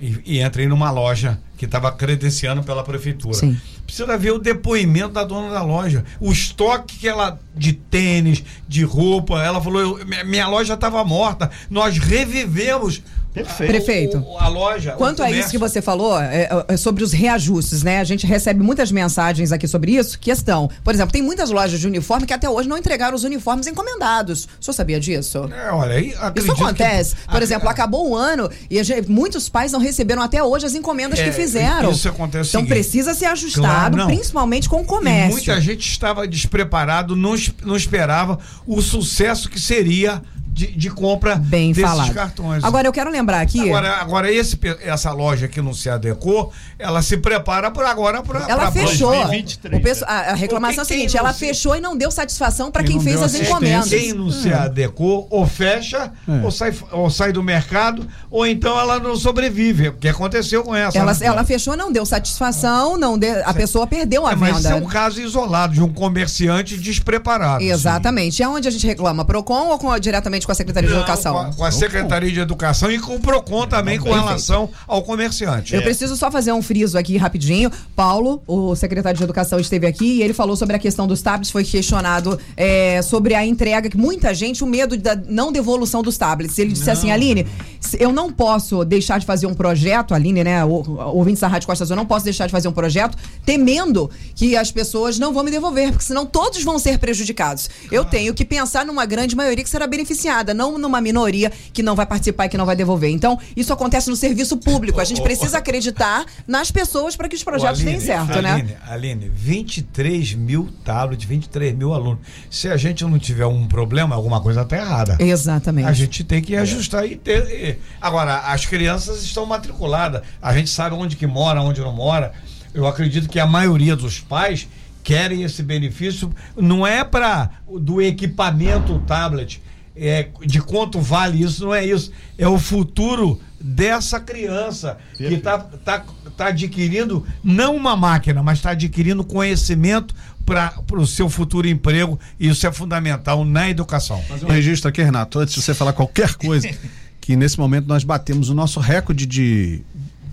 E, 0.00 0.20
e 0.26 0.42
entrei 0.42 0.66
numa 0.66 0.90
loja 0.90 1.38
que 1.56 1.64
estava 1.64 1.92
credenciando 1.92 2.64
pela 2.64 2.82
prefeitura. 2.82 3.34
Sim. 3.34 3.56
Precisa 3.86 4.18
ver 4.18 4.32
o 4.32 4.38
depoimento 4.40 5.10
da 5.10 5.22
dona 5.22 5.50
da 5.52 5.62
loja. 5.62 6.04
O 6.18 6.32
estoque 6.32 6.98
que 6.98 7.06
ela 7.08 7.38
de 7.54 7.72
tênis, 7.72 8.42
de 8.66 8.82
roupa, 8.82 9.40
ela 9.40 9.60
falou: 9.60 9.80
eu- 9.80 10.04
minha- 10.06 10.24
minha 10.24 10.48
loja 10.48 10.74
estava 10.74 11.04
morta. 11.04 11.48
Nós 11.70 11.98
revivemos 11.98 13.00
Perfeito. 13.32 13.70
Prefeito. 13.70 14.18
o- 14.18 14.38
a 14.38 14.48
loja. 14.48 14.92
Quanto 14.92 15.20
o 15.20 15.22
a 15.22 15.30
isso 15.30 15.50
que 15.50 15.56
você 15.58 15.80
falou, 15.80 16.20
é, 16.20 16.48
é, 16.68 16.76
sobre 16.76 17.02
os 17.02 17.12
reajustes, 17.12 17.82
né? 17.82 17.98
A 18.00 18.04
gente 18.04 18.26
recebe 18.26 18.62
muitas 18.62 18.92
mensagens 18.92 19.52
aqui 19.52 19.66
sobre 19.66 19.92
isso. 19.92 20.18
Questão, 20.18 20.68
por 20.84 20.92
exemplo, 20.94 21.12
tem 21.12 21.22
muitas 21.22 21.50
lojas 21.50 21.80
de 21.80 21.86
uniforme 21.86 22.26
que 22.26 22.32
até 22.34 22.48
hoje 22.48 22.68
não 22.68 22.76
entregaram 22.76 23.14
os 23.16 23.24
uniformes 23.24 23.66
encomendados. 23.66 24.48
O 24.60 24.64
senhor 24.64 24.74
sabia 24.74 25.00
disso? 25.00 25.48
É, 25.50 25.72
olha, 25.72 25.94
aí 25.94 26.08
Isso 26.10 26.18
acredito 26.22 26.54
que- 26.56 26.62
acontece. 26.62 27.14
Por 27.26 27.40
Ah, 27.40 27.42
exemplo, 27.42 27.68
acabou 27.68 28.10
o 28.10 28.16
ano 28.16 28.50
e 28.70 28.78
a 28.78 28.82
gente- 28.82 29.10
muitos 29.10 29.48
pais 29.48 29.72
não 29.72 29.80
receberam 29.80 30.20
até 30.22 30.42
hoje 30.42 30.66
as 30.66 30.74
encomendas 30.74 31.18
É, 31.18 31.24
que 31.24 31.32
fizeram. 31.32 31.90
isso 31.90 32.08
acontece 32.08 32.50
Então 32.50 32.60
seguinte. 32.60 32.68
precisa 32.74 33.14
ser 33.14 33.26
ajustado, 33.26 33.96
Claro, 33.96 34.06
principalmente 34.12 34.68
com 34.68 34.80
o 34.80 34.82
E 34.82 34.86
comércio. 34.86 35.32
muita 35.32 35.60
gente 35.60 35.88
estava 35.88 36.26
despreparado, 36.28 37.16
não, 37.16 37.34
não 37.64 37.76
esperava 37.76 38.38
o 38.66 38.80
sucesso 38.82 39.48
que 39.48 39.58
seria 39.58 40.20
de, 40.52 40.66
de 40.66 40.90
compra 40.90 41.36
Bem 41.36 41.72
desses 41.72 41.88
falado. 41.90 42.12
cartões. 42.14 42.62
Agora, 42.62 42.86
eu 42.86 42.92
quero 42.92 43.10
lembrar 43.10 43.40
aqui. 43.40 43.60
Agora, 43.60 43.96
agora 43.96 44.30
esse, 44.32 44.58
essa 44.82 45.10
loja 45.12 45.48
que 45.48 45.62
não 45.62 45.72
se 45.72 45.88
adequou, 45.88 46.52
ela 46.78 47.00
se 47.02 47.16
prepara 47.16 47.70
para 47.70 47.90
agora 47.90 48.22
para 48.22 48.46
Ela 48.48 48.70
fechou. 48.70 49.10
2023, 49.12 49.80
O 49.80 49.82
pessoal- 49.82 50.10
a, 50.10 50.18
a 50.30 50.34
reclamação 50.34 50.82
é 50.82 50.82
a 50.82 50.84
seguinte: 50.84 51.16
ela 51.16 51.32
se- 51.32 51.38
fechou 51.40 51.74
e 51.74 51.80
não 51.80 51.96
deu 51.96 52.10
satisfação 52.10 52.70
para 52.70 52.82
Quem 52.84 52.92
quem 52.98 53.00
fez 53.04 53.22
as 53.22 53.34
encomendas. 53.34 53.88
Quem 53.88 54.12
não 54.12 54.30
se 54.30 54.52
adequou, 54.52 55.26
ou 55.30 55.46
fecha, 55.46 56.12
É. 56.28 56.44
ou, 56.44 56.50
sai, 56.50 56.74
ou 56.90 57.08
sai 57.10 57.32
do 57.32 57.42
mercado, 57.42 58.06
ou 58.30 58.46
então 58.46 58.78
ela 58.78 58.98
não 59.00 59.16
sobrevive. 59.16 59.88
O 59.88 59.92
que 59.94 60.08
aconteceu 60.08 60.62
com 60.62 60.74
essa? 60.74 60.98
Ela, 60.98 61.14
né? 61.14 61.18
ela 61.26 61.44
fechou, 61.44 61.76
não 61.76 61.90
deu 61.90 62.04
satisfação, 62.04 62.98
não 62.98 63.18
deu, 63.18 63.42
a 63.46 63.54
pessoa 63.54 63.86
perdeu 63.86 64.26
a 64.26 64.32
É, 64.32 64.36
mas 64.36 64.56
isso 64.58 64.62
venda. 64.68 64.76
é 64.76 64.80
um 64.82 64.86
caso 64.86 65.20
isolado 65.20 65.72
de 65.72 65.82
um 65.82 65.92
comerciante 65.92 66.76
despreparado. 66.76 67.62
Exatamente. 67.64 68.40
E 68.40 68.42
aonde 68.42 68.68
a 68.68 68.70
gente 68.70 68.86
reclama? 68.86 69.24
Procon 69.24 69.68
ou 69.68 69.78
com- 69.78 69.98
diretamente 69.98 70.41
com 70.46 70.52
a 70.52 70.54
Secretaria 70.54 70.88
de 70.88 70.94
Não, 70.94 71.02
Educação? 71.02 71.34
Com 71.34 71.40
a, 71.40 71.52
com 71.52 71.64
a 71.64 71.70
Secretaria 71.70 72.30
de 72.32 72.40
Educação 72.40 72.90
e 72.90 72.98
com 72.98 73.16
o 73.16 73.20
PROCON 73.20 73.66
também 73.66 73.98
com 73.98 74.04
Perfeito. 74.04 74.26
relação 74.26 74.70
ao 74.86 75.02
comerciante. 75.02 75.74
Eu 75.74 75.82
preciso 75.82 76.16
só 76.16 76.30
fazer 76.30 76.52
um 76.52 76.62
friso 76.62 76.96
aqui 76.98 77.16
rapidinho. 77.16 77.70
Paulo, 77.96 78.42
o 78.46 78.74
secretário 78.74 79.16
de 79.18 79.24
Educação, 79.24 79.58
esteve 79.60 79.86
aqui 79.86 80.18
e 80.18 80.22
ele 80.22 80.32
falou 80.32 80.56
sobre 80.56 80.76
a 80.76 80.78
questão 80.78 81.06
dos 81.06 81.22
tablets. 81.22 81.50
Foi 81.50 81.64
questionado 81.64 82.38
é, 82.56 83.00
sobre 83.02 83.34
a 83.34 83.44
entrega, 83.44 83.88
que 83.88 83.96
muita 83.96 84.32
gente, 84.34 84.62
o 84.64 84.66
medo 84.66 84.96
da 84.96 85.14
não 85.16 85.52
devolução 85.52 86.02
dos 86.02 86.16
tablets. 86.16 86.58
Ele 86.58 86.72
disse 86.72 86.90
assim, 86.90 87.10
Aline, 87.10 87.46
se- 87.80 87.96
eu 88.00 88.12
não 88.12 88.32
posso 88.32 88.84
deixar 88.84 89.18
de 89.18 89.26
fazer 89.26 89.46
um 89.46 89.54
projeto, 89.54 90.14
Aline, 90.14 90.42
né? 90.44 90.64
Ouvinte 90.64 91.40
da 91.40 91.48
Rádio 91.48 91.66
Costa 91.66 91.84
Azul, 91.84 91.94
eu 91.94 91.98
não 91.98 92.06
posso 92.06 92.24
deixar 92.24 92.46
de 92.46 92.52
fazer 92.52 92.68
um 92.68 92.72
projeto 92.72 93.16
temendo 93.44 94.10
que 94.34 94.56
as 94.56 94.70
pessoas 94.70 95.18
não 95.18 95.32
vão 95.32 95.44
me 95.44 95.50
devolver, 95.50 95.90
porque 95.90 96.04
senão 96.04 96.24
todos 96.24 96.62
vão 96.62 96.78
ser 96.78 96.98
prejudicados. 96.98 97.68
Eu 97.90 98.04
tenho 98.04 98.32
que 98.34 98.44
pensar 98.44 98.84
numa 98.86 99.04
grande 99.04 99.36
maioria 99.36 99.62
que 99.62 99.70
será 99.70 99.86
beneficiada, 99.86 100.12
não 100.54 100.78
numa 100.78 101.00
minoria 101.00 101.50
que 101.72 101.82
não 101.82 101.94
vai 101.94 102.06
participar 102.06 102.46
e 102.46 102.48
que 102.48 102.56
não 102.56 102.64
vai 102.66 102.76
devolver. 102.76 103.10
Então, 103.10 103.38
isso 103.56 103.72
acontece 103.72 104.08
no 104.08 104.16
serviço 104.16 104.56
público. 104.56 105.00
A 105.00 105.04
gente 105.04 105.20
precisa 105.22 105.58
acreditar 105.58 106.24
nas 106.46 106.70
pessoas 106.70 107.14
para 107.16 107.28
que 107.28 107.36
os 107.36 107.42
projetos 107.44 107.80
Ô, 107.80 107.84
deem 107.84 108.00
certo, 108.00 108.40
né? 108.40 108.52
Aline, 108.52 108.76
Aline, 108.88 109.28
23 109.34 110.34
mil 110.34 110.68
tablets, 110.84 111.26
23 111.26 111.74
mil 111.76 111.92
alunos. 111.92 112.20
Se 112.50 112.68
a 112.68 112.76
gente 112.76 113.04
não 113.04 113.18
tiver 113.18 113.46
um 113.46 113.66
problema, 113.66 114.14
alguma 114.14 114.40
coisa 114.40 114.62
está 114.62 114.76
errada. 114.76 115.16
Exatamente. 115.20 115.88
A 115.88 115.92
gente 115.92 116.24
tem 116.24 116.40
que 116.42 116.56
ajustar 116.56 117.06
e 117.06 117.16
ter. 117.16 117.42
e- 117.50 117.78
Agora, 118.00 118.38
as 118.38 118.66
crianças 118.66 119.22
estão 119.22 119.44
matriculadas. 119.46 120.22
A 120.40 120.54
gente 120.54 120.70
sabe 120.70 120.94
onde 120.94 121.16
que 121.16 121.26
mora, 121.26 121.60
onde 121.60 121.80
não 121.80 121.92
mora. 121.92 122.32
Eu 122.74 122.86
acredito 122.86 123.28
que 123.28 123.38
a 123.38 123.46
maioria 123.46 123.94
dos 123.94 124.18
pais 124.20 124.66
querem 125.02 125.42
esse 125.42 125.62
benefício. 125.62 126.32
Não 126.56 126.86
é 126.86 127.04
para 127.04 127.50
do 127.68 128.00
equipamento 128.00 128.98
tablet. 129.00 129.60
É, 129.94 130.28
de 130.46 130.60
quanto 130.60 131.00
vale 131.00 131.42
isso, 131.42 131.64
não 131.64 131.74
é 131.74 131.84
isso. 131.84 132.10
É 132.38 132.48
o 132.48 132.58
futuro 132.58 133.38
dessa 133.60 134.18
criança 134.18 134.98
que 135.16 135.34
está 135.34 135.58
tá, 135.58 136.04
tá 136.36 136.46
adquirindo 136.46 137.26
não 137.44 137.76
uma 137.76 137.94
máquina, 137.94 138.42
mas 138.42 138.58
está 138.58 138.70
adquirindo 138.70 139.22
conhecimento 139.22 140.14
para 140.44 140.82
o 140.92 141.06
seu 141.06 141.28
futuro 141.28 141.68
emprego. 141.68 142.18
E 142.38 142.48
isso 142.48 142.66
é 142.66 142.72
fundamental 142.72 143.44
na 143.44 143.68
educação. 143.68 144.20
Fazer 144.22 144.46
um 144.46 144.50
registro 144.50 144.88
aqui, 144.88 145.02
Renato, 145.02 145.38
antes 145.38 145.54
de 145.54 145.62
você 145.62 145.74
falar 145.74 145.92
qualquer 145.92 146.34
coisa, 146.34 146.68
que 147.20 147.36
nesse 147.36 147.58
momento 147.58 147.86
nós 147.86 148.02
batemos 148.02 148.48
o 148.48 148.54
nosso 148.54 148.80
recorde 148.80 149.26
de 149.26 149.82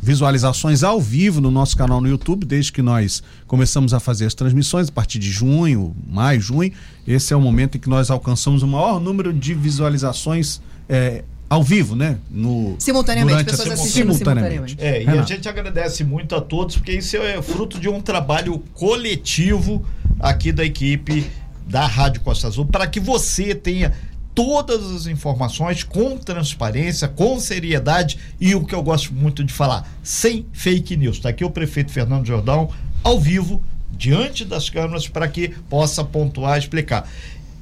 visualizações 0.01 0.83
ao 0.83 0.99
vivo 0.99 1.41
no 1.41 1.51
nosso 1.51 1.75
canal 1.75 1.99
no 1.99 2.07
YouTube, 2.07 2.45
desde 2.45 2.71
que 2.71 2.81
nós 2.81 3.21
começamos 3.47 3.93
a 3.93 3.99
fazer 3.99 4.25
as 4.25 4.33
transmissões, 4.33 4.89
a 4.89 4.91
partir 4.91 5.19
de 5.19 5.29
junho, 5.29 5.95
maio, 6.07 6.39
junho. 6.39 6.71
Esse 7.07 7.33
é 7.33 7.37
o 7.37 7.41
momento 7.41 7.77
em 7.77 7.79
que 7.79 7.89
nós 7.89 8.09
alcançamos 8.09 8.63
o 8.63 8.67
maior 8.67 8.99
número 8.99 9.33
de 9.33 9.53
visualizações 9.53 10.61
é, 10.87 11.23
ao 11.49 11.63
vivo, 11.63 11.95
né? 11.95 12.17
No, 12.29 12.75
Simultaneamente, 12.79 13.41
a 13.41 13.43
pessoas 13.43 13.63
semana. 13.63 13.81
assistindo 13.81 14.13
simultaneamente. 14.13 14.75
É, 14.79 15.03
e 15.03 15.07
a 15.07 15.23
gente 15.23 15.49
agradece 15.49 16.03
muito 16.03 16.35
a 16.35 16.41
todos, 16.41 16.77
porque 16.77 16.93
isso 16.93 17.17
é 17.17 17.41
fruto 17.41 17.79
de 17.79 17.89
um 17.89 17.99
trabalho 17.99 18.59
coletivo 18.73 19.83
aqui 20.19 20.51
da 20.51 20.63
equipe 20.63 21.25
da 21.67 21.85
Rádio 21.85 22.21
Costa 22.21 22.47
Azul, 22.47 22.65
para 22.65 22.87
que 22.87 22.99
você 22.99 23.53
tenha 23.53 23.93
todas 24.39 24.89
as 24.89 25.05
informações 25.05 25.83
com 25.83 26.17
transparência, 26.17 27.09
com 27.09 27.37
seriedade 27.41 28.17
e 28.39 28.55
o 28.55 28.63
que 28.63 28.73
eu 28.73 28.81
gosto 28.81 29.13
muito 29.13 29.43
de 29.43 29.51
falar, 29.51 29.85
sem 30.01 30.45
fake 30.53 30.95
news. 30.95 31.17
Está 31.17 31.27
aqui 31.27 31.43
o 31.43 31.51
prefeito 31.51 31.91
Fernando 31.91 32.25
Jordão, 32.25 32.69
ao 33.03 33.19
vivo, 33.19 33.61
diante 33.91 34.45
das 34.45 34.69
câmeras, 34.69 35.09
para 35.09 35.27
que 35.27 35.49
possa 35.69 36.05
pontuar 36.05 36.57
explicar. 36.57 37.05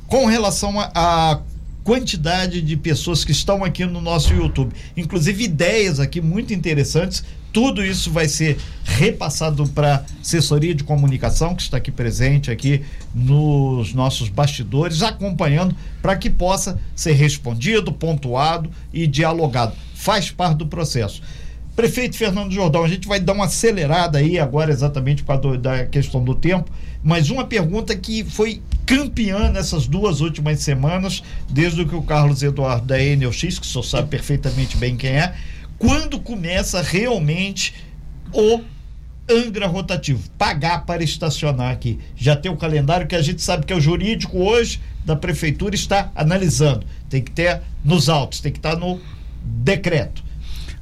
Com 0.05 0.27
relação 0.27 0.79
a, 0.79 0.91
a 0.93 1.39
quantidade 1.87 2.61
de 2.61 2.75
pessoas 2.75 3.23
que 3.23 3.31
estão 3.31 3.63
aqui 3.63 3.85
no 3.85 4.01
nosso 4.01 4.33
YouTube. 4.33 4.75
Inclusive 4.97 5.45
ideias 5.45 6.01
aqui 6.01 6.19
muito 6.19 6.53
interessantes. 6.53 7.23
Tudo 7.53 7.81
isso 7.81 8.11
vai 8.11 8.27
ser 8.27 8.57
repassado 8.83 9.65
para 9.69 10.03
assessoria 10.19 10.75
de 10.75 10.83
comunicação 10.83 11.55
que 11.55 11.61
está 11.61 11.77
aqui 11.77 11.89
presente 11.89 12.51
aqui 12.51 12.83
nos 13.15 13.93
nossos 13.93 14.27
bastidores, 14.27 15.01
acompanhando 15.01 15.73
para 16.01 16.17
que 16.17 16.29
possa 16.29 16.77
ser 16.93 17.13
respondido, 17.13 17.93
pontuado 17.93 18.69
e 18.91 19.07
dialogado. 19.07 19.71
Faz 19.95 20.29
parte 20.29 20.57
do 20.57 20.67
processo. 20.67 21.21
Prefeito 21.73 22.17
Fernando 22.17 22.51
Jordão, 22.51 22.83
a 22.83 22.87
gente 22.89 23.07
vai 23.07 23.19
dar 23.19 23.33
uma 23.33 23.45
acelerada 23.45 24.17
aí 24.17 24.37
agora 24.39 24.71
exatamente 24.71 25.23
por 25.23 25.39
causa 25.39 25.57
da 25.57 25.85
questão 25.85 26.21
do 26.23 26.35
tempo, 26.35 26.71
mas 27.07 27.29
uma 27.29 27.45
pergunta 27.45 27.95
que 27.95 28.25
foi 28.25 28.61
campeã 28.85 29.49
nessas 29.49 29.87
duas 29.87 30.19
últimas 30.19 30.59
semanas, 30.59 31.23
desde 31.49 31.85
que 31.85 31.95
o 31.95 32.01
Carlos 32.01 32.43
Eduardo 32.43 32.85
da 32.85 33.01
Enel 33.01 33.31
X, 33.31 33.57
que 33.57 33.65
o 33.65 33.69
senhor 33.69 33.83
sabe 33.83 34.09
perfeitamente 34.09 34.75
bem 34.75 34.97
quem 34.97 35.11
é, 35.11 35.33
quando 35.79 36.19
começa 36.19 36.81
realmente 36.81 37.73
o 38.33 38.59
Angra 39.29 39.67
rotativo, 39.67 40.29
pagar 40.37 40.85
para 40.85 41.01
estacionar 41.01 41.71
aqui. 41.71 41.97
Já 42.13 42.35
tem 42.35 42.51
o 42.51 42.57
calendário 42.57 43.07
que 43.07 43.15
a 43.15 43.21
gente 43.21 43.41
sabe 43.41 43.65
que 43.65 43.71
é 43.71 43.75
o 43.77 43.81
jurídico 43.81 44.39
hoje 44.39 44.81
da 45.05 45.15
prefeitura 45.15 45.75
está 45.75 46.11
analisando. 46.13 46.85
Tem 47.09 47.21
que 47.21 47.31
ter 47.31 47.61
nos 47.85 48.09
autos, 48.09 48.41
tem 48.41 48.51
que 48.51 48.59
estar 48.59 48.75
no 48.75 48.99
decreto. 49.41 50.26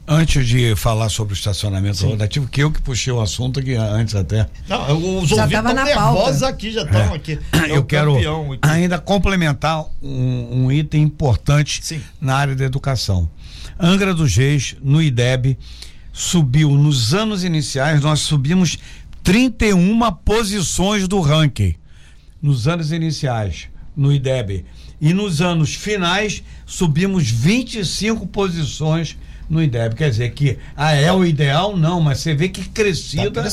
Antes 0.07 0.47
de 0.47 0.75
falar 0.75 1.09
sobre 1.09 1.33
o 1.33 1.35
estacionamento 1.35 2.05
rotativo, 2.05 2.47
que 2.47 2.61
eu 2.61 2.71
que 2.71 2.79
puxei 2.79 3.11
o 3.11 3.19
assunto 3.19 3.59
aqui 3.59 3.73
antes 3.73 4.13
até. 4.13 4.47
Não, 4.67 5.21
os 5.21 5.27
Já 5.29 5.43
ouvintes 5.43 5.53
tava 5.55 5.69
estão 5.69 5.73
na 5.73 5.83
nervosos 5.83 6.39
pauta. 6.41 6.47
aqui, 6.47 6.71
já 6.71 6.83
estão 6.83 7.13
aqui. 7.13 7.39
É 7.65 7.75
eu 7.75 7.83
quero 7.83 8.15
aqui. 8.15 8.59
ainda 8.61 8.99
complementar 8.99 9.83
um, 10.03 10.65
um 10.65 10.71
item 10.71 11.01
importante 11.01 11.79
Sim. 11.83 11.99
na 12.21 12.35
área 12.35 12.55
da 12.55 12.65
educação. 12.65 13.27
Angra 13.79 14.13
dos 14.13 14.35
Reis, 14.35 14.75
no 14.81 15.01
IDEB, 15.01 15.57
subiu 16.13 16.69
nos 16.71 17.15
anos 17.15 17.43
iniciais, 17.43 17.99
nós 17.99 18.19
subimos 18.19 18.77
31 19.23 19.99
posições 20.23 21.07
do 21.07 21.19
ranking. 21.19 21.73
Nos 22.39 22.67
anos 22.67 22.91
iniciais, 22.91 23.69
no 23.97 24.13
IDEB. 24.13 24.65
E 25.01 25.13
nos 25.15 25.41
anos 25.41 25.73
finais, 25.73 26.43
subimos 26.63 27.29
25 27.29 28.27
posições 28.27 29.17
no 29.49 29.61
IDEB. 29.61 29.95
Quer 29.95 30.09
dizer 30.09 30.31
que 30.31 30.57
ah, 30.75 30.93
é 30.93 31.11
o 31.11 31.25
ideal? 31.25 31.75
Não, 31.75 32.01
mas 32.01 32.19
você 32.19 32.33
vê 32.33 32.49
que 32.49 32.67
crescida 32.69 33.43
Tá 33.43 33.49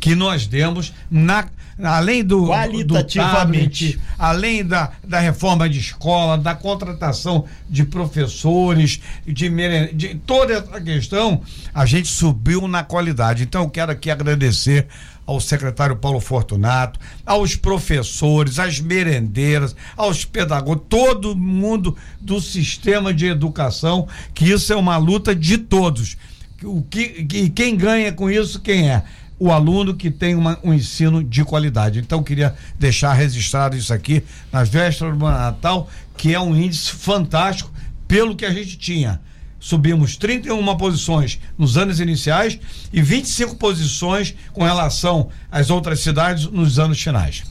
que 0.00 0.14
nós 0.14 0.46
demos 0.46 0.92
na 1.10 1.42
além 1.82 2.22
do, 2.24 2.42
do 2.42 2.48
Qualitativamente. 2.48 3.94
tablet, 3.94 4.00
além 4.18 4.64
da, 4.64 4.92
da 5.02 5.18
reforma 5.18 5.68
de 5.68 5.78
escola, 5.78 6.38
da 6.38 6.54
contratação 6.54 7.44
de 7.68 7.84
professores, 7.84 9.00
de, 9.26 9.48
de 9.92 10.14
toda 10.26 10.54
essa 10.54 10.80
questão, 10.80 11.42
a 11.74 11.84
gente 11.86 12.08
subiu 12.08 12.68
na 12.68 12.84
qualidade. 12.84 13.42
Então 13.42 13.62
eu 13.62 13.70
quero 13.70 13.92
aqui 13.92 14.10
agradecer 14.10 14.86
ao 15.26 15.40
secretário 15.40 15.96
Paulo 15.96 16.20
Fortunato, 16.20 17.00
aos 17.24 17.56
professores, 17.56 18.58
às 18.58 18.78
merendeiras, 18.78 19.74
aos 19.96 20.24
pedagogos, 20.24 20.84
todo 20.88 21.34
mundo 21.34 21.96
do 22.20 22.40
sistema 22.40 23.12
de 23.12 23.26
educação, 23.26 24.06
que 24.34 24.44
isso 24.44 24.72
é 24.72 24.76
uma 24.76 24.96
luta 24.96 25.34
de 25.34 25.56
todos. 25.58 26.16
O 26.62 26.82
que, 26.82 27.24
que 27.24 27.50
quem 27.50 27.76
ganha 27.76 28.12
com 28.12 28.30
isso, 28.30 28.60
quem 28.60 28.90
é? 28.90 29.02
O 29.44 29.52
aluno 29.52 29.92
que 29.94 30.10
tem 30.10 30.34
uma- 30.34 30.58
um 30.64 30.72
ensino 30.72 31.22
de 31.22 31.44
qualidade. 31.44 31.98
Então, 31.98 32.22
queria 32.22 32.54
deixar 32.78 33.12
registrado 33.12 33.76
isso 33.76 33.92
aqui 33.92 34.24
nas 34.50 34.70
vésperas 34.70 35.18
do 35.18 35.22
Natal, 35.22 35.90
que 36.16 36.32
é 36.32 36.40
um 36.40 36.56
índice 36.56 36.90
fantástico 36.92 37.70
pelo 38.08 38.34
que 38.34 38.46
a 38.46 38.50
gente 38.50 38.78
tinha. 38.78 39.20
Subimos 39.60 40.16
31 40.16 40.74
posições 40.78 41.38
nos 41.58 41.76
anos 41.76 42.00
iniciais 42.00 42.58
e 42.90 43.02
25 43.02 43.56
posições 43.56 44.34
com 44.54 44.64
relação 44.64 45.28
às 45.52 45.68
outras 45.68 46.00
cidades 46.00 46.46
nos 46.46 46.78
anos 46.78 46.98
finais. 46.98 47.42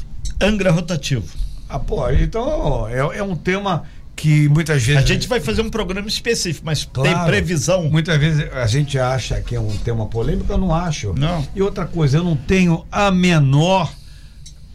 Angra 0.41 0.71
rotativo. 0.71 1.27
Ah, 1.69 1.77
pô, 1.77 2.09
então 2.09 2.87
é, 2.87 3.17
é 3.19 3.23
um 3.23 3.35
tema 3.35 3.83
que 4.23 4.47
muitas 4.47 4.81
A 4.81 4.85
vezes. 4.85 5.05
gente 5.05 5.27
vai 5.27 5.41
fazer 5.41 5.61
um 5.61 5.69
programa 5.69 6.07
específico, 6.07 6.65
mas 6.65 6.85
tem 6.85 7.03
Claro. 7.03 7.27
previsão. 7.27 7.89
Muitas 7.89 8.17
vezes 8.17 8.47
a 8.53 8.65
gente 8.67 8.97
acha 8.97 9.41
que 9.41 9.53
é 9.53 9.59
um 9.59 9.75
tema 9.79 10.05
polêmico, 10.05 10.49
eu 10.49 10.57
não 10.57 10.73
acho. 10.73 11.13
Não. 11.13 11.45
E 11.53 11.61
outra 11.61 11.85
coisa, 11.85 12.19
eu 12.19 12.23
não 12.23 12.37
tenho 12.37 12.85
a 12.89 13.11
menor 13.11 13.91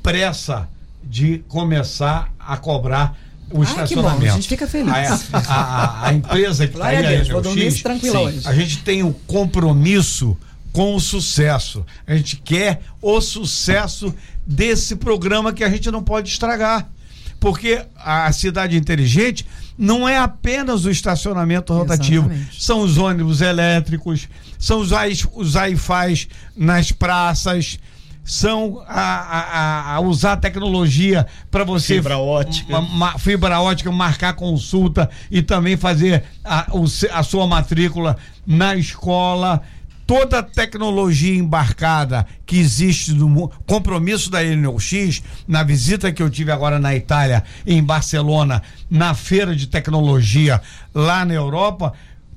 pressa 0.02 0.68
de 1.02 1.38
começar 1.48 2.30
a 2.38 2.58
cobrar 2.58 3.16
o 3.50 3.62
Ah, 3.62 3.64
que 3.64 3.72
bom, 3.74 3.82
estacionamento. 3.84 4.32
a 4.32 4.36
gente 4.36 4.48
fica 4.48 4.66
feliz. 4.66 4.92
A, 5.32 5.40
a- 5.48 6.06
a 6.08 6.12
empresa 6.12 6.66
que 6.66 6.74
está 6.74 6.86
aí, 6.88 6.96
a 6.98 7.08
Deus, 7.08 7.30
a 7.30 7.32
vou 7.32 7.40
dormir 7.40 7.70
sim, 7.72 8.10
hoje. 8.10 8.40
a 8.46 8.52
gente 8.54 8.78
tem 8.82 9.02
o 9.02 9.14
compromisso 9.26 10.36
com 10.74 10.94
o 10.94 11.00
sucesso. 11.00 11.86
A 12.06 12.14
gente 12.14 12.36
quer 12.36 12.82
o 13.00 13.18
sucesso 13.22 14.14
desse 14.46 14.94
programa 14.96 15.54
que 15.54 15.64
a 15.64 15.70
gente 15.70 15.90
não 15.90 16.02
pode 16.02 16.28
estragar. 16.28 16.86
Porque 17.40 17.84
a 17.96 18.30
cidade 18.32 18.76
inteligente 18.76 19.46
não 19.76 20.08
é 20.08 20.18
apenas 20.18 20.84
o 20.84 20.90
estacionamento 20.90 21.72
rotativo, 21.72 22.26
Exatamente. 22.26 22.62
são 22.64 22.80
os 22.80 22.98
ônibus 22.98 23.40
elétricos, 23.40 24.28
são 24.58 24.80
os, 24.80 24.90
os 25.34 25.54
Wi-Fi 25.54 26.28
nas 26.56 26.90
praças, 26.90 27.78
são 28.24 28.82
a, 28.86 29.00
a- 29.00 29.40
a- 29.40 29.94
a 29.94 30.00
usar 30.00 30.36
tecnologia 30.36 31.26
para 31.50 31.64
você 31.64 31.94
Fibra 31.94 32.18
ótica. 32.18 32.72
ma- 32.72 32.80
ma- 33.12 33.18
fibra 33.18 33.60
ótica, 33.60 33.90
marcar 33.92 34.34
consulta 34.34 35.08
e 35.30 35.40
também 35.40 35.76
fazer 35.76 36.24
a, 36.44 36.66
a 37.12 37.22
sua 37.22 37.46
matrícula 37.46 38.16
na 38.46 38.74
escola. 38.76 39.62
Toda 40.08 40.38
a 40.38 40.42
tecnologia 40.42 41.34
embarcada 41.38 42.26
que 42.46 42.56
existe 42.58 43.12
no 43.12 43.28
mu- 43.28 43.50
compromisso 43.66 44.30
da 44.30 44.42
NOX, 44.42 45.22
na 45.46 45.62
visita 45.62 46.10
que 46.10 46.22
eu 46.22 46.30
tive 46.30 46.50
agora 46.50 46.78
na 46.78 46.96
Itália, 46.96 47.44
em 47.66 47.82
Barcelona, 47.82 48.62
na 48.90 49.12
feira 49.12 49.54
de 49.54 49.66
tecnologia 49.66 50.62
lá 50.94 51.26
na 51.26 51.34
Europa, 51.34 51.92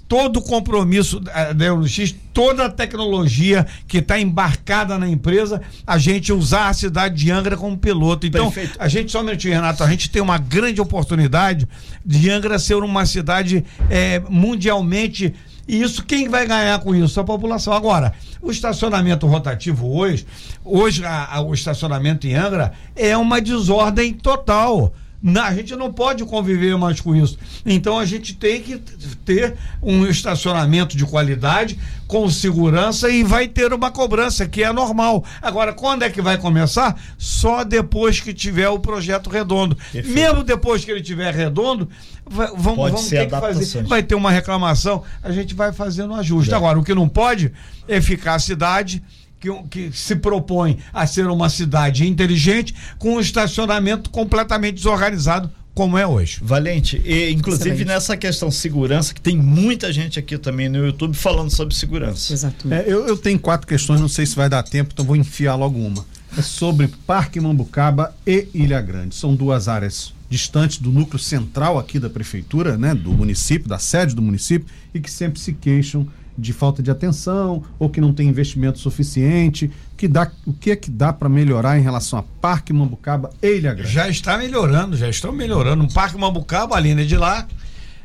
todo 0.05 0.39
o 0.39 0.41
compromisso 0.41 1.21
da 1.21 1.53
da 1.53 1.73
NOX, 1.73 2.13
toda 2.33 2.65
a 2.65 2.69
tecnologia 2.69 3.65
que 3.87 3.99
está 3.99 4.19
embarcada 4.19 4.97
na 4.97 5.07
empresa, 5.07 5.61
a 5.87 5.97
gente 5.97 6.33
usar 6.33 6.67
a 6.67 6.73
cidade 6.73 7.15
de 7.15 7.31
Angra 7.31 7.55
como 7.55 7.77
piloto. 7.77 8.27
Então, 8.27 8.51
Perfeito. 8.51 8.75
a 8.81 8.89
gente, 8.89 9.09
só 9.13 9.21
um 9.21 9.23
minutinho, 9.23 9.53
Renato, 9.53 9.81
a 9.81 9.89
gente 9.89 10.09
tem 10.09 10.21
uma 10.21 10.37
grande 10.37 10.81
oportunidade 10.81 11.65
de 12.05 12.29
Angra 12.29 12.59
ser 12.59 12.75
uma 12.75 13.05
cidade 13.05 13.63
eh, 13.89 14.21
mundialmente. 14.29 15.33
E 15.67 15.81
isso, 15.81 16.03
quem 16.03 16.27
vai 16.27 16.45
ganhar 16.47 16.79
com 16.79 16.93
isso? 16.95 17.19
A 17.19 17.23
população. 17.23 17.71
Agora, 17.73 18.13
o 18.41 18.51
estacionamento 18.51 19.27
rotativo 19.27 19.95
hoje, 19.95 20.25
hoje 20.65 21.05
a- 21.05 21.35
a- 21.35 21.41
o 21.41 21.53
estacionamento 21.53 22.27
em 22.27 22.33
Angra 22.35 22.73
é 22.95 23.15
uma 23.15 23.39
desordem 23.39 24.13
total. 24.13 24.93
Na- 25.23 25.45
a 25.47 25.53
gente 25.53 25.75
não 25.75 25.93
pode 25.93 26.25
conviver 26.25 26.75
mais 26.77 26.99
com 26.99 27.15
isso. 27.15 27.37
Então 27.65 27.99
a 27.99 28.05
gente 28.05 28.33
tem 28.33 28.61
que 28.61 28.77
ter 29.23 29.55
um 29.81 30.05
estacionamento 30.07 30.97
de 30.97 31.05
qualidade, 31.05 31.77
com 32.07 32.29
segurança 32.29 33.09
e 33.09 33.23
vai 33.23 33.47
ter 33.47 33.71
uma 33.71 33.89
cobrança, 33.91 34.47
que 34.47 34.63
é 34.63 34.73
normal. 34.73 35.23
Agora, 35.41 35.71
quando 35.73 36.03
é 36.03 36.09
que 36.09 36.21
vai 36.21 36.37
começar? 36.37 36.99
Só 37.17 37.63
depois 37.63 38.19
que 38.19 38.33
tiver 38.33 38.67
o 38.69 38.79
projeto 38.79 39.29
redondo. 39.29 39.75
Perfeito. 39.75 40.09
Mesmo 40.09 40.43
depois 40.43 40.83
que 40.83 40.91
ele 40.91 41.01
tiver 41.01 41.33
redondo, 41.33 41.87
vai- 42.29 42.51
vamos, 42.55 42.77
vamos 42.91 43.07
ter 43.09 43.25
que 43.25 43.31
fazer. 43.39 43.83
Vai 43.87 44.03
ter 44.03 44.15
uma 44.15 44.31
reclamação, 44.31 45.03
a 45.23 45.31
gente 45.31 45.53
vai 45.53 45.71
fazendo 45.71 46.13
ajuste. 46.15 46.51
É. 46.51 46.55
Agora, 46.57 46.79
o 46.79 46.83
que 46.83 46.93
não 46.95 47.07
pode 47.07 47.51
é 47.87 48.01
ficar 48.01 48.35
a 48.35 48.39
cidade 48.39 49.01
que, 49.41 49.49
que 49.69 49.91
se 49.91 50.15
propõe 50.15 50.77
a 50.93 51.07
ser 51.07 51.27
uma 51.27 51.49
cidade 51.49 52.07
inteligente 52.07 52.75
com 52.99 53.15
um 53.15 53.19
estacionamento 53.19 54.11
completamente 54.11 54.75
desorganizado, 54.75 55.49
como 55.73 55.97
é 55.97 56.05
hoje. 56.05 56.39
Valente, 56.41 57.01
e 57.03 57.31
inclusive 57.31 57.69
Excelente. 57.69 57.87
nessa 57.87 58.15
questão 58.15 58.51
segurança, 58.51 59.13
que 59.13 59.21
tem 59.21 59.35
muita 59.35 59.91
gente 59.91 60.19
aqui 60.19 60.37
também 60.37 60.69
no 60.69 60.85
YouTube 60.85 61.15
falando 61.15 61.49
sobre 61.49 61.73
segurança. 61.73 62.31
Exatamente. 62.31 62.87
É, 62.87 62.93
eu, 62.93 63.07
eu 63.07 63.17
tenho 63.17 63.39
quatro 63.39 63.65
questões, 63.65 63.99
não 63.99 64.09
sei 64.09 64.25
se 64.25 64.35
vai 64.35 64.47
dar 64.47 64.61
tempo, 64.63 64.91
então 64.93 65.03
vou 65.03 65.15
enfiar 65.15 65.55
logo 65.55 65.79
uma. 65.79 66.05
É 66.37 66.41
sobre 66.41 66.87
Parque 67.07 67.39
Mambucaba 67.39 68.15
e 68.27 68.47
Ilha 68.53 68.81
Grande. 68.81 69.15
São 69.15 69.33
duas 69.33 69.67
áreas 69.67 70.13
distantes 70.29 70.77
do 70.77 70.91
núcleo 70.91 71.19
central 71.19 71.77
aqui 71.77 71.99
da 71.99 72.09
prefeitura, 72.09 72.77
né, 72.77 72.93
do 72.93 73.11
município, 73.11 73.67
da 73.67 73.79
sede 73.79 74.15
do 74.15 74.21
município, 74.21 74.67
e 74.93 74.99
que 74.99 75.11
sempre 75.11 75.39
se 75.39 75.51
queixam 75.51 76.07
de 76.41 76.51
falta 76.53 76.81
de 76.81 76.89
atenção 76.89 77.63
ou 77.77 77.89
que 77.89 78.01
não 78.01 78.11
tem 78.11 78.27
investimento 78.27 78.79
suficiente. 78.79 79.69
Que 79.95 80.07
dá, 80.07 80.29
o 80.47 80.51
que 80.53 80.71
é 80.71 80.75
que 80.75 80.89
dá 80.89 81.13
para 81.13 81.29
melhorar 81.29 81.77
em 81.77 81.81
relação 81.83 82.17
a 82.17 82.23
Parque 82.41 82.73
Mambucaba 82.73 83.29
e 83.41 83.57
Ilha 83.57 83.73
Grande? 83.73 83.91
Já 83.91 84.09
está 84.09 84.37
melhorando, 84.37 84.97
já 84.97 85.07
estão 85.07 85.31
melhorando. 85.31 85.83
Um 85.83 85.87
Parque 85.87 86.17
Mambucaba, 86.17 86.75
a 86.75 86.79
linha 86.79 87.05
de 87.05 87.15
lá. 87.15 87.45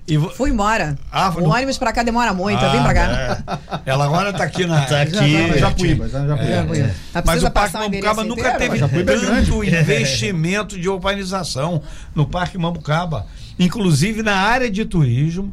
E 0.09 0.17
vo- 0.17 0.29
Fui 0.31 0.51
embora. 0.51 0.97
Ah, 1.11 1.33
o 1.37 1.41
no- 1.41 1.53
ônibus 1.53 1.79
pra 1.79 1.93
cá 1.93 2.03
demora 2.05 2.33
muito, 2.33 2.65
Ah, 2.65 2.69
vem 2.69 2.81
pra 2.83 2.95
cá. 2.95 3.43
é. 3.85 3.91
Ela 3.91 4.05
agora 4.05 4.31
está 4.31 4.45
aqui 4.45 4.65
na. 4.65 4.83
Tá 4.87 5.03
aqui. 5.03 5.15
Já 5.15 5.49
tá- 5.55 5.59
Japuíba. 5.59 6.05
É, 6.07 6.79
é. 6.81 6.95
Mas 7.15 7.23
precisa 7.25 7.49
o 7.49 7.51
Parque 7.51 7.77
o 7.77 7.81
Mambucaba 7.81 8.23
nunca 8.25 8.51
teve 8.59 8.77
é 8.77 8.89
grande. 9.03 9.47
tanto 9.51 9.65
investimento 9.65 10.79
de 10.79 10.89
urbanização 10.89 11.83
no 12.15 12.27
Parque 12.27 12.57
Mambucaba. 12.59 13.27
Inclusive 13.59 14.23
na 14.23 14.37
área 14.37 14.71
de 14.71 14.85
turismo, 14.85 15.53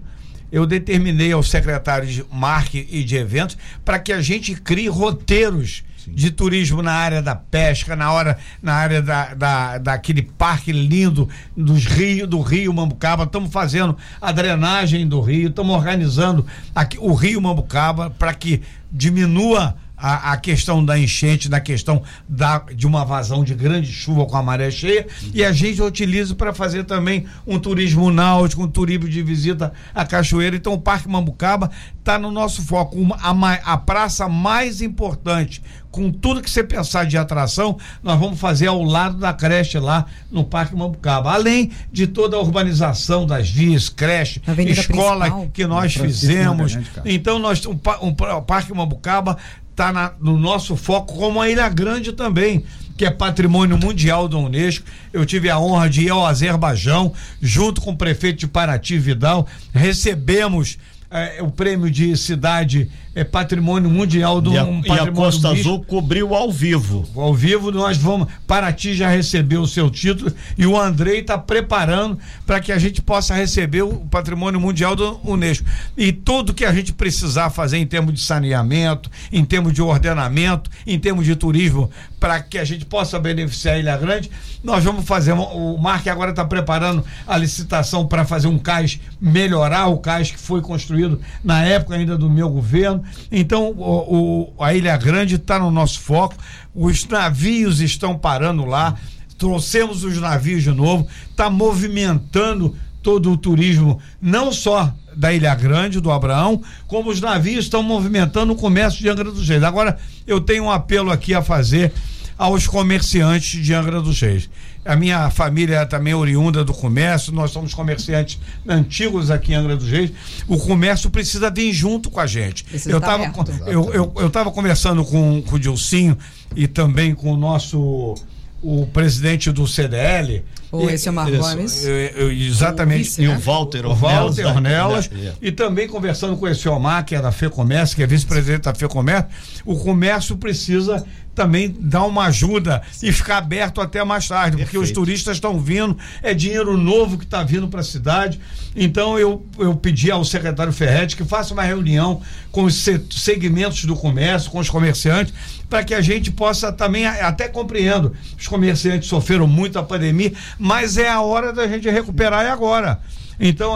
eu 0.53 0.67
determinei 0.67 1.31
ao 1.31 1.41
secretário 1.41 2.07
de 2.07 2.23
marketing 2.31 2.87
e 2.95 3.03
de 3.03 3.15
eventos 3.15 3.57
para 3.83 3.97
que 3.97 4.13
a 4.13 4.21
gente 4.21 4.53
crie 4.53 4.87
roteiros 4.87 5.83
de 6.07 6.29
turismo 6.29 6.83
na 6.83 6.91
área 6.91 7.23
da 7.23 7.33
pesca, 7.35 7.95
na 7.95 8.11
hora 8.11 8.37
na 8.61 8.73
área 8.73 9.01
da, 9.01 9.33
da, 9.33 9.77
daquele 9.79 10.21
parque 10.21 10.71
lindo 10.71 11.27
dos 11.57 11.85
rios 11.85 12.29
do 12.29 12.39
Rio 12.39 12.71
Mambucaba. 12.71 13.23
Estamos 13.23 13.51
fazendo 13.51 13.97
a 14.21 14.31
drenagem 14.31 15.07
do 15.07 15.21
rio, 15.21 15.49
estamos 15.49 15.75
organizando 15.75 16.45
aqui, 16.75 16.99
o 16.99 17.15
Rio 17.15 17.41
Mambucaba 17.41 18.11
para 18.11 18.31
que 18.35 18.61
diminua 18.91 19.75
a, 20.05 20.33
a 20.33 20.37
questão 20.37 20.83
da 20.83 20.99
enchente, 20.99 21.47
da 21.47 21.61
questão 21.61 22.03
da, 22.27 22.59
de 22.75 22.85
uma 22.85 23.05
vazão 23.05 23.41
de 23.41 23.53
grande 23.55 23.89
chuva 23.89 24.25
com 24.25 24.35
a 24.35 24.43
maré 24.43 24.69
cheia, 24.69 25.07
e 25.33 25.41
a 25.45 25.53
gente 25.53 25.81
utiliza 25.81 26.35
para 26.35 26.53
fazer 26.53 26.83
também 26.83 27.25
um 27.47 27.57
turismo 27.57 28.11
náutico, 28.11 28.63
um 28.63 28.67
turismo 28.67 29.07
de 29.07 29.23
visita 29.23 29.71
à 29.95 30.05
cachoeira. 30.05 30.57
Então, 30.57 30.73
o 30.73 30.77
Parque 30.81 31.07
Mambucaba 31.07 31.71
está 31.97 32.19
no 32.19 32.29
nosso 32.31 32.61
foco. 32.63 32.97
Uma- 32.97 33.15
a, 33.15 33.73
a 33.73 33.77
praça 33.77 34.27
mais 34.27 34.81
importante, 34.81 35.63
com 35.89 36.11
tudo 36.11 36.41
que 36.41 36.49
você 36.49 36.63
pensar 36.63 37.05
de 37.05 37.17
atração, 37.17 37.77
nós 38.01 38.19
vamos 38.19 38.39
fazer 38.39 38.67
ao 38.67 38.83
lado 38.83 39.17
da 39.17 39.31
creche 39.31 39.77
lá 39.79 40.05
no 40.31 40.43
Parque 40.43 40.75
Mambucaba. 40.75 41.31
Além 41.31 41.71
de 41.91 42.07
toda 42.07 42.35
a 42.35 42.39
urbanização 42.41 43.25
das 43.25 43.49
vias, 43.49 43.87
creche, 43.89 44.41
escola 44.71 45.25
principal. 45.25 45.49
que 45.53 45.65
nós 45.67 45.93
fizemos. 45.93 46.73
Então, 47.05 47.39
nós, 47.39 47.63
o, 47.65 47.75
pa- 47.75 47.99
o 48.01 48.41
Parque 48.41 48.73
Mambucaba 48.73 49.37
está 49.73 50.13
no 50.19 50.37
nosso 50.37 50.75
foco, 50.77 51.15
como 51.15 51.41
a 51.41 51.49
Ilha 51.49 51.67
Grande 51.67 52.13
também, 52.13 52.63
que 52.95 53.05
é 53.05 53.09
patrimônio 53.09 53.77
mundial 53.77 54.27
da 54.27 54.37
Unesco. 54.37 54.85
Eu 55.11 55.25
tive 55.25 55.49
a 55.49 55.59
honra 55.59 55.89
de 55.89 56.03
ir 56.03 56.09
ao 56.09 56.25
Azerbaijão, 56.25 57.11
junto 57.41 57.81
com 57.81 57.91
o 57.91 57.97
prefeito 57.97 58.39
de 58.39 58.47
Paraty, 58.47 58.97
Vidal. 58.97 59.47
Recebemos 59.73 60.77
eh, 61.09 61.39
o 61.41 61.49
prêmio 61.49 61.89
de 61.89 62.15
cidade 62.15 62.89
eh, 63.15 63.23
patrimônio 63.23 63.89
mundial 63.89 64.41
do 64.41 64.53
E 64.53 64.57
a, 64.57 64.63
um 64.63 64.81
e 64.83 64.91
a 64.91 65.11
Costa. 65.11 65.49
Azul 65.49 65.83
cobriu 65.83 66.33
ao 66.33 66.51
vivo. 66.51 67.07
Ao 67.15 67.33
vivo, 67.33 67.71
nós 67.71 67.97
vamos. 67.97 68.27
Paraty 68.47 68.95
já 68.95 69.09
recebeu 69.09 69.61
o 69.61 69.67
seu 69.67 69.89
título 69.89 70.31
e 70.57 70.65
o 70.65 70.79
Andrei 70.79 71.19
está 71.19 71.37
preparando 71.37 72.17
para 72.45 72.59
que 72.59 72.71
a 72.71 72.79
gente 72.79 73.01
possa 73.01 73.33
receber 73.35 73.83
o 73.83 73.97
patrimônio 74.09 74.59
mundial 74.59 74.95
do 74.95 75.19
Unesco. 75.23 75.65
E 75.97 76.11
tudo 76.11 76.53
que 76.53 76.65
a 76.65 76.73
gente 76.73 76.93
precisar 76.93 77.49
fazer 77.49 77.77
em 77.77 77.85
termos 77.85 78.13
de 78.13 78.21
saneamento, 78.21 79.09
em 79.31 79.45
termos 79.45 79.73
de 79.73 79.81
ordenamento, 79.81 80.69
em 80.85 80.97
termos 80.97 81.25
de 81.25 81.35
turismo, 81.35 81.89
para 82.19 82.41
que 82.41 82.57
a 82.57 82.63
gente 82.63 82.85
possa 82.85 83.19
beneficiar 83.19 83.75
a 83.75 83.79
Ilha 83.79 83.97
Grande, 83.97 84.31
nós 84.63 84.83
vamos 84.83 85.05
fazer. 85.05 85.33
O 85.33 85.77
Mark 85.77 86.07
agora 86.07 86.31
está 86.31 86.45
preparando 86.45 87.03
a 87.27 87.37
licitação 87.37 88.07
para 88.07 88.23
fazer 88.23 88.47
um 88.47 88.57
cais, 88.57 88.99
melhorar 89.19 89.87
o 89.87 89.97
cais 89.97 90.31
que 90.31 90.39
foi 90.39 90.61
construído 90.61 91.19
na 91.43 91.63
época 91.65 91.95
ainda 91.95 92.17
do 92.17 92.29
meu 92.29 92.49
governo. 92.49 93.02
Então, 93.31 93.71
o, 93.71 94.53
o- 94.57 94.63
a 94.63 94.73
Ilha 94.73 94.95
Grande 94.97 95.35
está 95.35 95.57
no 95.59 95.71
nosso 95.71 95.99
foco. 95.99 96.35
Os 96.73 97.05
navios 97.07 97.79
estão 97.81 98.17
parando 98.17 98.65
lá. 98.65 98.95
Trouxemos 99.37 100.03
os 100.03 100.17
navios 100.19 100.63
de 100.63 100.71
novo. 100.71 101.07
Está 101.29 101.49
movimentando 101.49 102.75
todo 103.01 103.31
o 103.31 103.37
turismo, 103.37 103.99
não 104.21 104.51
só 104.53 104.93
da 105.15 105.33
Ilha 105.33 105.53
Grande, 105.55 105.99
do 105.99 106.09
Abraão, 106.09 106.61
como 106.87 107.09
os 107.09 107.19
navios 107.19 107.65
estão 107.65 107.83
movimentando 107.83 108.53
o 108.53 108.55
comércio 108.55 108.99
de 109.01 109.09
Angra 109.09 109.29
dos 109.29 109.47
Reis. 109.47 109.61
Agora, 109.61 109.97
eu 110.25 110.39
tenho 110.39 110.63
um 110.63 110.71
apelo 110.71 111.11
aqui 111.11 111.33
a 111.33 111.41
fazer 111.41 111.91
aos 112.37 112.65
comerciantes 112.65 113.63
de 113.63 113.73
Angra 113.73 114.01
dos 114.01 114.19
Reis. 114.21 114.49
A 114.85 114.95
minha 114.95 115.29
família 115.29 115.77
é 115.77 115.85
também 115.85 116.13
oriunda 116.13 116.63
do 116.63 116.73
comércio, 116.73 117.31
nós 117.31 117.51
somos 117.51 117.73
comerciantes 117.73 118.39
antigos 118.67 119.31
aqui 119.31 119.53
em 119.53 119.55
Angra 119.55 119.77
dos 119.77 119.87
Reis. 119.87 120.11
O 120.47 120.57
comércio 120.57 121.09
precisa 121.09 121.49
vir 121.49 121.71
junto 121.71 122.09
com 122.11 122.19
a 122.19 122.27
gente. 122.27 122.63
Precisa 122.65 122.91
eu 122.91 122.97
estava 122.97 123.25
aberto. 123.25 123.51
eu, 123.65 123.93
eu, 123.93 124.13
eu 124.17 124.51
conversando 124.51 125.05
com, 125.05 125.41
com 125.41 125.55
o 125.55 125.59
Dilcinho 125.59 126.17
e 126.55 126.67
também 126.67 127.15
com 127.15 127.31
o 127.31 127.37
nosso 127.37 128.15
o 128.63 128.87
presidente 128.87 129.51
do 129.51 129.67
CDL. 129.67 130.43
O 130.71 130.89
Elciomar 130.89 131.29
Isso, 131.29 131.37
Gomes. 131.39 131.85
eu- 131.85 131.93
eu- 131.93 132.31
exatamente. 132.31 133.03
vice, 133.03 133.21
E 133.23 133.27
né? 133.27 133.35
o 133.35 133.39
Walter 133.39 133.85
O 133.85 133.93
Walter 133.93 134.47
Ornelas. 134.47 135.05
Ornelas. 135.05 135.35
E 135.39 135.51
também 135.51 135.87
conversando 135.87 136.35
com 136.35 136.47
esse 136.47 136.67
Omar, 136.67 137.05
que 137.05 137.13
é 137.13 137.21
da 137.21 137.31
FEComércio, 137.31 137.95
que 137.95 138.01
é 138.01 138.07
vice-presidente 138.07 138.63
da 138.63 138.73
FEComércio, 138.73 139.29
o 139.65 139.75
comércio 139.77 140.35
precisa 140.35 141.05
também 141.35 141.75
dar 141.79 142.03
uma 142.05 142.25
ajuda 142.25 142.81
e 143.01 143.11
ficar 143.11 143.37
aberto 143.39 143.81
até 143.81 144.03
mais 144.03 144.27
tarde, 144.27 144.57
porque 144.57 144.77
os 144.77 144.83
Perfeito. 144.85 144.99
turistas 144.99 145.37
estão 145.37 145.59
vindo, 145.59 145.97
é 146.21 146.31
dinheiro 146.33 146.77
novo 146.77 147.17
que 147.17 147.23
está 147.25 147.43
vindo 147.43 147.67
para 147.67 147.79
a 147.81 147.83
cidade. 147.83 148.39
Então 148.75 149.17
eu, 149.19 149.43
eu 149.59 149.75
pedi 149.75 150.09
ao 150.11 150.23
secretário 150.23 150.71
Ferretti 150.73 151.15
que 151.17 151.23
faça 151.23 151.53
uma 151.53 151.63
reunião 151.63 152.21
com 152.51 152.63
os 152.63 152.75
se- 152.75 153.01
segmentos 153.11 153.85
do 153.85 153.95
comércio, 153.95 154.49
com 154.51 154.59
os 154.59 154.69
comerciantes, 154.69 155.33
para 155.73 155.83
que 155.83 155.95
a 155.95 156.01
gente 156.01 156.29
possa 156.29 156.71
também, 156.71 157.07
até 157.07 157.47
compreendo, 157.47 158.13
os 158.39 158.47
comerciantes 158.47 159.09
sofreram 159.09 159.47
muito 159.47 159.79
a 159.79 159.81
pandemia, 159.81 160.31
mas 160.59 160.99
é 160.99 161.09
a 161.09 161.19
hora 161.19 161.51
da 161.51 161.67
gente 161.67 161.89
recuperar 161.89 162.45
é 162.45 162.51
agora. 162.51 162.99
Então, 163.39 163.75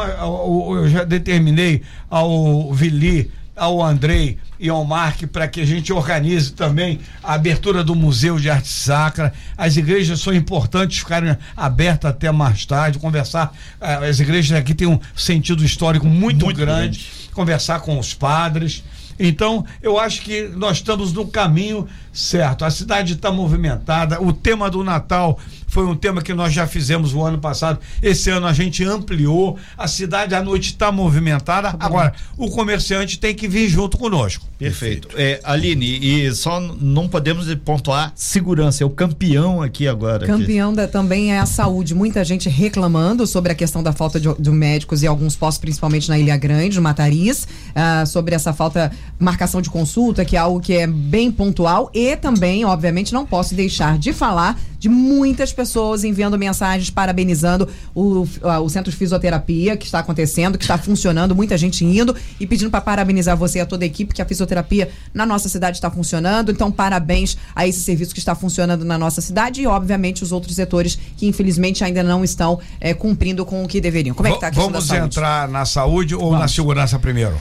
eu 0.78 0.88
já 0.88 1.04
determinei 1.04 1.82
ao 2.08 2.72
Vili, 2.72 3.32
ao 3.56 3.82
Andrei 3.84 4.38
e 4.60 4.70
ao 4.70 4.86
Mark 4.86 5.24
para 5.34 5.48
que 5.48 5.60
a 5.60 5.66
gente 5.66 5.92
organize 5.92 6.52
também 6.54 7.00
a 7.24 7.34
abertura 7.34 7.84
do 7.84 7.96
Museu 7.96 8.38
de 8.38 8.48
Arte 8.48 8.68
Sacra. 8.68 9.34
As 9.58 9.76
igrejas 9.76 10.20
são 10.20 10.32
importantes 10.32 11.00
ficarem 11.00 11.36
abertas 11.56 12.12
até 12.12 12.32
mais 12.32 12.64
tarde, 12.64 13.00
conversar. 13.00 13.52
eh, 13.82 14.08
As 14.08 14.20
igrejas 14.20 14.56
aqui 14.56 14.76
têm 14.76 14.88
um 14.88 15.00
sentido 15.16 15.66
histórico 15.66 16.06
muito, 16.06 16.46
Muito 16.46 16.56
grande, 16.60 17.00
grande. 17.00 17.30
conversar 17.34 17.80
com 17.80 17.98
os 17.98 18.14
padres. 18.14 18.84
Então, 19.20 19.66
eu 19.82 20.00
acho 20.00 20.22
que 20.22 20.44
nós 20.50 20.78
estamos 20.78 21.12
no 21.14 21.28
caminho 21.28 21.88
certo. 22.14 22.66
A 22.66 22.70
cidade 22.70 23.14
está 23.14 23.32
movimentada. 23.32 24.22
O 24.22 24.32
tema 24.32 24.70
do 24.70 24.84
Natal 24.84 25.40
foi 25.78 25.86
um 25.86 25.96
tema 25.96 26.24
que 26.24 26.34
nós 26.34 26.52
já 26.52 26.66
fizemos 26.66 27.14
o 27.14 27.22
ano 27.22 27.38
passado. 27.38 27.78
Esse 28.02 28.32
ano 28.32 28.48
a 28.48 28.54
gente 28.54 28.84
ampliou. 28.84 29.60
A 29.78 29.88
cidade 29.88 30.34
à 30.34 30.42
noite 30.42 30.72
está 30.72 30.92
movimentada. 30.92 31.76
Agora, 31.80 32.14
o 32.36 32.50
comerciante 32.50 33.20
tem 33.20 33.36
que 33.36 33.48
vir 33.48 33.70
junto 33.70 33.96
conosco. 33.96 34.44
Perfeito. 34.58 35.08
É, 35.16 35.40
Aline, 35.44 36.00
e 36.02 36.34
só 36.34 36.60
não 36.60 37.08
podemos 37.08 37.54
pontuar 37.64 38.12
segurança, 38.16 38.82
é 38.84 38.88
o 38.88 38.90
campeão 38.90 39.62
aqui 39.62 39.88
agora. 39.88 40.26
aqui. 40.26 40.26
Campeão 40.26 40.74
da- 40.74 40.88
também 40.88 41.32
é 41.32 41.38
a 41.38 41.46
saúde. 41.46 41.94
Muita 41.94 42.26
gente 42.26 42.50
reclamando 42.50 43.28
sobre 43.28 43.52
a 43.52 43.56
questão 43.56 43.84
da 43.84 43.94
falta 43.94 44.20
de, 44.20 44.34
de 44.34 44.50
médicos 44.50 45.04
e 45.04 45.08
alguns 45.08 45.36
postos, 45.36 45.60
principalmente 45.60 46.10
na 46.10 46.18
Ilha 46.18 46.38
Grande, 46.38 46.78
no 46.78 46.82
Matariz, 46.82 47.48
ah, 47.76 48.04
sobre 48.08 48.34
essa 48.34 48.52
falta, 48.52 48.92
marcação 49.20 49.62
de 49.62 49.70
consulta, 49.70 50.26
que 50.26 50.36
é 50.36 50.40
algo 50.40 50.60
que 50.60 50.74
é 50.74 50.88
bem 50.88 51.32
pontual. 51.32 51.92
E 51.94 52.16
também, 52.16 52.66
obviamente, 52.66 53.14
não 53.14 53.28
posso 53.28 53.54
deixar 53.54 54.00
de 54.00 54.12
falar 54.12 54.60
de 54.80 54.90
muitas 54.90 55.52
pessoas 55.52 56.04
enviando 56.04 56.38
mensagens 56.38 56.90
parabenizando 56.90 57.68
o, 57.94 58.28
o 58.64 58.70
centro 58.70 58.92
de 58.92 58.98
fisioterapia 58.98 59.76
que 59.76 59.86
está 59.86 60.00
acontecendo, 60.00 60.58
que 60.58 60.64
está 60.64 60.78
funcionando, 60.78 61.36
muita 61.36 61.58
gente 61.58 61.84
indo 61.84 62.16
e 62.40 62.46
pedindo 62.46 62.70
para 62.70 62.82
parabenizar 62.82 63.36
você 63.36 63.60
e 63.60 63.62
a 63.62 63.66
toda 63.66 63.84
a 63.84 63.88
equipe 63.88 64.14
que 64.14 64.22
a 64.22 64.26
fisioterapia 64.26 64.90
na 65.14 65.26
nossa 65.26 65.50
cidade 65.50 65.78
está 65.78 65.90
funcionando. 65.90 66.52
Então, 66.52 66.72
parabéns 66.72 67.38
a 67.56 67.68
esse 67.68 67.80
serviço 67.80 68.14
que 68.14 68.20
está 68.20 68.36
funcionando 68.36 68.86
na 68.86 68.98
nossa 68.98 69.22
cidade 69.22 69.62
e, 69.62 69.68
obviamente, 69.68 70.24
os 70.24 70.32
outros 70.32 70.56
setores 70.56 70.98
que 71.18 71.28
infelizmente 71.28 71.84
ainda 71.84 72.04
não 72.04 72.24
estão 72.24 72.60
eh, 72.80 72.94
cumprindo 72.94 73.46
com 73.46 73.64
o 73.64 73.68
que 73.68 73.82
deveriam. 73.82 74.16
Como 74.16 74.28
é 74.28 74.32
que 74.32 74.38
está 74.38 74.48
a 74.48 74.52
questão 74.52 74.72
Vamos 74.72 74.92
entrar 74.92 75.48
na 75.48 75.66
saúde 75.66 76.16
ou 76.16 76.34
na 76.34 76.48
segurança 76.48 77.00
primeiro? 77.00 77.36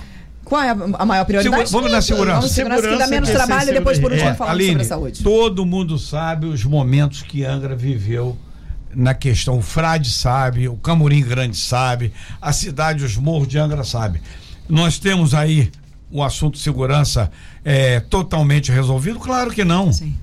Qual 0.47 0.63
é 0.63 0.71
a, 0.71 1.05
maior 1.05 1.25
prioridade? 1.25 1.69
Segura- 1.69 1.83
vamos 1.83 1.93
na 1.93 2.01
segurança. 2.01 2.37
Vamos 2.41 2.53
segurança 2.53 2.83
que 2.83 2.89
dá 2.89 2.91
Segurança 3.05 3.11
menos 3.11 3.29
que 3.29 3.35
é 3.35 3.39
trabalho 3.39 3.63
e 3.63 3.65
sempre- 3.67 3.79
depois 3.81 3.99
por 3.99 4.13
último 4.13 4.31
É, 4.31 4.35
falamos 4.35 4.65
sobre 4.67 4.83
a 4.83 4.85
saúde. 4.87 5.23
todo 5.25 5.67
mundo 5.67 5.99
sabe 5.99 6.47
os 6.47 6.65
momentos 6.65 7.21
que 7.23 7.45
Angra 7.45 7.75
viveu 7.77 8.39
na 8.95 9.13
questão. 9.13 9.59
O 9.59 9.63
Frade 9.63 10.11
sabe, 10.11 10.69
o 10.69 10.77
Camurim 10.77 11.21
Grande 11.23 11.57
sabe, 11.57 12.13
a 12.41 12.53
cidade, 12.53 13.05
os 13.05 13.17
morros 13.17 13.49
de 13.49 13.59
Angra 13.59 13.83
sabe. 13.85 14.23
Nós 14.69 14.99
temos 14.99 15.35
aí 15.35 15.71
o 16.11 16.23
assunto 16.23 16.57
segurança 16.59 17.31
é, 17.65 17.99
totalmente 17.99 18.71
resolvido? 18.71 19.19
Claro 19.19 19.51
que 19.51 19.65
não. 19.65 19.93
Sim. 19.93 20.17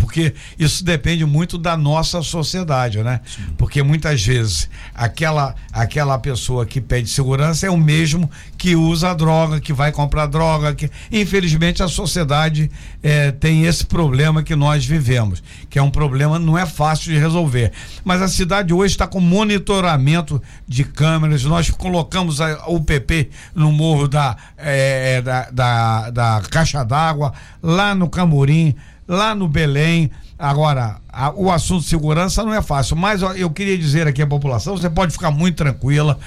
Porque 0.00 0.34
isso 0.58 0.82
depende 0.82 1.24
muito 1.24 1.58
da 1.58 1.76
nossa 1.76 2.22
sociedade, 2.22 3.02
né? 3.02 3.20
Porque 3.58 3.82
muitas 3.82 4.24
vezes 4.24 4.68
aquela, 4.94 5.54
aquela 5.72 6.18
pessoa 6.18 6.64
que 6.64 6.80
pede 6.80 7.08
segurança 7.08 7.66
é 7.66 7.70
o 7.70 7.76
mesmo 7.76 8.30
que 8.56 8.74
usa 8.74 9.14
droga, 9.14 9.60
que 9.60 9.72
vai 9.72 9.92
comprar 9.92 10.26
droga. 10.26 10.74
Que, 10.74 10.90
infelizmente 11.12 11.82
a 11.82 11.88
sociedade 11.88 12.70
eh, 13.02 13.30
tem 13.32 13.64
esse 13.64 13.84
problema 13.84 14.42
que 14.42 14.56
nós 14.56 14.84
vivemos, 14.84 15.42
que 15.68 15.78
é 15.78 15.82
um 15.82 15.90
problema 15.90 16.38
não 16.38 16.56
é 16.56 16.64
fácil 16.64 17.12
de 17.12 17.18
resolver. 17.18 17.72
Mas 18.02 18.22
a 18.22 18.28
cidade 18.28 18.72
hoje 18.72 18.94
está 18.94 19.06
com 19.06 19.20
monitoramento 19.20 20.42
de 20.66 20.84
câmeras. 20.84 21.44
Nós 21.44 21.70
colocamos 21.70 22.40
a 22.40 22.68
UPP 22.68 23.30
no 23.54 23.70
morro 23.70 24.08
da, 24.08 24.36
eh, 24.56 25.20
da, 25.22 25.50
da, 25.50 26.10
da 26.10 26.42
Caixa 26.50 26.82
d'Água, 26.84 27.32
lá 27.62 27.94
no 27.94 28.08
Camurim 28.08 28.74
lá 29.10 29.34
no 29.34 29.48
Belém. 29.48 30.10
Agora, 30.38 30.96
a- 31.12 31.32
o 31.34 31.50
assunto 31.50 31.82
segurança 31.84 32.42
não 32.44 32.54
é 32.54 32.62
fácil, 32.62 32.96
mas 32.96 33.20
eu 33.22 33.50
queria 33.50 33.76
dizer 33.76 34.06
aqui 34.06 34.22
à 34.22 34.26
população: 34.26 34.76
você 34.76 34.88
pode 34.88 35.12
ficar 35.12 35.30
muito 35.30 35.56
tranquila. 35.56 36.18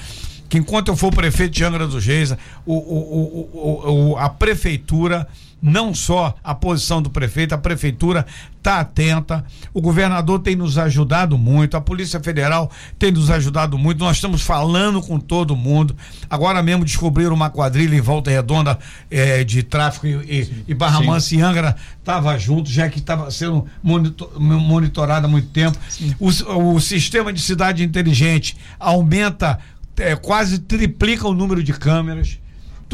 Que 0.50 0.60
enquanto 0.60 0.90
eu 0.90 0.96
for 0.96 1.12
prefeito 1.12 1.54
de 1.54 1.64
Angra 1.64 1.88
dos 1.88 2.06
Reis, 2.06 2.32
o- 2.64 2.74
o- 2.74 4.12
o- 4.12 4.18
a 4.18 4.30
prefeitura, 4.30 5.28
não 5.64 5.95
só 5.95 6.36
a 6.43 6.53
posição 6.53 7.01
do 7.01 7.09
prefeito, 7.09 7.55
a 7.55 7.57
prefeitura 7.57 8.26
está 8.57 8.82
atenta, 8.82 9.45
o 9.74 9.82
governador 9.82 10.39
tem 10.39 10.57
nos 10.57 10.78
ajudado 10.78 11.38
muito, 11.38 11.78
a 11.78 11.82
Polícia 11.82 12.20
Federal 12.20 12.70
tem 12.99 13.14
nos 13.14 13.30
ajudado 13.30 13.78
muito, 13.78 13.99
nós 14.03 14.18
estamos 14.18 14.41
falando 14.41 15.01
com 15.01 15.18
todo 15.18 15.55
mundo. 15.55 15.95
Agora 16.30 16.61
mesmo 16.61 16.84
descobriram 16.84 17.34
uma 17.34 17.49
quadrilha 17.49 17.95
em 17.95 18.01
volta 18.01 18.30
redonda 18.30 18.78
eh, 19.09 19.45
de 19.45 19.64
tráfico 19.64 20.05
e, 20.05 20.11
e, 20.11 20.64
e 20.68 20.74
Barra. 20.74 21.01
Mansa 21.01 21.34
e 21.34 21.41
Angra 21.41 21.78
estava 21.97 22.38
junto, 22.38 22.70
já 22.70 22.89
que 22.89 22.99
estava 22.99 23.32
sendo 23.32 23.66
monitor, 23.82 24.38
monitorado 24.38 25.28
há 25.28 25.30
muito 25.30 25.47
tempo. 25.47 25.78
O, 26.20 26.76
o 26.76 26.82
sistema 26.82 27.32
de 27.32 27.41
cidade 27.41 27.84
inteligente 27.84 28.57
aumenta, 28.78 29.59
eh, 29.97 30.16
quase 30.18 30.59
triplica 30.59 31.26
o 31.26 31.34
número 31.34 31.64
de 31.64 31.72
câmeras. 31.72 32.43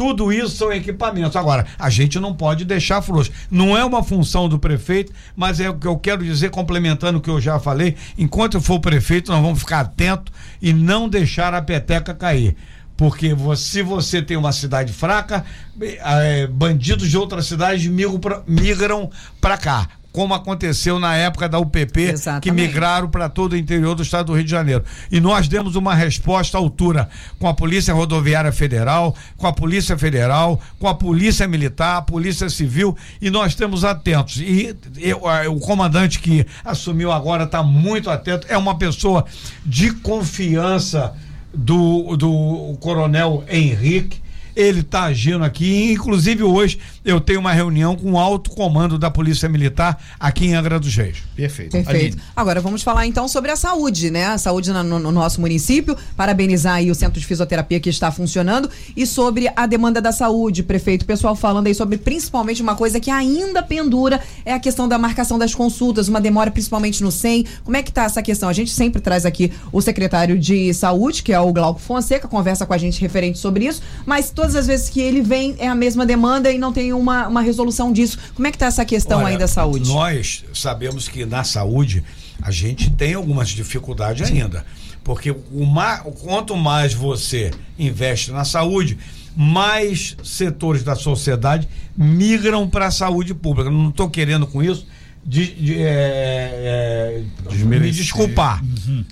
Tudo 0.00 0.32
isso 0.32 0.56
são 0.56 0.72
equipamentos. 0.72 1.36
Agora, 1.36 1.66
a 1.78 1.90
gente 1.90 2.18
não 2.18 2.32
pode 2.34 2.64
deixar 2.64 3.02
frouxo. 3.02 3.30
Não 3.50 3.76
é 3.76 3.84
uma 3.84 4.02
função 4.02 4.48
do 4.48 4.58
prefeito, 4.58 5.12
mas 5.36 5.60
é 5.60 5.68
o 5.68 5.74
que 5.74 5.86
eu 5.86 5.98
quero 5.98 6.24
dizer, 6.24 6.48
complementando 6.48 7.18
o 7.18 7.20
que 7.20 7.28
eu 7.28 7.38
já 7.38 7.60
falei. 7.60 7.94
Enquanto 8.16 8.54
eu 8.54 8.62
for 8.62 8.80
prefeito, 8.80 9.30
nós 9.30 9.42
vamos 9.42 9.58
ficar 9.58 9.80
atentos 9.80 10.32
e 10.62 10.72
não 10.72 11.06
deixar 11.06 11.52
a 11.52 11.60
peteca 11.60 12.14
cair. 12.14 12.56
Porque 12.96 13.36
se 13.58 13.82
você 13.82 14.22
tem 14.22 14.38
uma 14.38 14.52
cidade 14.52 14.90
fraca, 14.90 15.44
eh, 15.78 16.46
bandidos 16.46 17.10
de 17.10 17.18
outras 17.18 17.44
cidades 17.44 17.86
migram 17.86 19.10
para 19.38 19.58
cá. 19.58 19.86
Como 20.12 20.34
aconteceu 20.34 20.98
na 20.98 21.14
época 21.16 21.48
da 21.48 21.58
UPP, 21.58 21.92
que 21.92 22.00
Exatamente. 22.00 22.50
migraram 22.66 23.08
para 23.08 23.28
todo 23.28 23.52
o 23.52 23.56
interior 23.56 23.94
do 23.94 24.02
estado 24.02 24.26
do 24.26 24.34
Rio 24.34 24.44
de 24.44 24.50
Janeiro. 24.50 24.84
E 25.10 25.20
nós 25.20 25.46
demos 25.46 25.76
uma 25.76 25.94
resposta 25.94 26.58
à 26.58 26.60
altura 26.60 27.08
com 27.38 27.46
a 27.46 27.54
Polícia 27.54 27.94
Rodoviária 27.94 28.50
Federal, 28.50 29.14
com 29.36 29.46
a 29.46 29.52
Polícia 29.52 29.96
Federal, 29.96 30.60
com 30.80 30.88
a 30.88 30.94
Polícia 30.94 31.46
Militar, 31.46 31.98
a 31.98 32.02
Polícia 32.02 32.48
Civil, 32.50 32.96
e 33.22 33.30
nós 33.30 33.52
estamos 33.52 33.84
atentos. 33.84 34.38
E 34.38 34.74
eu- 34.98 35.20
o 35.52 35.60
comandante 35.60 36.18
que 36.18 36.44
assumiu 36.64 37.12
agora 37.12 37.44
está 37.44 37.62
muito 37.62 38.10
atento, 38.10 38.46
é 38.50 38.58
uma 38.58 38.76
pessoa 38.76 39.24
de 39.64 39.92
confiança 39.92 41.14
do, 41.54 42.16
do 42.16 42.76
coronel 42.80 43.44
Henrique. 43.48 44.20
Ele 44.54 44.80
está 44.80 45.04
agindo 45.04 45.44
aqui, 45.44 45.92
inclusive 45.92 46.42
hoje 46.42 46.78
eu 47.04 47.20
tenho 47.20 47.40
uma 47.40 47.52
reunião 47.52 47.96
com 47.96 48.12
o 48.12 48.18
alto 48.18 48.50
comando 48.50 48.98
da 48.98 49.10
Polícia 49.10 49.48
Militar 49.48 49.98
aqui 50.18 50.46
em 50.46 50.54
Angra 50.54 50.78
dos 50.78 50.94
Reis. 50.94 51.18
Perfeito. 51.34 51.72
Perfeito. 51.72 52.14
Aline. 52.16 52.22
Agora 52.36 52.60
vamos 52.60 52.82
falar 52.82 53.06
então 53.06 53.26
sobre 53.26 53.50
a 53.50 53.56
saúde, 53.56 54.10
né? 54.10 54.26
A 54.26 54.38
saúde 54.38 54.72
no, 54.72 54.82
no 54.98 55.12
nosso 55.12 55.40
município. 55.40 55.96
Parabenizar 56.16 56.74
aí 56.74 56.90
o 56.90 56.94
centro 56.94 57.18
de 57.18 57.26
fisioterapia 57.26 57.80
que 57.80 57.88
está 57.88 58.10
funcionando 58.10 58.68
e 58.96 59.06
sobre 59.06 59.50
a 59.54 59.66
demanda 59.66 60.00
da 60.00 60.12
saúde, 60.12 60.62
prefeito. 60.62 61.04
Pessoal 61.04 61.34
falando 61.34 61.66
aí 61.66 61.74
sobre 61.74 61.96
principalmente 61.98 62.62
uma 62.62 62.74
coisa 62.74 63.00
que 63.00 63.10
ainda 63.10 63.62
pendura 63.62 64.20
é 64.44 64.52
a 64.52 64.60
questão 64.60 64.88
da 64.88 64.98
marcação 64.98 65.38
das 65.38 65.54
consultas, 65.54 66.08
uma 66.08 66.20
demora 66.20 66.50
principalmente 66.50 67.02
no 67.02 67.10
SEM. 67.10 67.44
Como 67.64 67.76
é 67.76 67.82
que 67.82 67.92
tá 67.92 68.04
essa 68.04 68.22
questão? 68.22 68.48
A 68.48 68.52
gente 68.52 68.70
sempre 68.70 69.00
traz 69.00 69.24
aqui 69.24 69.52
o 69.72 69.80
secretário 69.80 70.38
de 70.38 70.72
saúde, 70.74 71.22
que 71.22 71.32
é 71.32 71.40
o 71.40 71.52
Glauco 71.52 71.80
Fonseca, 71.80 72.28
conversa 72.28 72.66
com 72.66 72.74
a 72.74 72.78
gente 72.78 73.00
referente 73.00 73.38
sobre 73.38 73.66
isso, 73.66 73.82
mas 74.04 74.30
todas 74.40 74.56
as 74.56 74.66
vezes 74.66 74.88
que 74.88 75.00
ele 75.00 75.20
vem 75.20 75.54
é 75.58 75.68
a 75.68 75.74
mesma 75.74 76.06
demanda 76.06 76.50
e 76.50 76.56
não 76.56 76.72
tem 76.72 76.94
uma, 76.94 77.28
uma 77.28 77.42
resolução 77.42 77.92
disso. 77.92 78.18
Como 78.34 78.48
é 78.48 78.50
que 78.50 78.56
tá 78.56 78.66
essa 78.66 78.86
questão 78.86 79.18
Olha, 79.18 79.28
aí 79.28 79.36
da 79.38 79.46
saúde? 79.46 79.86
Nós 79.90 80.44
sabemos 80.54 81.08
que 81.08 81.26
na 81.26 81.44
saúde 81.44 82.02
a 82.40 82.50
gente 82.50 82.90
tem 82.90 83.12
algumas 83.12 83.50
dificuldades 83.50 84.30
ainda. 84.30 84.64
Porque 85.04 85.30
o 85.30 85.66
ma- 85.66 85.98
quanto 85.98 86.56
mais 86.56 86.94
você 86.94 87.50
investe 87.78 88.30
na 88.30 88.44
saúde, 88.46 88.96
mais 89.36 90.16
setores 90.24 90.82
da 90.82 90.94
sociedade 90.94 91.68
migram 91.94 92.66
para 92.66 92.86
a 92.86 92.90
saúde 92.90 93.34
pública. 93.34 93.70
Não 93.70 93.90
estou 93.90 94.08
querendo 94.08 94.46
com 94.46 94.62
isso 94.62 94.86
de, 95.24 95.52
de, 95.52 95.82
é, 95.82 97.22
é, 97.52 97.54
me 97.64 97.90
desculpar. 97.90 98.64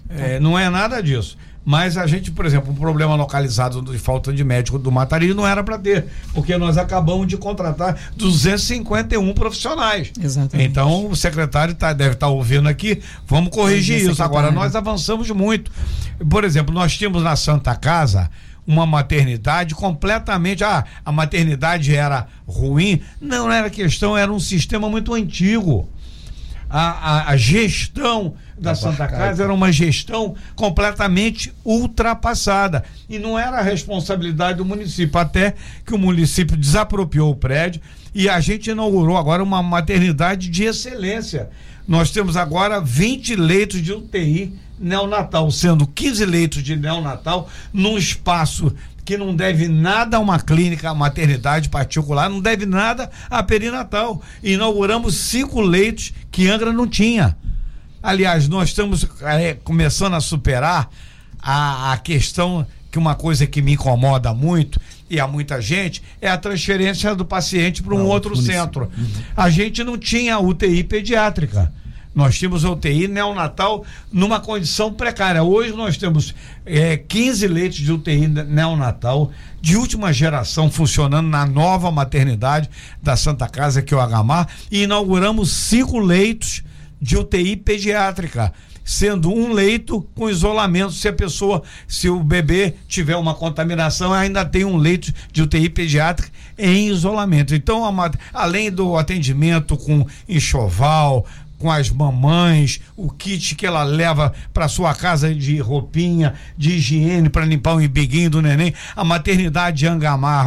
É, 0.09 0.41
não 0.41 0.59
é 0.59 0.71
nada 0.71 1.03
disso. 1.03 1.37
Mas 1.71 1.99
a 1.99 2.07
gente, 2.07 2.31
por 2.31 2.47
exemplo, 2.47 2.73
um 2.73 2.75
problema 2.75 3.15
localizado 3.15 3.83
de 3.83 3.99
falta 3.99 4.33
de 4.33 4.43
médico 4.43 4.79
do 4.79 4.91
Matari 4.91 5.35
não 5.35 5.47
era 5.47 5.63
para 5.63 5.77
ter, 5.79 6.07
porque 6.33 6.57
nós 6.57 6.79
acabamos 6.79 7.27
de 7.27 7.37
contratar 7.37 7.95
251 8.17 9.35
profissionais. 9.35 10.11
Exatamente. 10.19 10.67
Então 10.67 11.11
o 11.11 11.15
secretário 11.15 11.75
tá, 11.75 11.93
deve 11.93 12.15
estar 12.15 12.29
ouvindo 12.29 12.71
aqui, 12.71 13.03
vamos 13.27 13.51
corrigir 13.51 13.99
isso. 14.13 14.23
Agora, 14.23 14.51
nós 14.51 14.75
avançamos 14.75 15.29
muito. 15.31 15.71
Por 16.31 16.43
exemplo, 16.43 16.75
nós 16.75 16.97
tínhamos 16.97 17.23
na 17.23 17.37
Santa 17.37 17.77
Casa 17.77 18.31
uma 18.67 18.87
maternidade 18.87 19.75
completamente. 19.75 20.65
Ah, 20.65 20.87
a 21.05 21.13
maternidade 21.13 21.95
era 21.95 22.29
ruim. 22.47 23.03
Não 23.21 23.53
era 23.53 23.69
questão, 23.69 24.17
era 24.17 24.33
um 24.33 24.41
sistema 24.41 24.89
muito 24.89 25.13
antigo. 25.13 25.87
A, 26.71 26.81
a- 26.81 27.31
a 27.33 27.37
gestão 27.37 28.35
da 28.59 28.75
Santa 28.75 29.07
Casa 29.07 29.45
era 29.45 29.53
uma 29.53 29.71
gestão 29.73 30.35
completamente 30.55 31.53
ultrapassada. 31.65 32.85
E 33.09 33.19
não 33.19 33.39
era 33.39 33.59
a 33.59 33.63
responsabilidade 33.63 34.59
do 34.59 34.65
município, 34.65 35.19
até 35.19 35.55
que 35.85 35.95
o 35.95 35.99
município 35.99 36.57
desapropriou 36.57 37.31
o 37.31 37.37
prédio 37.37 37.81
e 38.15 38.29
a 38.29 38.41
gente 38.41 38.71
inaugurou 38.71 39.17
agora 39.17 39.43
uma 39.43 39.63
maternidade 39.63 40.49
de 40.49 40.65
excelência. 40.65 41.51
Nós 41.87 42.11
temos 42.11 42.37
agora 42.37 42.81
20 42.81 43.37
leitos 43.37 43.81
de 43.81 43.93
UTI 43.93 44.53
neonatal, 44.79 45.51
sendo 45.51 45.87
15 45.87 46.25
leitos 46.25 46.63
de 46.63 46.77
neonatal 46.77 47.49
num 47.73 47.97
espaço 47.97 48.75
que 49.05 49.17
não 49.17 49.35
deve 49.35 49.69
nada 49.69 50.19
a 50.19 50.21
uma 50.21 50.39
clínica, 50.39 50.91
a 50.91 50.95
maternidade 50.95 51.71
particular, 51.71 52.29
não 52.29 52.41
deve 52.41 52.67
nada 52.67 53.11
a 53.31 53.43
perinatal. 53.43 54.21
Inauguramos 54.43 55.17
cinco 55.17 55.63
leitos 55.63 56.13
que 56.31 56.47
Angra 56.47 56.75
não 56.75 56.87
tinha. 56.87 57.35
Aliás, 58.03 58.49
nós 58.49 58.69
estamos 58.69 59.07
eh, 59.23 59.57
começando 59.65 60.15
a 60.15 60.21
superar 60.21 60.89
a, 61.43 61.93
a 61.93 61.97
questão 61.99 62.67
que 62.91 62.99
uma 62.99 63.15
coisa 63.15 63.47
que 63.47 63.61
me 63.61 63.73
incomoda 63.75 64.33
muito 64.33 64.81
e 65.11 65.19
a 65.21 65.27
muita 65.27 65.61
gente 65.61 66.03
é 66.21 66.29
a 66.29 66.39
transferência 66.39 67.15
do 67.15 67.25
paciente 67.25 67.83
para 67.83 67.95
um 67.95 68.05
outro 68.07 68.35
centro. 68.37 68.91
A 69.37 69.51
gente 69.51 69.83
não 69.85 69.99
tinha 69.99 70.39
UTI 70.39 70.85
pediátrica. 70.85 71.73
Nós 72.15 72.37
tínhamos 72.39 72.65
UTI 72.65 73.07
neonatal 73.07 73.85
numa 74.11 74.41
condição 74.41 74.93
precária. 74.93 75.43
Hoje 75.43 75.73
nós 75.73 75.97
temos 75.97 76.35
eh, 76.65 76.97
15 76.97 77.47
leitos 77.47 77.79
de 77.79 77.93
UTI 77.93 78.27
ne- 78.27 78.43
neonatal 78.45 79.31
de 79.61 79.77
última 79.77 80.13
geração 80.13 80.71
funcionando 80.71 81.29
na 81.29 81.45
nova 81.47 81.91
maternidade 81.91 82.71
da 83.03 83.17
Santa 83.17 83.47
Casa, 83.49 83.83
que 83.83 83.93
é 83.93 83.97
o 83.97 84.01
Agamar, 84.01 84.49
e 84.71 84.83
inauguramos 84.85 85.51
cinco 85.53 85.99
leitos 85.99 86.63
de 87.01 87.17
UTI 87.17 87.57
pediátrica, 87.57 88.53
sendo 88.85 89.33
um 89.33 89.53
leito 89.53 90.01
com 90.15 90.31
isolamento. 90.31 90.93
Se 90.93 91.09
a 91.09 91.13
pessoa, 91.13 91.63
se 91.87 92.09
o 92.09 92.23
bebê 92.23 92.75
tiver 92.87 93.17
uma 93.17 93.35
contaminação, 93.35 94.13
ainda 94.13 94.45
tem 94.45 94.65
um 94.65 94.77
leito 94.77 95.13
de 95.33 95.43
UTI 95.43 95.69
pediátrica 95.69 96.33
em 96.57 96.89
isolamento. 96.89 97.55
Então, 97.55 97.85
além 98.33 98.71
do 98.71 98.97
atendimento 98.97 99.77
com 99.77 100.07
enxoval, 100.29 101.27
com 101.59 101.71
as 101.71 101.91
mamães, 101.91 102.81
o 102.97 103.11
kit 103.11 103.57
que 103.57 103.67
ela 103.67 103.83
leva 103.83 104.33
para 104.55 104.69
sua 104.69 104.95
casa 104.95 105.35
de 105.35 105.59
roupinha, 105.59 106.35
de 106.57 106.77
higiene 106.77 107.29
para 107.29 107.45
limpar 107.45 107.75
o 107.75 107.83
imbiguinho 107.83 108.31
do 108.31 108.41
neném. 108.41 108.73
A 108.95 109.05
maternidade 109.05 109.79
de 109.79 109.87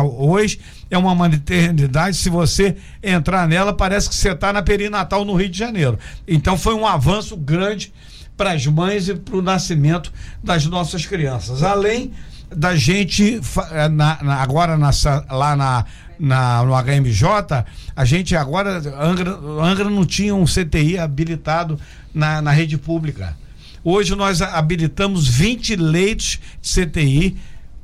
hoje 0.02 0.60
é 0.92 0.98
uma 0.98 1.16
maternidade, 1.16 2.18
se 2.18 2.30
você 2.30 2.76
entrar 3.02 3.48
nela, 3.48 3.74
parece 3.74 4.10
que 4.10 4.16
você 4.16 4.32
está 4.34 4.52
na 4.54 4.62
perinatal 4.62 5.24
no 5.26 5.34
Rio 5.34 5.50
de 5.50 5.58
Janeiro. 5.58 5.98
Então 6.28 6.58
foi 6.58 6.76
um 6.76 6.86
avanço 6.86 7.36
grande 7.38 7.92
para 8.36 8.52
as 8.52 8.68
mães 8.68 9.08
e 9.08 9.16
para 9.16 9.38
o 9.38 9.42
nascimento 9.42 10.12
das 10.44 10.66
nossas 10.66 11.06
crianças. 11.06 11.64
Além 11.64 12.12
da 12.54 12.76
gente 12.76 13.39
eh, 13.72 13.88
na- 13.89 14.20
na- 14.22 14.36
agora 14.44 14.78
na 14.78 14.92
sa- 14.92 15.26
lá 15.32 15.56
na, 15.56 15.86
na- 16.20 16.64
no 16.66 16.74
HMJ, 16.76 17.64
a 17.96 18.04
gente 18.06 18.36
agora 18.36 18.78
Angra, 19.00 19.32
Angra 19.64 19.89
não 19.89 20.06
tinha 20.06 20.36
um 20.36 20.44
CTI 20.46 20.98
habilitado 21.00 21.80
na, 22.14 22.42
na 22.42 22.52
rede 22.52 22.78
pública. 22.78 23.38
Hoje 23.84 24.14
nós 24.16 24.42
habilitamos 24.42 25.28
20 25.28 25.76
leitos 25.78 26.39
de 26.62 26.86
CTI 26.86 27.38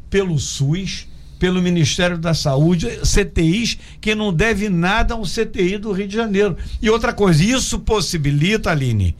pelo 0.10 0.38
SUS, 0.38 1.07
pelo 1.40 1.62
Ministério 1.62 2.18
da 2.18 2.34
Saúde, 2.34 2.88
CTIs 3.02 3.78
que 4.02 4.16
não 4.16 4.34
deve 4.34 4.70
nada 4.70 5.14
a 5.14 5.18
um 5.18 5.24
CTI 5.24 5.78
do 5.78 5.92
Rio 5.92 6.08
de 6.08 6.16
Janeiro. 6.16 6.58
E 6.82 6.90
outra 6.90 7.14
coisa, 7.14 7.44
isso 7.44 7.80
possibilita, 7.80 8.72
Aline, 8.72 9.16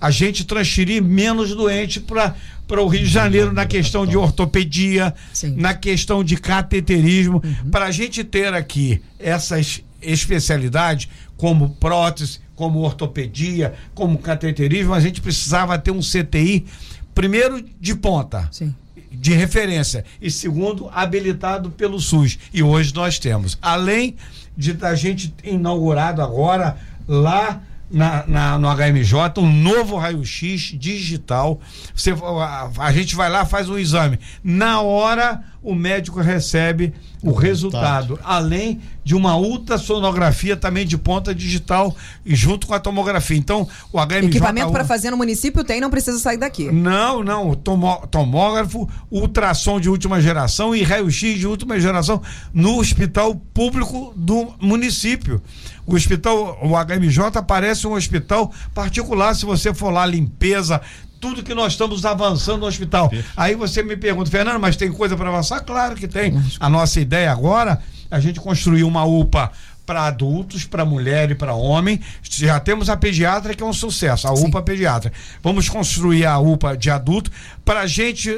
a 0.00 0.10
gente 0.10 0.44
transferir 0.44 1.02
menos 1.02 1.54
doente 1.54 2.00
para 2.00 2.34
para 2.70 2.80
o 2.80 2.86
Rio 2.86 3.00
de 3.00 3.06
Janeiro 3.06 3.52
na 3.52 3.66
questão 3.66 4.06
de 4.06 4.16
ortopedia, 4.16 5.12
Sim. 5.32 5.56
na 5.56 5.74
questão 5.74 6.22
de 6.22 6.36
cateterismo, 6.36 7.42
para 7.68 7.86
a 7.86 7.90
gente 7.90 8.22
ter 8.22 8.54
aqui 8.54 9.02
essas 9.18 9.82
especialidades 10.00 11.08
como 11.36 11.70
prótese, 11.70 12.38
como 12.54 12.78
ortopedia, 12.78 13.74
como 13.92 14.18
cateterismo, 14.18 14.94
a 14.94 15.00
gente 15.00 15.20
precisava 15.20 15.76
ter 15.78 15.90
um 15.90 15.98
CTI 15.98 16.64
primeiro 17.12 17.60
de 17.80 17.92
ponta 17.96 18.48
Sim. 18.52 18.72
De 19.10 19.32
referência. 19.32 20.04
E 20.20 20.30
segundo 20.30 20.88
habilitado 20.92 21.70
pelo 21.70 21.98
SUS. 21.98 22.38
E 22.52 22.62
hoje 22.62 22.94
nós 22.94 23.18
temos 23.18 23.58
além 23.60 24.16
de 24.56 24.72
da 24.72 24.94
gente 24.94 25.34
inaugurado 25.42 26.22
agora 26.22 26.76
lá 27.08 27.62
na, 27.90 28.24
na- 28.26 28.58
no 28.58 28.68
HMJ 28.68 29.38
um 29.38 29.52
novo 29.52 29.96
raio-x 29.96 30.74
digital 30.78 31.60
você 31.94 32.12
a, 32.12 32.70
a 32.78 32.92
gente 32.92 33.16
vai 33.16 33.28
lá 33.28 33.44
faz 33.44 33.68
um 33.68 33.76
exame 33.78 34.18
na 34.44 34.80
hora 34.80 35.42
o 35.62 35.74
médico 35.74 36.20
recebe 36.20 36.94
o, 37.22 37.32
resultado. 37.32 38.18
além 38.24 38.80
de 39.04 39.14
uma 39.14 39.36
ultrassonografia 39.36 40.56
também 40.56 40.86
de 40.86 40.96
ponta 40.96 41.34
digital 41.34 41.94
e 42.24 42.34
junto 42.34 42.66
com 42.66 42.74
a 42.74 42.80
tomografia 42.80 43.36
então 43.36 43.68
o 43.92 43.98
HMJ 43.98 44.26
Equipamento 44.28 44.72
para 44.72 44.84
fazer 44.84 45.10
no 45.10 45.16
município 45.16 45.62
tem, 45.64 45.80
não 45.80 45.90
precisa 45.90 46.18
sair 46.18 46.36
daqui. 46.38 46.70
não, 46.70 47.22
não. 47.22 47.54
Tomo- 47.54 48.06
tomógrafo, 48.10 48.88
ultrassom 49.10 49.78
de 49.80 49.88
última 49.90 50.20
geração 50.20 50.74
e 50.74 50.82
raio-x 50.82 51.38
de 51.38 51.46
última 51.46 51.78
geração 51.80 52.22
no 52.54 52.78
hospital 52.78 53.34
público 53.34 54.12
do 54.16 54.54
município. 54.60 55.42
O 55.90 55.96
hospital, 55.96 56.58
o 56.62 56.70
HMJ 56.76 57.42
parece 57.46 57.86
um 57.86 57.94
hospital 57.94 58.52
particular. 58.72 59.34
Se 59.34 59.44
você 59.44 59.74
for 59.74 59.90
lá, 59.90 60.06
limpeza, 60.06 60.80
tudo 61.20 61.42
que 61.42 61.54
nós 61.54 61.72
estamos 61.72 62.04
avançando 62.06 62.60
no 62.60 62.66
hospital. 62.66 63.10
Aí 63.36 63.54
você 63.54 63.82
me 63.82 63.96
pergunta, 63.96 64.30
Fernando, 64.30 64.60
mas 64.60 64.76
tem 64.76 64.90
coisa 64.90 65.16
para 65.16 65.28
avançar? 65.28 65.60
Claro 65.60 65.94
que 65.96 66.08
tem. 66.08 66.40
A 66.58 66.68
nossa 66.68 67.00
ideia 67.00 67.30
agora 67.30 67.80
é 68.10 68.16
a 68.16 68.20
gente 68.20 68.40
construir 68.40 68.84
uma 68.84 69.04
UPA 69.04 69.52
para 69.90 70.04
adultos, 70.06 70.62
para 70.64 70.84
mulher 70.84 71.32
e 71.32 71.34
para 71.34 71.52
homem. 71.52 71.98
Já 72.22 72.60
temos 72.60 72.88
a 72.88 72.96
pediatra, 72.96 73.54
que 73.56 73.60
é 73.62 73.66
um 73.66 73.72
sucesso, 73.72 74.28
a 74.28 74.32
UPA 74.32 74.62
pediatra. 74.62 75.12
Vamos 75.42 75.68
construir 75.68 76.24
a 76.26 76.38
UPA 76.38 76.76
de 76.76 76.88
adulto 76.90 77.28
para 77.64 77.80
a 77.80 77.86
gente, 77.88 78.30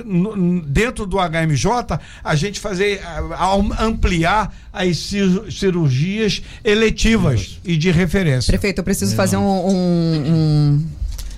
dentro 0.66 1.04
do 1.04 1.18
HMJ, 1.18 1.98
a 2.24 2.34
gente 2.34 2.58
fazer, 2.58 3.02
am- 3.38 3.76
ampliar 3.78 4.54
as 4.72 4.96
cir- 4.96 5.44
cirurgias 5.52 6.40
eletivas 6.64 7.60
e 7.62 7.76
de 7.76 7.90
referência. 7.90 8.50
Prefeito, 8.50 8.78
eu 8.78 8.84
preciso 8.84 9.14
fazer 9.14 9.36
um, 9.36 9.42
um- 9.68 10.86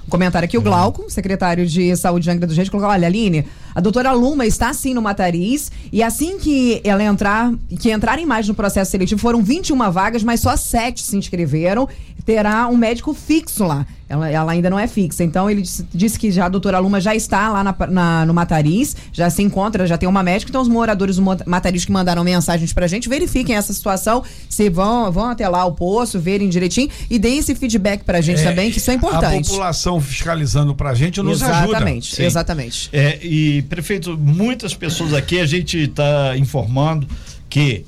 um 0.06 0.08
comentário 0.08 0.46
aqui. 0.46 0.56
O 0.56 0.62
Glauco, 0.62 1.10
secretário 1.10 1.66
de 1.66 1.96
Saúde 1.96 2.22
de 2.22 2.30
Angra 2.30 2.46
dos 2.46 2.56
Reis, 2.56 2.68
colocou: 2.68 2.88
olha, 2.88 3.08
Aline, 3.08 3.44
a 3.74 3.80
doutora 3.80 4.12
Luma 4.12 4.46
está 4.46 4.72
sim 4.72 4.94
no 4.94 5.02
Matariz 5.02 5.70
e 5.92 6.02
assim 6.02 6.38
que 6.38 6.80
ela 6.84 7.02
entrar, 7.02 7.52
que 7.80 7.90
entrarem 7.92 8.24
mais 8.26 8.46
no 8.48 8.54
processo 8.54 8.90
seletivo, 8.90 9.20
foram 9.20 9.42
21 9.42 9.90
vagas, 9.90 10.22
mas 10.22 10.40
só 10.40 10.56
7 10.56 11.02
se 11.02 11.16
inscreveram. 11.16 11.88
Terá 12.24 12.68
um 12.68 12.76
médico 12.76 13.12
fixo 13.12 13.64
lá. 13.64 13.86
Ela, 14.08 14.30
ela 14.30 14.52
ainda 14.52 14.70
não 14.70 14.78
é 14.78 14.86
fixa. 14.86 15.22
Então, 15.24 15.50
ele 15.50 15.60
disse, 15.62 15.86
disse 15.92 16.18
que 16.18 16.30
já 16.30 16.46
a 16.46 16.48
doutora 16.48 16.78
Luma 16.78 16.98
já 17.00 17.14
está 17.14 17.50
lá 17.50 17.62
na- 17.64 17.74
na- 17.90 18.24
no 18.26 18.32
Matariz, 18.32 18.96
já 19.12 19.28
se 19.28 19.42
encontra, 19.42 19.86
já 19.86 19.98
tem 19.98 20.08
uma 20.08 20.22
médica. 20.22 20.50
Então, 20.50 20.62
os 20.62 20.68
moradores 20.68 21.16
do 21.16 21.22
Matariz 21.22 21.84
que 21.84 21.92
mandaram 21.92 22.22
mensagens 22.24 22.72
pra 22.72 22.86
gente, 22.86 23.08
verifiquem 23.10 23.56
essa 23.56 23.72
situação, 23.74 24.22
se 24.48 24.70
vão, 24.70 25.10
vão 25.12 25.24
até 25.30 25.46
lá 25.48 25.64
o 25.66 25.72
poço, 25.72 26.18
verem 26.18 26.48
direitinho 26.48 26.88
e 27.10 27.18
deem 27.18 27.38
esse 27.40 27.54
feedback 27.54 28.04
pra 28.04 28.20
gente 28.22 28.42
também, 28.42 28.70
que 28.70 28.78
isso 28.78 28.90
é 28.90 28.94
A 28.94 28.96
importante. 28.96 29.48
população 29.50 30.00
fiscalizando 30.00 30.74
para 30.74 30.90
a 30.90 30.94
gente 30.94 31.20
nos 31.20 31.42
ajuda. 31.42 31.68
exatamente, 31.68 32.22
exatamente. 32.22 32.88
É, 32.92 33.18
e, 33.22 33.62
prefeito, 33.64 34.16
muitas 34.18 34.74
pessoas 34.74 35.12
aqui 35.12 35.38
a 35.38 35.46
gente 35.46 35.78
está 35.78 36.36
informando 36.36 37.06
que 37.48 37.84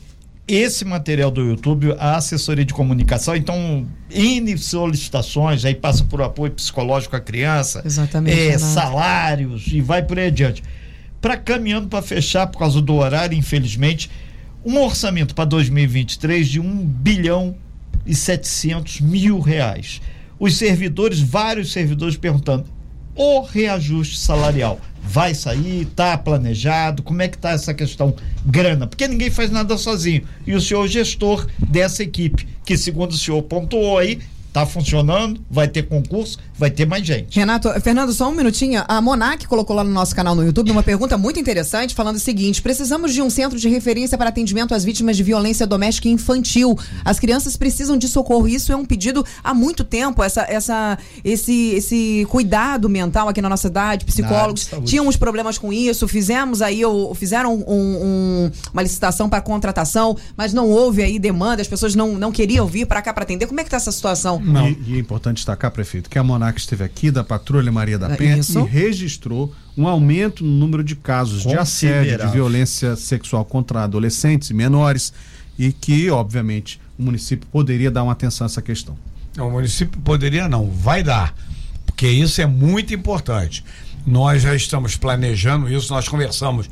esse 0.49 0.85
material 0.85 1.31
do 1.31 1.43
YouTube, 1.43 1.93
a 1.99 2.17
assessoria 2.17 2.65
de 2.65 2.73
comunicação, 2.73 3.35
então, 3.35 3.85
N 4.09 4.57
solicitações, 4.57 5.65
aí 5.65 5.75
passa 5.75 6.05
por 6.05 6.23
apoio 6.23 6.53
psicológico 6.53 7.17
à 7.17 7.21
criança, 7.21 7.83
Exatamente, 7.85 8.39
é, 8.39 8.57
salários 8.57 9.67
e 9.67 9.81
vai 9.81 10.05
por 10.05 10.19
aí 10.19 10.29
adiante. 10.29 10.63
Para 11.21 11.37
caminhando 11.37 11.89
para 11.89 12.01
fechar, 12.01 12.47
por 12.47 12.61
causa 12.61 12.81
do 12.81 12.95
horário, 12.95 13.37
infelizmente, 13.37 14.09
um 14.65 14.79
orçamento 14.79 15.35
para 15.35 15.45
2023 15.47 16.49
de 16.49 16.61
1 16.61 16.87
bilhão 16.87 17.57
e 18.05 18.15
700 18.15 19.01
mil 19.01 19.41
reais. 19.41 20.01
os 20.39 20.57
servidores, 20.57 21.19
vários 21.19 21.73
servidores 21.73 22.17
perguntando: 22.17 22.67
o 23.17 23.41
reajuste 23.41 24.19
salarial 24.19 24.81
vai 25.07 25.35
sair, 25.35 25.83
está 25.83 26.19
planejado? 26.19 27.03
Como 27.03 27.23
é 27.23 27.29
que 27.29 27.37
está 27.37 27.51
essa 27.51 27.73
questão 27.73 28.15
grana? 28.45 28.87
Porque 28.87 29.07
ninguém 29.07 29.31
faz 29.31 29.51
nada 29.51 29.79
sozinho. 29.79 30.23
E 30.47 30.55
o 30.55 30.61
senhor 30.61 30.87
gestor 30.89 31.47
dessa 31.59 32.03
equipe, 32.03 32.47
que 32.65 32.77
segundo 32.77 33.13
o 33.13 33.17
senhor 33.17 33.43
pontuou 33.43 33.99
aí, 33.99 34.19
Tá 34.57 34.65
funcionando, 34.65 35.39
vai 35.51 35.69
ter 35.69 35.83
concurso, 35.83 36.39
vai 36.59 36.71
ter 36.71 36.87
mais 36.87 37.07
gente. 37.07 37.39
Renato, 37.39 37.69
Fernando, 37.81 38.13
só 38.13 38.29
um 38.29 38.35
minutinho. 38.35 38.83
A 38.89 39.01
Monac 39.01 39.47
colocou 39.47 39.77
lá 39.77 39.85
no 39.85 39.91
nosso 39.91 40.15
canal 40.15 40.35
no 40.35 40.45
YouTube 40.45 40.71
uma 40.71 40.83
pergunta 40.83 41.17
muito 41.19 41.39
interessante, 41.39 41.95
falando 41.95 42.17
o 42.17 42.21
seguinte: 42.21 42.63
precisamos 42.63 43.13
de 43.13 43.23
um 43.23 43.31
centro 43.31 43.59
de 43.59 43.69
referência 43.69 44.17
para 44.17 44.31
atendimento 44.31 44.75
às 44.75 44.85
vítimas 44.85 45.17
de 45.17 45.23
violência 45.23 45.67
doméstica 45.67 46.09
e 46.09 46.13
infantil. 46.13 46.79
As 47.05 47.19
crianças 47.21 47.57
precisam 47.57 47.97
de 47.97 48.09
socorro. 48.09 48.49
Isso 48.49 48.73
é 48.73 48.77
um 48.77 48.85
pedido 48.85 49.25
há 49.43 49.53
muito 49.53 49.85
tempo. 49.85 50.23
Essa, 50.23 50.43
essa, 50.49 50.99
esse, 51.25 51.75
esse 51.75 52.27
cuidado 52.31 52.89
mental 52.89 53.29
aqui 53.29 53.43
na 53.43 53.49
nossa 53.49 53.69
cidade, 53.69 54.05
psicólogos 54.05 54.71
tínhamos 54.85 55.17
problemas 55.17 55.59
com 55.59 55.73
isso. 55.73 56.09
Fizemos 56.09 56.63
aí, 56.63 56.81
fizeram 57.15 57.55
um, 57.55 57.65
um, 57.67 58.51
uma 58.73 58.83
licitação 58.83 59.29
para 59.29 59.41
contratação, 59.41 60.17
mas 60.37 60.53
não 60.53 60.69
houve 60.71 61.03
aí 61.03 61.19
demanda. 61.19 61.61
As 61.63 61.69
pessoas 61.69 61.95
não, 61.95 62.15
não 62.15 62.33
queriam 62.33 62.67
vir 62.67 62.87
para 62.87 63.03
cá 63.03 63.13
para 63.13 63.25
atender. 63.25 63.47
Como 63.47 63.61
é 63.61 63.63
que 63.63 63.69
está 63.69 63.77
essa 63.77 63.93
situação? 63.93 64.41
Não. 64.41 64.69
E, 64.69 64.79
e, 64.87 64.97
é 64.97 64.99
importante 64.99 65.37
destacar, 65.37 65.71
prefeito, 65.71 66.09
que 66.09 66.19
a 66.19 66.23
Monac 66.23 66.46
esteve 66.55 66.85
aqui 66.85 67.11
da 67.11 67.25
Patrulha 67.25 67.71
Maria 67.73 67.99
da 67.99 68.13
é 68.13 68.17
Penha 68.17 68.39
Isso. 68.39 68.61
e 68.61 68.63
registrou 68.65 69.55
um 69.77 69.87
aumento 69.87 70.45
no 70.45 70.51
número 70.51 70.83
de 70.85 70.97
casos 70.97 71.43
de 71.43 71.57
assédio, 71.57 72.19
de 72.19 72.27
violência 72.29 72.97
sexual 72.97 73.45
contra 73.45 73.85
adolescentes 73.85 74.51
e 74.51 74.55
menores 74.55 75.13
e 75.59 75.73
que, 75.73 76.11
obviamente, 76.11 76.81
o 76.99 77.03
município 77.03 77.47
poderia 77.51 77.91
dar 77.91 78.03
uma 78.03 78.13
atenção 78.13 78.45
a 78.45 78.47
essa 78.47 78.63
questão. 78.63 78.97
Não, 79.37 79.49
o 79.49 79.53
município 79.53 80.01
poderia 80.01 80.49
não, 80.49 80.71
vai 80.71 81.03
dar, 81.03 81.35
porque 81.85 82.09
isso 82.09 82.41
é 82.41 82.47
muito 82.47 82.95
importante. 82.95 83.65
Nós 84.07 84.43
já 84.43 84.55
estamos 84.55 84.97
planejando 84.97 85.71
isso, 85.71 85.93
nós 85.93 86.09
conversamos, 86.09 86.71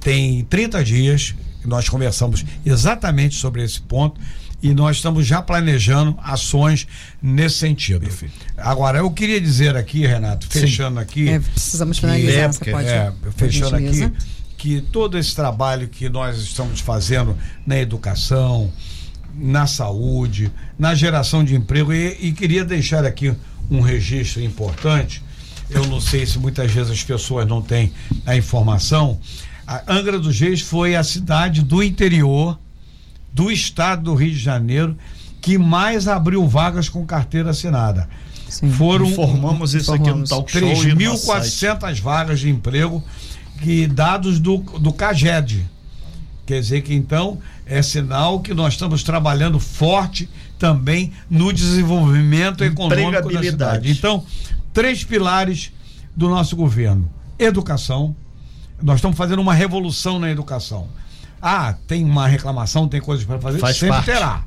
tem 0.00 0.44
30 0.44 0.84
dias, 0.84 1.34
nós 1.64 1.88
conversamos 1.88 2.44
exatamente 2.64 3.34
sobre 3.34 3.62
esse 3.62 3.80
ponto 3.80 4.20
e 4.66 4.74
nós 4.74 4.96
estamos 4.96 5.26
já 5.26 5.40
planejando 5.40 6.18
ações 6.22 6.88
nesse 7.22 7.58
sentido. 7.58 8.00
Perfeito. 8.00 8.34
Agora, 8.56 8.98
eu 8.98 9.10
queria 9.10 9.40
dizer 9.40 9.76
aqui, 9.76 10.04
Renato, 10.04 10.46
fechando 10.48 10.96
Sim. 10.96 11.02
aqui. 11.02 11.28
É, 11.28 11.38
precisamos 11.38 11.98
finalizar, 11.98 12.58
que, 12.58 12.70
pode, 12.70 12.88
é, 12.88 13.12
fechando 13.36 13.76
aqui, 13.76 14.12
que 14.58 14.80
todo 14.80 15.16
esse 15.16 15.34
trabalho 15.36 15.88
que 15.88 16.08
nós 16.08 16.38
estamos 16.38 16.80
fazendo 16.80 17.36
na 17.64 17.78
educação, 17.78 18.72
na 19.34 19.68
saúde, 19.68 20.50
na 20.76 20.94
geração 20.94 21.44
de 21.44 21.54
emprego, 21.54 21.92
e, 21.92 22.16
e 22.20 22.32
queria 22.32 22.64
deixar 22.64 23.04
aqui 23.04 23.32
um 23.70 23.80
registro 23.80 24.42
importante. 24.42 25.22
Eu 25.70 25.86
não 25.86 26.00
sei 26.00 26.26
se 26.26 26.38
muitas 26.38 26.70
vezes 26.72 26.90
as 26.90 27.04
pessoas 27.04 27.46
não 27.46 27.62
têm 27.62 27.92
a 28.24 28.36
informação. 28.36 29.18
A 29.66 29.82
Angra 29.92 30.18
dos 30.18 30.38
Reis 30.40 30.60
foi 30.60 30.96
a 30.96 31.04
cidade 31.04 31.62
do 31.62 31.82
interior 31.82 32.58
do 33.36 33.50
estado 33.50 34.04
do 34.04 34.14
Rio 34.14 34.32
de 34.32 34.38
Janeiro 34.38 34.96
que 35.42 35.58
mais 35.58 36.08
abriu 36.08 36.48
vagas 36.48 36.88
com 36.88 37.04
carteira 37.04 37.50
assinada. 37.50 38.08
Sim. 38.48 38.70
Foram 38.72 39.04
informamos 39.04 39.74
isso 39.74 39.92
aqui 39.92 40.10
no 40.10 40.24
talk 40.24 40.50
show 40.50 40.62
3.400 40.62 42.00
vagas 42.00 42.40
de 42.40 42.48
emprego 42.48 43.04
que 43.60 43.86
dados 43.86 44.40
do 44.40 44.56
do 44.56 44.90
CAGED. 44.90 45.68
Quer 46.46 46.60
dizer 46.60 46.80
que 46.80 46.94
então 46.94 47.38
é 47.66 47.82
sinal 47.82 48.40
que 48.40 48.54
nós 48.54 48.72
estamos 48.72 49.02
trabalhando 49.02 49.60
forte 49.60 50.28
também 50.58 51.12
no 51.28 51.52
desenvolvimento 51.52 52.64
econômico 52.64 53.30
da 53.30 53.42
cidade. 53.42 53.90
Então, 53.90 54.24
três 54.72 55.04
pilares 55.04 55.72
do 56.16 56.28
nosso 56.30 56.56
governo: 56.56 57.10
educação. 57.38 58.16
Nós 58.82 58.96
estamos 58.96 59.16
fazendo 59.16 59.40
uma 59.40 59.54
revolução 59.54 60.18
na 60.18 60.30
educação. 60.30 60.88
Ah, 61.48 61.76
tem 61.86 62.04
uma 62.04 62.26
reclamação, 62.26 62.88
tem 62.88 63.00
coisas 63.00 63.24
para 63.24 63.38
fazer, 63.38 63.60
Faz 63.60 63.76
sempre 63.76 63.94
parte. 63.94 64.06
terá. 64.06 64.42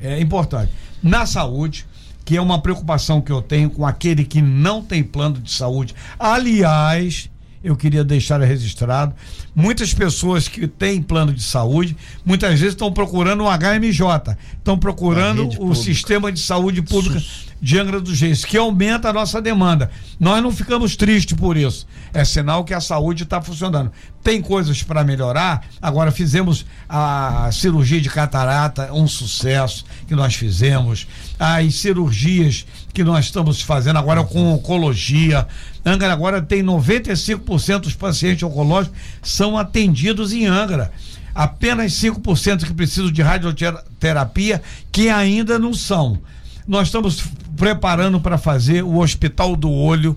É 0.00 0.20
importante. 0.20 0.70
Na 1.02 1.26
saúde, 1.26 1.84
que 2.24 2.36
é 2.36 2.40
uma 2.40 2.60
preocupação 2.62 3.20
que 3.20 3.32
eu 3.32 3.42
tenho 3.42 3.68
com 3.68 3.84
aquele 3.84 4.24
que 4.24 4.40
não 4.40 4.80
tem 4.80 5.02
plano 5.02 5.40
de 5.40 5.50
saúde. 5.50 5.96
Aliás, 6.16 7.28
eu 7.64 7.74
queria 7.74 8.04
deixar 8.04 8.40
registrado. 8.42 9.14
Muitas 9.54 9.94
pessoas 9.94 10.46
que 10.46 10.68
têm 10.68 11.02
plano 11.02 11.32
de 11.32 11.42
saúde, 11.42 11.96
muitas 12.24 12.50
vezes 12.60 12.74
estão 12.74 12.92
procurando 12.92 13.44
o 13.44 13.48
HMJ, 13.48 14.36
estão 14.58 14.78
procurando 14.78 15.48
o 15.58 15.74
sistema 15.74 16.30
de 16.30 16.40
saúde 16.40 16.82
pública 16.82 17.20
de 17.64 17.78
Angra 17.78 17.98
dos 17.98 18.20
Reis, 18.20 18.44
que 18.44 18.58
aumenta 18.58 19.08
a 19.08 19.12
nossa 19.12 19.40
demanda. 19.40 19.90
Nós 20.20 20.42
não 20.42 20.52
ficamos 20.52 20.96
tristes 20.96 21.34
por 21.34 21.56
isso. 21.56 21.86
É 22.12 22.22
sinal 22.22 22.62
que 22.62 22.74
a 22.74 22.80
saúde 22.80 23.22
está 23.22 23.40
funcionando. 23.40 23.90
Tem 24.22 24.42
coisas 24.42 24.82
para 24.82 25.02
melhorar. 25.02 25.66
Agora 25.80 26.12
fizemos 26.12 26.66
a 26.86 27.48
cirurgia 27.50 28.02
de 28.02 28.10
catarata, 28.10 28.92
um 28.92 29.08
sucesso 29.08 29.86
que 30.06 30.14
nós 30.14 30.34
fizemos. 30.34 31.06
As 31.38 31.76
cirurgias 31.76 32.66
que 32.94 33.04
nós 33.04 33.26
estamos 33.26 33.60
fazendo 33.60 33.98
agora 33.98 34.22
com 34.24 34.54
oncologia. 34.54 35.46
Angra 35.84 36.12
agora 36.12 36.40
tem 36.40 36.62
95% 36.62 37.80
dos 37.80 37.94
pacientes 37.94 38.42
oncológicos 38.42 38.96
são 39.20 39.58
atendidos 39.58 40.32
em 40.32 40.46
Angra 40.46 40.92
apenas 41.34 41.92
5% 41.94 42.64
que 42.64 42.72
precisam 42.72 43.10
de 43.10 43.20
radioterapia, 43.20 44.62
que 44.92 45.08
ainda 45.08 45.58
não 45.58 45.74
são. 45.74 46.20
Nós 46.66 46.88
estamos 46.88 47.24
preparando 47.56 48.20
para 48.20 48.38
fazer 48.38 48.84
o 48.84 48.98
Hospital 48.98 49.56
do 49.56 49.70
Olho, 49.70 50.16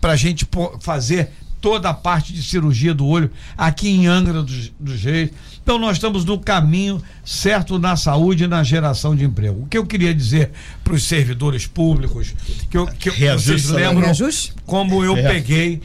para 0.00 0.12
a 0.12 0.16
gente 0.16 0.46
fazer 0.80 1.30
toda 1.60 1.88
a 1.90 1.94
parte 1.94 2.32
de 2.32 2.42
cirurgia 2.42 2.94
do 2.94 3.04
olho 3.04 3.30
aqui 3.56 3.88
em 3.88 4.06
Angra 4.06 4.42
dos, 4.42 4.72
dos 4.78 5.02
Reis. 5.02 5.30
Então 5.68 5.78
nós 5.78 5.98
estamos 5.98 6.24
no 6.24 6.38
caminho 6.38 6.98
certo 7.22 7.78
na 7.78 7.94
saúde 7.94 8.44
e 8.44 8.46
na 8.46 8.64
geração 8.64 9.14
de 9.14 9.22
emprego. 9.22 9.64
O 9.64 9.66
que 9.66 9.76
eu 9.76 9.84
queria 9.84 10.14
dizer 10.14 10.50
para 10.82 10.94
os 10.94 11.02
servidores 11.02 11.66
públicos, 11.66 12.34
que, 12.70 12.78
eu, 12.78 12.86
que 12.86 13.10
vocês 13.10 13.68
lembram 13.68 14.00
Reajuste? 14.00 14.54
como 14.64 15.04
eu 15.04 15.14
é. 15.14 15.22
peguei 15.24 15.82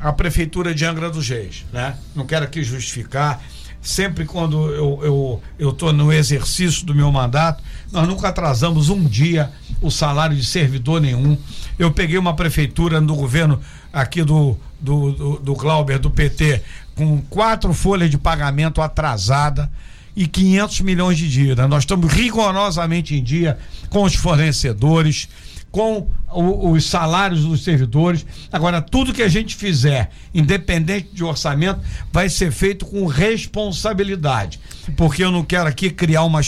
a 0.00 0.12
prefeitura 0.12 0.74
de 0.74 0.84
Angra 0.84 1.08
dos 1.08 1.28
Reis, 1.28 1.64
né? 1.72 1.94
Não 2.12 2.26
quero 2.26 2.44
aqui 2.44 2.64
justificar, 2.64 3.40
sempre 3.80 4.24
quando 4.24 4.68
eu 4.74 5.40
eu 5.56 5.70
estou 5.70 5.92
no 5.92 6.12
exercício 6.12 6.84
do 6.84 6.92
meu 6.92 7.12
mandato, 7.12 7.62
nós 7.92 8.08
nunca 8.08 8.30
atrasamos 8.30 8.88
um 8.88 9.04
dia 9.04 9.52
o 9.80 9.92
salário 9.92 10.36
de 10.36 10.44
servidor 10.44 11.00
nenhum. 11.00 11.38
Eu 11.78 11.92
peguei 11.92 12.18
uma 12.18 12.34
prefeitura 12.34 13.00
no 13.00 13.14
governo 13.14 13.60
aqui 13.92 14.24
do, 14.24 14.56
do, 14.80 15.12
do, 15.12 15.38
do 15.38 15.54
Glauber, 15.54 16.00
do 16.00 16.10
PT, 16.10 16.62
com 17.00 17.18
quatro 17.30 17.72
folhas 17.72 18.10
de 18.10 18.18
pagamento 18.18 18.82
atrasada 18.82 19.70
e 20.14 20.26
500 20.26 20.80
milhões 20.82 21.16
de 21.16 21.30
dívida. 21.30 21.66
Nós 21.66 21.84
estamos 21.84 22.12
rigorosamente 22.12 23.14
em 23.14 23.22
dia 23.22 23.56
com 23.88 24.02
os 24.02 24.14
fornecedores 24.14 25.28
com 25.70 26.08
o, 26.32 26.72
os 26.72 26.84
salários 26.84 27.44
dos 27.44 27.62
servidores. 27.62 28.26
Agora, 28.52 28.82
tudo 28.82 29.14
que 29.14 29.22
a 29.22 29.28
gente 29.28 29.54
fizer, 29.54 30.10
independente 30.34 31.08
de 31.12 31.24
orçamento, 31.24 31.80
vai 32.12 32.28
ser 32.28 32.50
feito 32.50 32.84
com 32.84 33.06
responsabilidade. 33.06 34.60
Porque 34.96 35.24
eu 35.24 35.30
não 35.30 35.44
quero 35.44 35.68
aqui 35.68 35.88
criar 35.88 36.24
uma, 36.24 36.40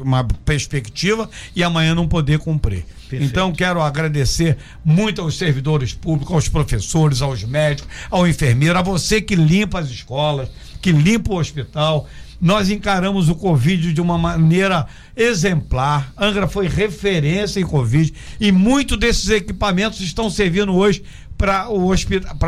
uma 0.00 0.24
perspectiva 0.44 1.28
e 1.54 1.62
amanhã 1.62 1.94
não 1.94 2.08
poder 2.08 2.38
cumprir. 2.38 2.86
Perfeito. 3.08 3.24
Então, 3.24 3.52
quero 3.52 3.80
agradecer 3.80 4.56
muito 4.84 5.20
aos 5.22 5.36
servidores 5.36 5.92
públicos, 5.92 6.34
aos 6.34 6.48
professores, 6.48 7.22
aos 7.22 7.44
médicos, 7.44 7.88
ao 8.10 8.26
enfermeiro, 8.26 8.78
a 8.78 8.82
você 8.82 9.20
que 9.20 9.36
limpa 9.36 9.78
as 9.78 9.88
escolas, 9.88 10.48
que 10.82 10.90
limpa 10.92 11.32
o 11.32 11.38
hospital 11.38 12.08
nós 12.40 12.68
encaramos 12.70 13.28
o 13.28 13.34
Covid 13.34 13.92
de 13.92 14.00
uma 14.00 14.18
maneira 14.18 14.86
exemplar. 15.16 16.12
Angra 16.16 16.46
foi 16.46 16.68
referência 16.68 17.60
em 17.60 17.64
Covid 17.64 18.12
e 18.38 18.52
muitos 18.52 18.98
desses 18.98 19.30
equipamentos 19.30 20.00
estão 20.00 20.28
servindo 20.28 20.74
hoje 20.74 21.02
para 21.36 21.66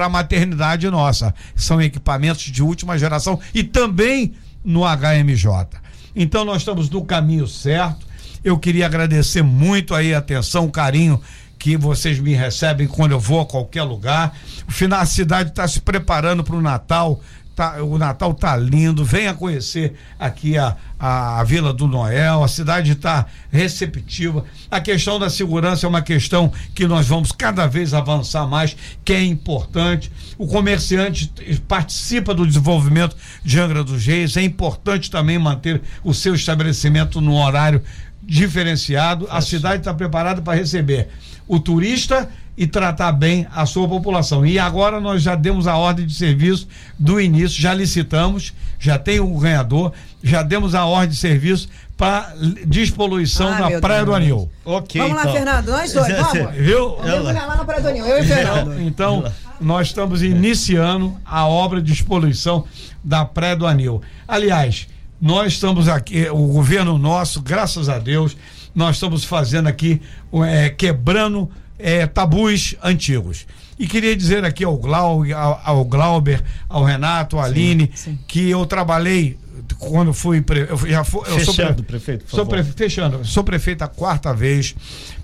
a 0.04 0.09
maternidade 0.09 0.88
nossa. 0.90 1.34
São 1.54 1.80
equipamentos 1.80 2.42
de 2.42 2.62
última 2.62 2.98
geração 2.98 3.40
e 3.54 3.62
também 3.62 4.34
no 4.64 4.82
HMJ. 4.82 5.78
Então 6.14 6.44
nós 6.44 6.59
estamos 6.59 6.90
no 6.90 7.04
caminho 7.04 7.46
certo. 7.46 8.06
Eu 8.45 8.59
queria 8.59 8.86
agradecer 8.86 9.43
muito 9.43 9.95
aí 9.95 10.14
a 10.14 10.18
atenção, 10.18 10.66
o 10.66 10.70
carinho 10.70 11.20
que 11.59 11.76
vocês 11.76 12.20
me 12.20 12.34
recebem 12.34 12.86
quando 12.86 13.12
eu 13.12 13.20
vou 13.20 13.41
a 13.41 13.47
qualquer 13.47 13.82
lugar. 13.82 14.36
O 14.68 14.72
final 14.72 15.01
a 15.01 15.07
cidade 15.07 15.51
está 15.51 15.66
se 15.66 15.80
preparando 15.80 16.45
para 16.45 16.55
o 16.55 16.62
Natal 16.62 17.20
tá, 17.59 17.82
o 17.82 17.99
Natal 17.99 18.32
tá 18.32 18.57
lindo. 18.57 19.05
Venha 19.05 19.34
conhecer 19.34 19.95
aqui 20.16 20.57
a, 20.57 20.76
a, 20.97 21.41
a 21.41 21.45
Vila 21.45 21.72
do 21.72 21.89
Noel. 21.89 22.45
A 22.45 22.49
cidade 22.49 22.93
está 22.93 23.26
receptiva. 23.51 24.45
A 24.70 24.80
questão 24.80 25.18
da 25.18 25.28
segurança 25.28 25.84
é 25.84 25.89
uma 25.89 26.01
questão 26.01 26.53
que 26.72 26.86
nós 26.86 27.09
vamos 27.09 27.32
cada 27.32 27.66
vez 27.66 27.93
avançar 27.93 28.47
mais, 28.47 28.76
que 29.05 29.12
é 29.12 29.24
importante. 29.24 30.12
O 30.39 30.47
comerciante 30.47 31.32
participa 31.66 32.32
do 32.32 32.47
desenvolvimento 32.47 33.16
de 33.43 33.59
Angra 33.59 33.82
dos 33.82 34.07
Reis. 34.07 34.36
É 34.36 34.43
importante 34.43 35.11
também 35.11 35.36
manter 35.36 35.82
o 36.05 36.14
seu 36.14 36.36
estabelecimento 36.36 37.20
no 37.20 37.34
horário 37.34 37.82
diferenciado. 38.29 39.26
A 39.31 39.41
cidade 39.41 39.79
está 39.79 39.95
preparada 39.95 40.43
para 40.43 40.57
receber 40.57 41.09
o 41.49 41.59
turista 41.59 42.29
e 42.57 42.66
tratar 42.66 43.12
bem 43.12 43.47
a 43.55 43.64
sua 43.64 43.89
população. 43.89 44.45
E 44.45 44.59
agora 44.59 45.01
nós 45.01 45.22
já 45.22 45.35
demos 45.35 45.66
a 45.66 45.76
ordem 45.76 46.05
de 46.07 46.12
serviço 46.14 46.68
do 46.99 47.18
início, 47.20 47.61
já 47.61 47.72
licitamos, 47.72 48.53
já 48.79 48.99
tem 48.99 49.18
o 49.18 49.39
ganhador, 49.39 49.93
já 50.22 50.43
demos 50.43 50.74
a 50.74 50.85
ordem 50.85 51.11
de 51.11 51.16
serviço 51.16 51.68
para 51.97 52.33
despoluição 52.66 53.49
Ah, 53.49 53.61
na 53.61 53.68
meu 53.70 53.81
Praia 53.81 54.01
do 54.05 54.07
Deus. 54.12 54.16
Anil. 54.16 54.51
Ok. 54.64 55.01
Vamos 55.01 55.16
lá, 55.16 55.22
então. 55.22 55.33
Fernando, 55.35 55.68
nós 55.68 55.93
dois, 55.93 56.09
vamos. 56.16 56.55
Viu? 56.57 56.97
Vamos 56.97 57.24
lá 57.35 57.57
na 57.57 57.64
Praia 57.64 57.83
do 57.83 57.91
Ninho, 57.91 58.05
eu 58.07 58.18
e 58.18 58.20
o 58.20 58.24
Fernando. 58.24 58.81
Então, 58.83 59.33
nós 59.61 59.89
estamos 59.89 60.22
iniciando 60.22 61.16
a 61.24 61.47
obra 61.47 61.81
de 61.81 61.93
expoluição 61.93 62.64
da 63.03 63.24
Praia 63.24 63.57
do 63.57 63.66
Anil. 63.66 64.03
Aliás, 64.26 64.87
nós 65.20 65.54
estamos 65.54 65.88
aqui, 65.88 66.28
o 66.28 66.46
governo 66.48 66.96
nosso, 66.96 67.40
graças 67.40 67.88
a 67.88 67.98
Deus, 67.98 68.36
nós 68.74 68.96
estamos 68.96 69.24
fazendo 69.24 69.66
aqui, 69.66 70.00
é, 70.46 70.68
quebrando 70.70 71.50
é, 71.78 72.06
tabus 72.06 72.76
antigos. 72.82 73.46
E 73.78 73.86
queria 73.86 74.16
dizer 74.16 74.44
aqui 74.44 74.64
ao, 74.64 74.76
Glau, 74.76 75.22
ao, 75.32 75.60
ao 75.64 75.84
Glauber, 75.84 76.42
ao 76.68 76.82
Renato, 76.84 77.38
à 77.38 77.44
Aline, 77.44 77.90
que 78.26 78.50
eu 78.50 78.66
trabalhei 78.66 79.38
quando 79.78 80.12
fui. 80.12 80.40
Pre, 80.40 80.66
eu 80.68 80.76
já 80.88 81.04
fui, 81.04 81.20
eu 81.28 81.40
sou 81.40 81.54
Fechando, 81.54 81.82
prefeito, 81.84 82.24
por 82.24 82.30
Sou 82.30 82.46
favor. 82.46 82.64
fechando. 82.64 83.24
Sou 83.24 83.44
prefeito 83.44 83.82
a 83.82 83.88
quarta 83.88 84.34
vez. 84.34 84.74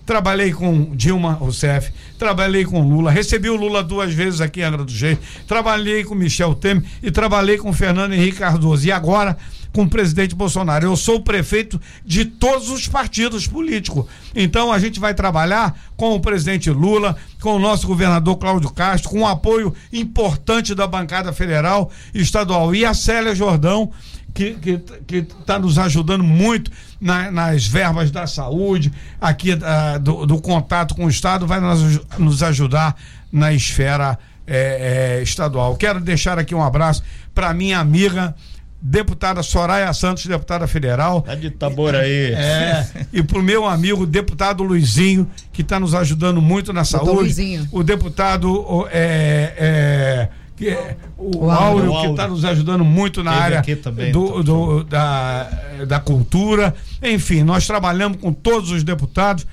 Trabalhei 0.07 0.53
com 0.53 0.95
Dilma 0.95 1.33
Rousseff, 1.33 1.91
trabalhei 2.19 2.65
com 2.65 2.87
Lula, 2.87 3.11
recebi 3.11 3.49
o 3.49 3.57
Lula 3.57 3.83
duas 3.83 4.13
vezes 4.13 4.41
aqui 4.41 4.61
em 4.61 4.65
Angra 4.65 4.85
do 4.85 4.93
Reis, 4.93 5.19
trabalhei 5.49 6.05
com 6.05 6.15
Michel 6.15 6.55
Temer 6.55 6.85
e 7.03 7.11
trabalhei 7.11 7.57
com 7.57 7.73
Fernando 7.73 8.13
Henrique 8.13 8.39
Cardoso. 8.39 8.87
E 8.87 8.93
agora 8.93 9.37
com 9.75 9.83
o 9.83 9.89
presidente 9.89 10.35
Bolsonaro. 10.35 10.87
Eu 10.87 10.97
sou 10.97 11.17
o 11.17 11.23
prefeito 11.23 11.81
de 12.07 12.25
todos 12.25 12.71
os 12.71 12.87
partidos 12.87 13.47
políticos. 13.47 14.07
Então 14.35 14.73
a 14.73 14.79
gente 14.79 15.01
vai 15.01 15.13
trabalhar 15.13 15.77
com 15.97 16.15
o 16.15 16.21
presidente 16.21 16.71
Lula, 16.71 17.17
com 17.41 17.57
o 17.57 17.59
nosso 17.59 17.87
governador 17.87 18.37
Cláudio 18.37 18.71
Castro, 18.71 19.11
com 19.11 19.23
o 19.23 19.27
apoio 19.27 19.75
importante 19.93 20.75
da 20.75 20.87
bancada 20.87 21.33
federal 21.33 21.91
e 22.15 22.23
estadual. 22.23 22.73
E 22.73 22.85
a 22.85 22.95
Célia 22.95 23.35
Jordão, 23.35 23.91
que 24.35 25.16
está 25.16 25.59
nos 25.59 25.78
ajudando 25.78 26.24
muito 26.24 26.70
na- 27.01 27.30
nas 27.30 27.66
verbas 27.66 28.11
da 28.11 28.26
saúde, 28.26 28.93
aqui 29.20 29.57
ah, 29.62 29.97
do, 29.99 30.26
do 30.26 30.41
contato 30.41 30.95
com 30.95 31.07
o 31.07 31.09
Estado, 31.09 31.47
vai 31.47 31.61
nos, 31.61 32.01
nos 32.18 32.43
ajudar 32.43 32.97
na 33.32 33.53
esfera 33.53 34.18
eh, 34.47 35.18
eh, 35.18 35.22
estadual. 35.22 35.76
Quero 35.76 36.01
deixar 36.01 36.39
aqui 36.39 36.55
um 36.55 36.62
abraço 36.62 37.03
para 37.35 37.55
minha 37.55 37.78
amiga, 37.78 38.35
deputada 38.80 39.43
Soraya 39.43 39.93
Santos, 39.95 40.26
deputada 40.26 40.66
federal. 40.66 41.22
Tá 41.22 41.35
de 41.35 41.51
tabor 41.51 41.95
aí. 41.95 42.35
É, 42.35 42.87
e 43.12 43.22
pro 43.22 43.43
meu 43.43 43.64
amigo 43.66 44.05
deputado 44.07 44.62
Luizinho, 44.62 45.28
que 45.53 45.62
está 45.62 45.80
nos 45.80 45.95
ajudando 45.95 46.43
muito 46.43 46.72
na 46.72 46.85
saúde. 46.85 47.12
Luizinho. 47.12 47.66
O 47.72 47.82
deputado 47.82 48.53
o, 48.53 48.87
é, 48.91 49.55
é, 49.57 50.28
que 50.57 50.69
é, 50.69 50.97
o, 51.19 51.45
O 51.47 51.51
Áureo, 51.51 51.93
Áureo. 51.93 52.01
que 52.03 52.11
está 52.13 52.29
nos 52.29 52.45
ajudando 52.45 52.85
muito 52.85 53.23
na 53.23 53.33
Teve 53.33 53.43
área 53.45 53.59
aqui 53.59 53.77
também, 53.77 54.13
do, 54.13 54.33
tá 54.37 54.43
do- 54.43 54.85
da, 54.85 55.51
da 55.89 56.01
cultura. 56.01 56.75
Enfim, 57.03 57.43
nós 57.43 57.67
trabalhamos 57.67 58.19
com 58.21 58.33
todos 58.33 58.71
os 58.71 58.83
deputados. 58.85 59.47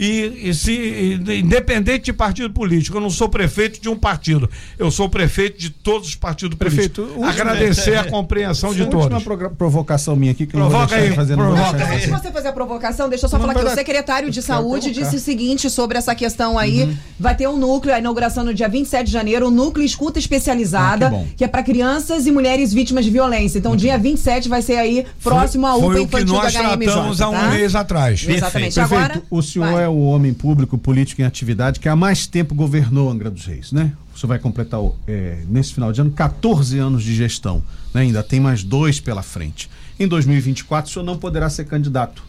E, 0.00 0.48
e 0.50 0.54
se, 0.54 1.18
independente 1.40 2.04
de 2.04 2.12
partido 2.12 2.50
político, 2.54 2.96
eu 2.96 3.00
não 3.00 3.10
sou 3.10 3.28
prefeito 3.28 3.80
de 3.80 3.88
um 3.88 3.96
partido, 3.96 4.48
eu 4.78 4.92
sou 4.92 5.08
prefeito 5.08 5.58
de 5.58 5.70
todos 5.70 6.06
os 6.08 6.14
partidos 6.14 6.56
Prefeito, 6.56 7.02
políticos. 7.02 7.26
última- 7.26 7.50
Agradecer 7.50 7.96
a 7.96 8.04
compreensão 8.04 8.72
de 8.72 8.86
todos. 8.86 9.22
progra- 9.24 9.50
provocação 9.50 10.14
minha 10.14 10.30
aqui, 10.30 10.46
que 10.46 10.54
eu 10.54 10.60
não 10.60 10.68
vou 10.70 10.78
Provoca 10.78 10.96
deixar 11.00 11.20
aí, 11.22 11.28
não 11.36 11.36
vou 11.46 11.54
provoca 11.56 11.78
de 11.78 11.82
Antes 11.94 12.04
de 12.04 12.10
você 12.12 12.30
fazer 12.30 12.48
a 12.48 12.52
provocação, 12.52 13.08
deixa 13.08 13.26
eu 13.26 13.28
só 13.28 13.38
Não, 13.38 13.46
falar 13.48 13.58
que 13.58 13.66
o 13.66 13.74
secretário 13.74 14.30
de 14.30 14.40
Saúde 14.40 14.92
disse 14.92 15.16
o 15.16 15.18
seguinte 15.18 15.68
sobre 15.68 15.98
essa 15.98 16.14
questão 16.14 16.56
aí. 16.56 16.96
Vai 17.18 17.34
ter 17.34 17.48
um 17.48 17.56
núcleo, 17.56 17.92
a 17.92 17.98
inauguração 17.98 18.44
no 18.44 18.54
dia 18.54 18.68
27 18.68 19.06
de 19.06 19.12
janeiro, 19.12 19.48
um 19.48 19.50
núcleo 19.50 19.84
escuta 19.84 20.18
especializada, 20.20 21.08
Ah, 21.08 21.24
que 21.30 21.38
que, 21.38 21.44
é 21.44 21.48
para 21.48 21.62
crianças 21.62 22.26
e 22.26 22.30
mulheres 22.30 22.72
vítimas 22.72 23.04
de 23.04 23.10
violência. 23.10 23.58
Então, 23.58 23.74
dia 23.74 23.98
27 23.98 24.48
vai 24.48 24.62
ser 24.62 24.76
aí 24.76 25.04
próximo 25.22 25.66
à 25.66 25.74
UPA 25.74 25.86
Foi 25.86 25.94
o 25.94 25.98
que 26.06 26.16
infantil 26.16 26.34
nós 26.34 26.52
da 26.52 26.60
HMJ. 26.62 26.84
tratamos 26.86 27.20
há 27.20 27.28
um 27.28 27.32
tá? 27.32 27.48
mês 27.48 27.74
atrás. 27.74 28.24
Exatamente. 28.28 28.74
Prefeito, 28.74 28.80
Agora, 28.94 29.22
o 29.30 29.42
senhor 29.42 29.72
vai. 29.72 29.84
é 29.84 29.87
o 29.88 30.04
homem 30.06 30.32
público, 30.34 30.76
político 30.78 31.20
em 31.20 31.24
atividade 31.24 31.80
que 31.80 31.88
há 31.88 31.96
mais 31.96 32.26
tempo 32.26 32.54
governou 32.54 33.10
Angra 33.10 33.30
dos 33.30 33.44
Reis, 33.46 33.72
né? 33.72 33.92
O 34.14 34.18
senhor 34.18 34.28
vai 34.28 34.38
completar, 34.38 34.80
é, 35.06 35.38
nesse 35.48 35.72
final 35.74 35.92
de 35.92 36.00
ano, 36.00 36.10
14 36.10 36.78
anos 36.78 37.02
de 37.02 37.14
gestão. 37.14 37.62
né? 37.94 38.02
Ainda 38.02 38.22
tem 38.22 38.40
mais 38.40 38.62
dois 38.64 39.00
pela 39.00 39.22
frente. 39.22 39.68
Em 39.98 40.06
2024, 40.08 40.90
o 40.90 40.92
senhor 40.92 41.04
não 41.04 41.16
poderá 41.18 41.48
ser 41.50 41.64
candidato. 41.66 42.22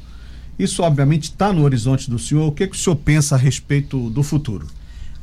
Isso, 0.57 0.83
obviamente, 0.83 1.23
está 1.23 1.53
no 1.53 1.63
horizonte 1.63 2.09
do 2.09 2.19
senhor. 2.19 2.47
O 2.47 2.51
que, 2.51 2.67
que 2.67 2.75
o 2.75 2.79
senhor 2.79 2.95
pensa 2.97 3.35
a 3.35 3.37
respeito 3.37 4.09
do 4.09 4.21
futuro? 4.23 4.67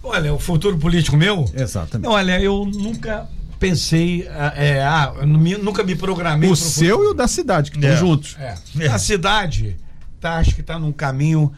Olha, 0.02 0.32
o 0.32 0.38
futuro 0.38 0.78
político 0.78 1.16
meu? 1.16 1.44
Exatamente. 1.54 2.08
Olha, 2.08 2.40
eu 2.40 2.64
nunca 2.64 3.26
pensei, 3.58 4.26
ah, 4.30 4.52
é, 4.56 4.82
ah, 4.82 5.12
nunca 5.26 5.82
me 5.82 5.94
programei 5.96 6.48
O 6.50 6.54
seu 6.56 7.02
e 7.04 7.06
o 7.08 7.14
da 7.14 7.26
cidade, 7.26 7.70
que 7.70 7.76
estão 7.78 7.90
É. 7.90 7.96
juntos. 7.96 8.36
É. 8.38 8.86
A 8.88 8.98
cidade 8.98 9.76
tá, 10.20 10.36
acho 10.38 10.54
que 10.54 10.60
está 10.60 10.78
num 10.78 10.92
caminho 10.92 11.52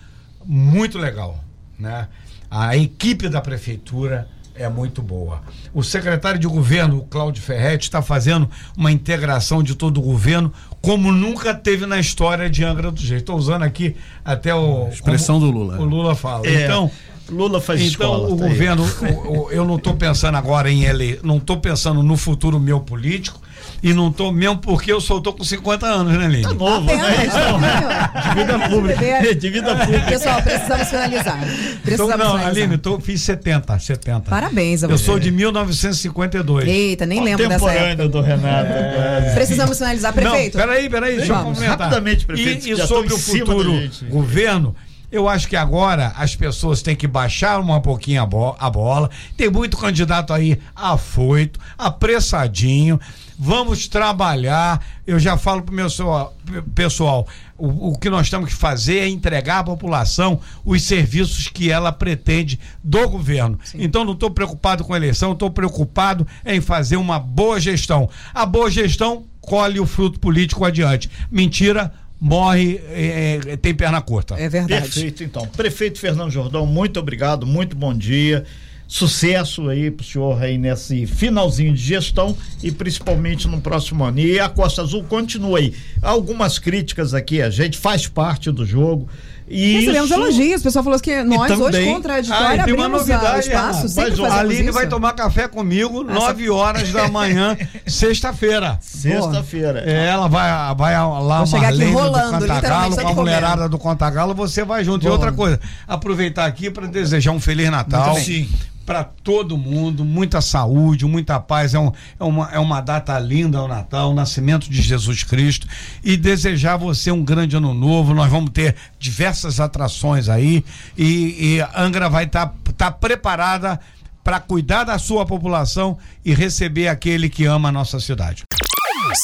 muito 0.49 0.97
legal, 0.97 1.39
né? 1.79 2.09
A 2.51 2.75
equipe 2.75 3.29
da 3.29 3.43
prefeitura 3.43 4.27
é 4.55 4.69
muito 4.69 5.03
boa. 5.03 5.43
O 5.73 5.83
secretário 5.85 6.41
de 6.41 6.47
governo, 6.47 6.99
o 6.99 7.05
Cláudio 7.05 7.43
Ferretti, 7.43 7.85
está 7.85 8.01
fazendo 8.01 8.51
uma 8.77 8.91
integração 8.91 9.63
de 9.63 9.75
todo 9.75 9.99
o 9.99 10.03
governo 10.03 10.53
como 10.81 11.13
nunca 11.13 11.55
teve 11.55 11.85
na 11.87 12.01
história 12.01 12.49
de 12.49 12.65
Angra 12.65 12.91
dos 12.91 13.03
Reis. 13.09 13.21
Estou 13.21 13.37
usando 13.37 13.63
aqui 13.63 13.95
até 14.25 14.55
o 14.55 14.89
expressão 14.89 15.39
como 15.39 15.53
do 15.53 15.59
Lula. 15.59 15.79
O 15.79 15.85
Lula 15.85 16.15
fala. 16.17 16.47
É, 16.47 16.65
Então, 16.65 16.91
Lula 17.31 17.61
faz 17.61 17.81
então 17.81 17.91
escola. 18.15 18.29
o 18.33 18.37
tá 18.37 18.47
governo, 18.49 18.83
o- 18.85 19.47
o- 19.47 19.51
eu 19.51 19.65
não 19.65 19.77
estou 19.77 19.95
pensando 19.95 20.37
agora 20.37 20.71
em 20.71 20.85
ele, 20.85 21.19
não 21.23 21.37
estou 21.39 21.59
pensando 21.59 22.03
no 22.03 22.17
futuro 22.17 22.59
meu 22.59 22.81
político 22.81 23.41
e 23.83 23.93
não 23.93 24.09
estou 24.09 24.33
mesmo 24.33 24.59
porque 24.59 24.91
eu 24.93 25.01
só 25.01 25.19
estou 25.19 25.33
com 25.35 25.45
50 25.45 25.87
anos, 25.87 26.13
né, 26.17 26.27
Lili? 26.27 26.43
Tá 26.43 26.55
novo, 26.55 26.87
né? 26.87 26.95
Apenas, 26.95 28.25
De 28.25 28.35
vida 28.35 28.69
pública. 28.69 29.35
De 29.35 29.51
vida 29.51 29.77
pública. 29.77 30.07
Pessoal, 30.07 30.43
precisamos 30.43 30.89
finalizar. 30.89 31.39
Então, 31.43 31.79
Precisamos 31.83 32.17
não, 32.19 32.33
finalizar. 32.39 32.49
Aline, 32.65 32.79
tô, 32.79 32.99
fiz 32.99 33.21
70, 33.23 33.79
70. 33.79 34.21
Parabéns 34.31 34.83
a 34.83 34.89
Eu 34.89 34.99
sou 34.99 35.19
de 35.19 35.31
1952. 35.31 36.67
Eita, 36.67 37.07
nem 37.07 37.23
lembro 37.23 37.49
dessa 37.49 37.71
época. 37.73 38.09
Do 38.09 38.21
Renato. 38.21 38.69
quase. 38.73 39.35
Precisamos 39.35 39.79
finalizar, 39.79 40.13
prefeito. 40.13 40.57
Não, 40.59 40.67
peraí, 40.67 40.89
peraí, 40.89 41.17
deixa 41.17 41.33
eu 41.33 41.37
Vamos. 41.37 41.53
complementar. 41.53 41.79
Rapidamente, 41.89 42.27
prefeito, 42.27 42.67
E, 42.69 42.73
e 42.73 42.77
já 42.77 42.87
sobre 42.87 43.09
tô 43.09 43.15
o 43.15 43.19
em 43.19 43.21
cima 43.21 43.47
futuro 43.47 43.73
da 43.73 43.81
gente. 43.81 44.05
governo, 44.07 44.75
eu 45.11 45.29
acho 45.29 45.49
que 45.49 45.57
agora 45.57 46.13
as 46.17 46.37
pessoas 46.37 46.83
têm 46.83 46.95
que 46.95 47.07
baixar 47.07 47.61
um 47.61 47.81
pouquinho 47.81 48.23
a, 48.23 48.27
bo- 48.27 48.57
a 48.59 48.69
bola. 48.69 49.11
Tem 49.37 49.49
muito 49.51 49.77
candidato 49.77 50.33
aí 50.33 50.59
afoito, 50.77 51.59
apressadinho. 51.79 53.01
Vamos 53.39 53.87
trabalhar. 53.87 54.85
Eu 55.07 55.19
já 55.19 55.39
falo 55.39 55.63
pro 55.63 55.75
meu 55.75 55.89
so- 55.89 56.33
pessoal, 56.75 57.27
o, 57.57 57.91
o 57.93 57.99
que 57.99 58.11
nós 58.11 58.29
temos 58.29 58.51
que 58.51 58.55
fazer 58.57 58.99
é 58.99 59.09
entregar 59.09 59.61
à 59.61 59.65
população 59.65 60.41
os 60.65 60.83
serviços 60.83 61.47
que 61.49 61.71
ela 61.71 61.93
pretende 61.93 62.59
do 62.83 63.09
governo. 63.09 63.59
Então 63.75 64.05
não 64.05 64.13
estou 64.15 64.31
preocupado 64.31 64.85
com 64.85 64.93
a 64.93 64.97
eleição, 64.97 65.33
estou 65.33 65.51
preocupado 65.51 66.27
em 66.45 66.61
fazer 66.61 66.97
uma 66.97 67.19
boa 67.19 67.61
gestão. 67.61 68.11
A 68.35 68.45
boa 68.45 68.71
gestão 68.71 69.25
colhe 69.41 69.81
o 69.81 69.87
fruto 69.87 70.19
político 70.21 70.65
adiante. 70.65 71.09
Mentira 71.31 71.93
morre, 72.21 72.81
é, 72.91 73.41
é, 73.47 73.57
tem 73.57 73.75
perna 73.75 74.01
curta. 74.01 74.35
É 74.35 74.49
verdade. 74.49 74.83
Perfeito, 74.83 75.25
então. 75.25 75.47
Prefeito 75.47 75.99
Fernando 75.99 76.31
Jordão, 76.31 76.67
muito 76.67 76.99
obrigado, 76.99 77.47
muito 77.47 77.77
bom 77.77 77.95
dia. 77.95 78.45
Sucesso 78.87 79.69
aí 79.69 79.91
pro 79.91 80.05
senhor 80.05 80.43
aí 80.43 80.57
nesse 80.57 81.07
finalzinho 81.07 81.75
de 81.75 81.83
gestão 81.83 82.35
e 82.63 82.73
principalmente 82.73 83.47
no 83.47 83.61
próximo 83.61 84.03
ano. 84.03 84.19
E 84.19 84.41
a 84.41 84.49
Costa 84.49 84.81
Azul 84.81 85.05
continua 85.05 85.59
aí. 85.59 85.75
Algumas 86.01 86.59
críticas 86.59 87.13
aqui, 87.13 87.43
a 87.43 87.51
gente 87.51 87.77
faz 87.77 88.07
parte 88.07 88.51
do 88.51 88.65
jogo. 88.65 89.07
E 89.51 89.73
Recebemos 89.81 90.11
isso... 90.11 90.15
elogios. 90.21 90.61
O 90.61 90.65
pessoal 90.65 90.85
falou 90.85 91.01
que 91.01 91.23
nós, 91.25 91.51
hoje, 91.53 91.73
também- 91.73 91.93
contraditório, 91.95 92.47
Ah, 92.47 92.57
e 92.57 92.65
tem 92.65 92.75
uma 92.75 92.85
abrimos 92.87 93.07
novidade, 93.09 93.37
a- 93.37 93.39
espaço. 93.41 93.89
Sempre 93.89 94.27
A 94.27 94.35
Aline 94.41 94.63
isso. 94.65 94.73
vai 94.73 94.87
tomar 94.87 95.13
café 95.15 95.49
comigo 95.49 96.03
Essa- 96.03 96.13
9 96.21 96.51
horas 96.51 96.93
da 96.93 97.09
manhã, 97.09 97.57
sexta-feira. 97.87 98.79
Sexta-feira. 98.81 99.83
É, 99.87 100.07
ela 100.09 100.29
vai, 100.29 100.51
vai 100.75 100.95
lá, 100.95 101.39
Vou 101.39 101.47
chegar 101.47 101.69
aqui 101.69 101.79
Marlene 101.79 101.93
do 101.93 101.99
rolando, 101.99 102.31
Cantagalo, 102.47 102.51
literalmente, 102.91 103.03
com 103.03 103.09
a 103.09 103.15
mulherada 103.15 103.69
do 103.69 103.79
Cantagalo, 103.79 104.35
você 104.35 104.65
vai 104.65 104.85
junto. 104.85 105.07
E 105.07 105.09
outra 105.09 105.33
coisa, 105.33 105.61
aproveitar 105.87 106.45
aqui 106.47 106.71
para 106.71 106.87
desejar 106.87 107.31
um 107.33 107.41
Feliz 107.41 107.71
Natal. 107.71 108.13
Muito 108.13 108.15
bem. 108.17 108.25
Sim. 108.25 108.49
Para 108.89 109.05
todo 109.05 109.59
mundo, 109.59 110.03
muita 110.03 110.41
saúde, 110.41 111.05
muita 111.05 111.39
paz. 111.39 111.75
É, 111.75 111.79
um, 111.79 111.93
é, 112.19 112.25
uma, 112.25 112.51
é 112.55 112.59
uma 112.59 112.81
data 112.81 113.19
linda 113.19 113.63
o 113.63 113.69
Natal, 113.69 114.13
o 114.13 114.15
nascimento 114.15 114.71
de 114.71 114.81
Jesus 114.81 115.23
Cristo. 115.23 115.69
E 116.03 116.17
desejar 116.17 116.73
a 116.73 116.77
você 116.79 117.11
um 117.11 117.23
grande 117.23 117.55
ano 117.55 117.75
novo. 117.75 118.15
Nós 118.15 118.31
vamos 118.31 118.49
ter 118.49 118.77
diversas 118.99 119.61
atrações 119.61 120.31
aí. 120.31 120.65
E, 120.97 121.59
e 121.59 121.67
Angra 121.77 122.09
vai 122.09 122.25
estar 122.25 122.47
tá, 122.47 122.73
tá 122.79 122.91
preparada 122.91 123.79
para 124.25 124.41
cuidar 124.41 124.85
da 124.85 124.99
sua 124.99 125.27
população 125.27 125.99
e 126.25 126.33
receber 126.33 126.89
aquele 126.89 127.29
que 127.29 127.45
ama 127.45 127.69
a 127.69 127.73
nossa 127.73 128.01
cidade. 128.01 128.45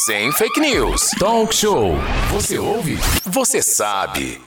Sem 0.05 0.31
fake 0.31 0.59
news. 0.59 1.09
Talk 1.17 1.55
show. 1.55 1.95
Você 2.29 2.59
ouve? 2.59 2.99
Você 3.25 3.63
sabe. 3.63 4.39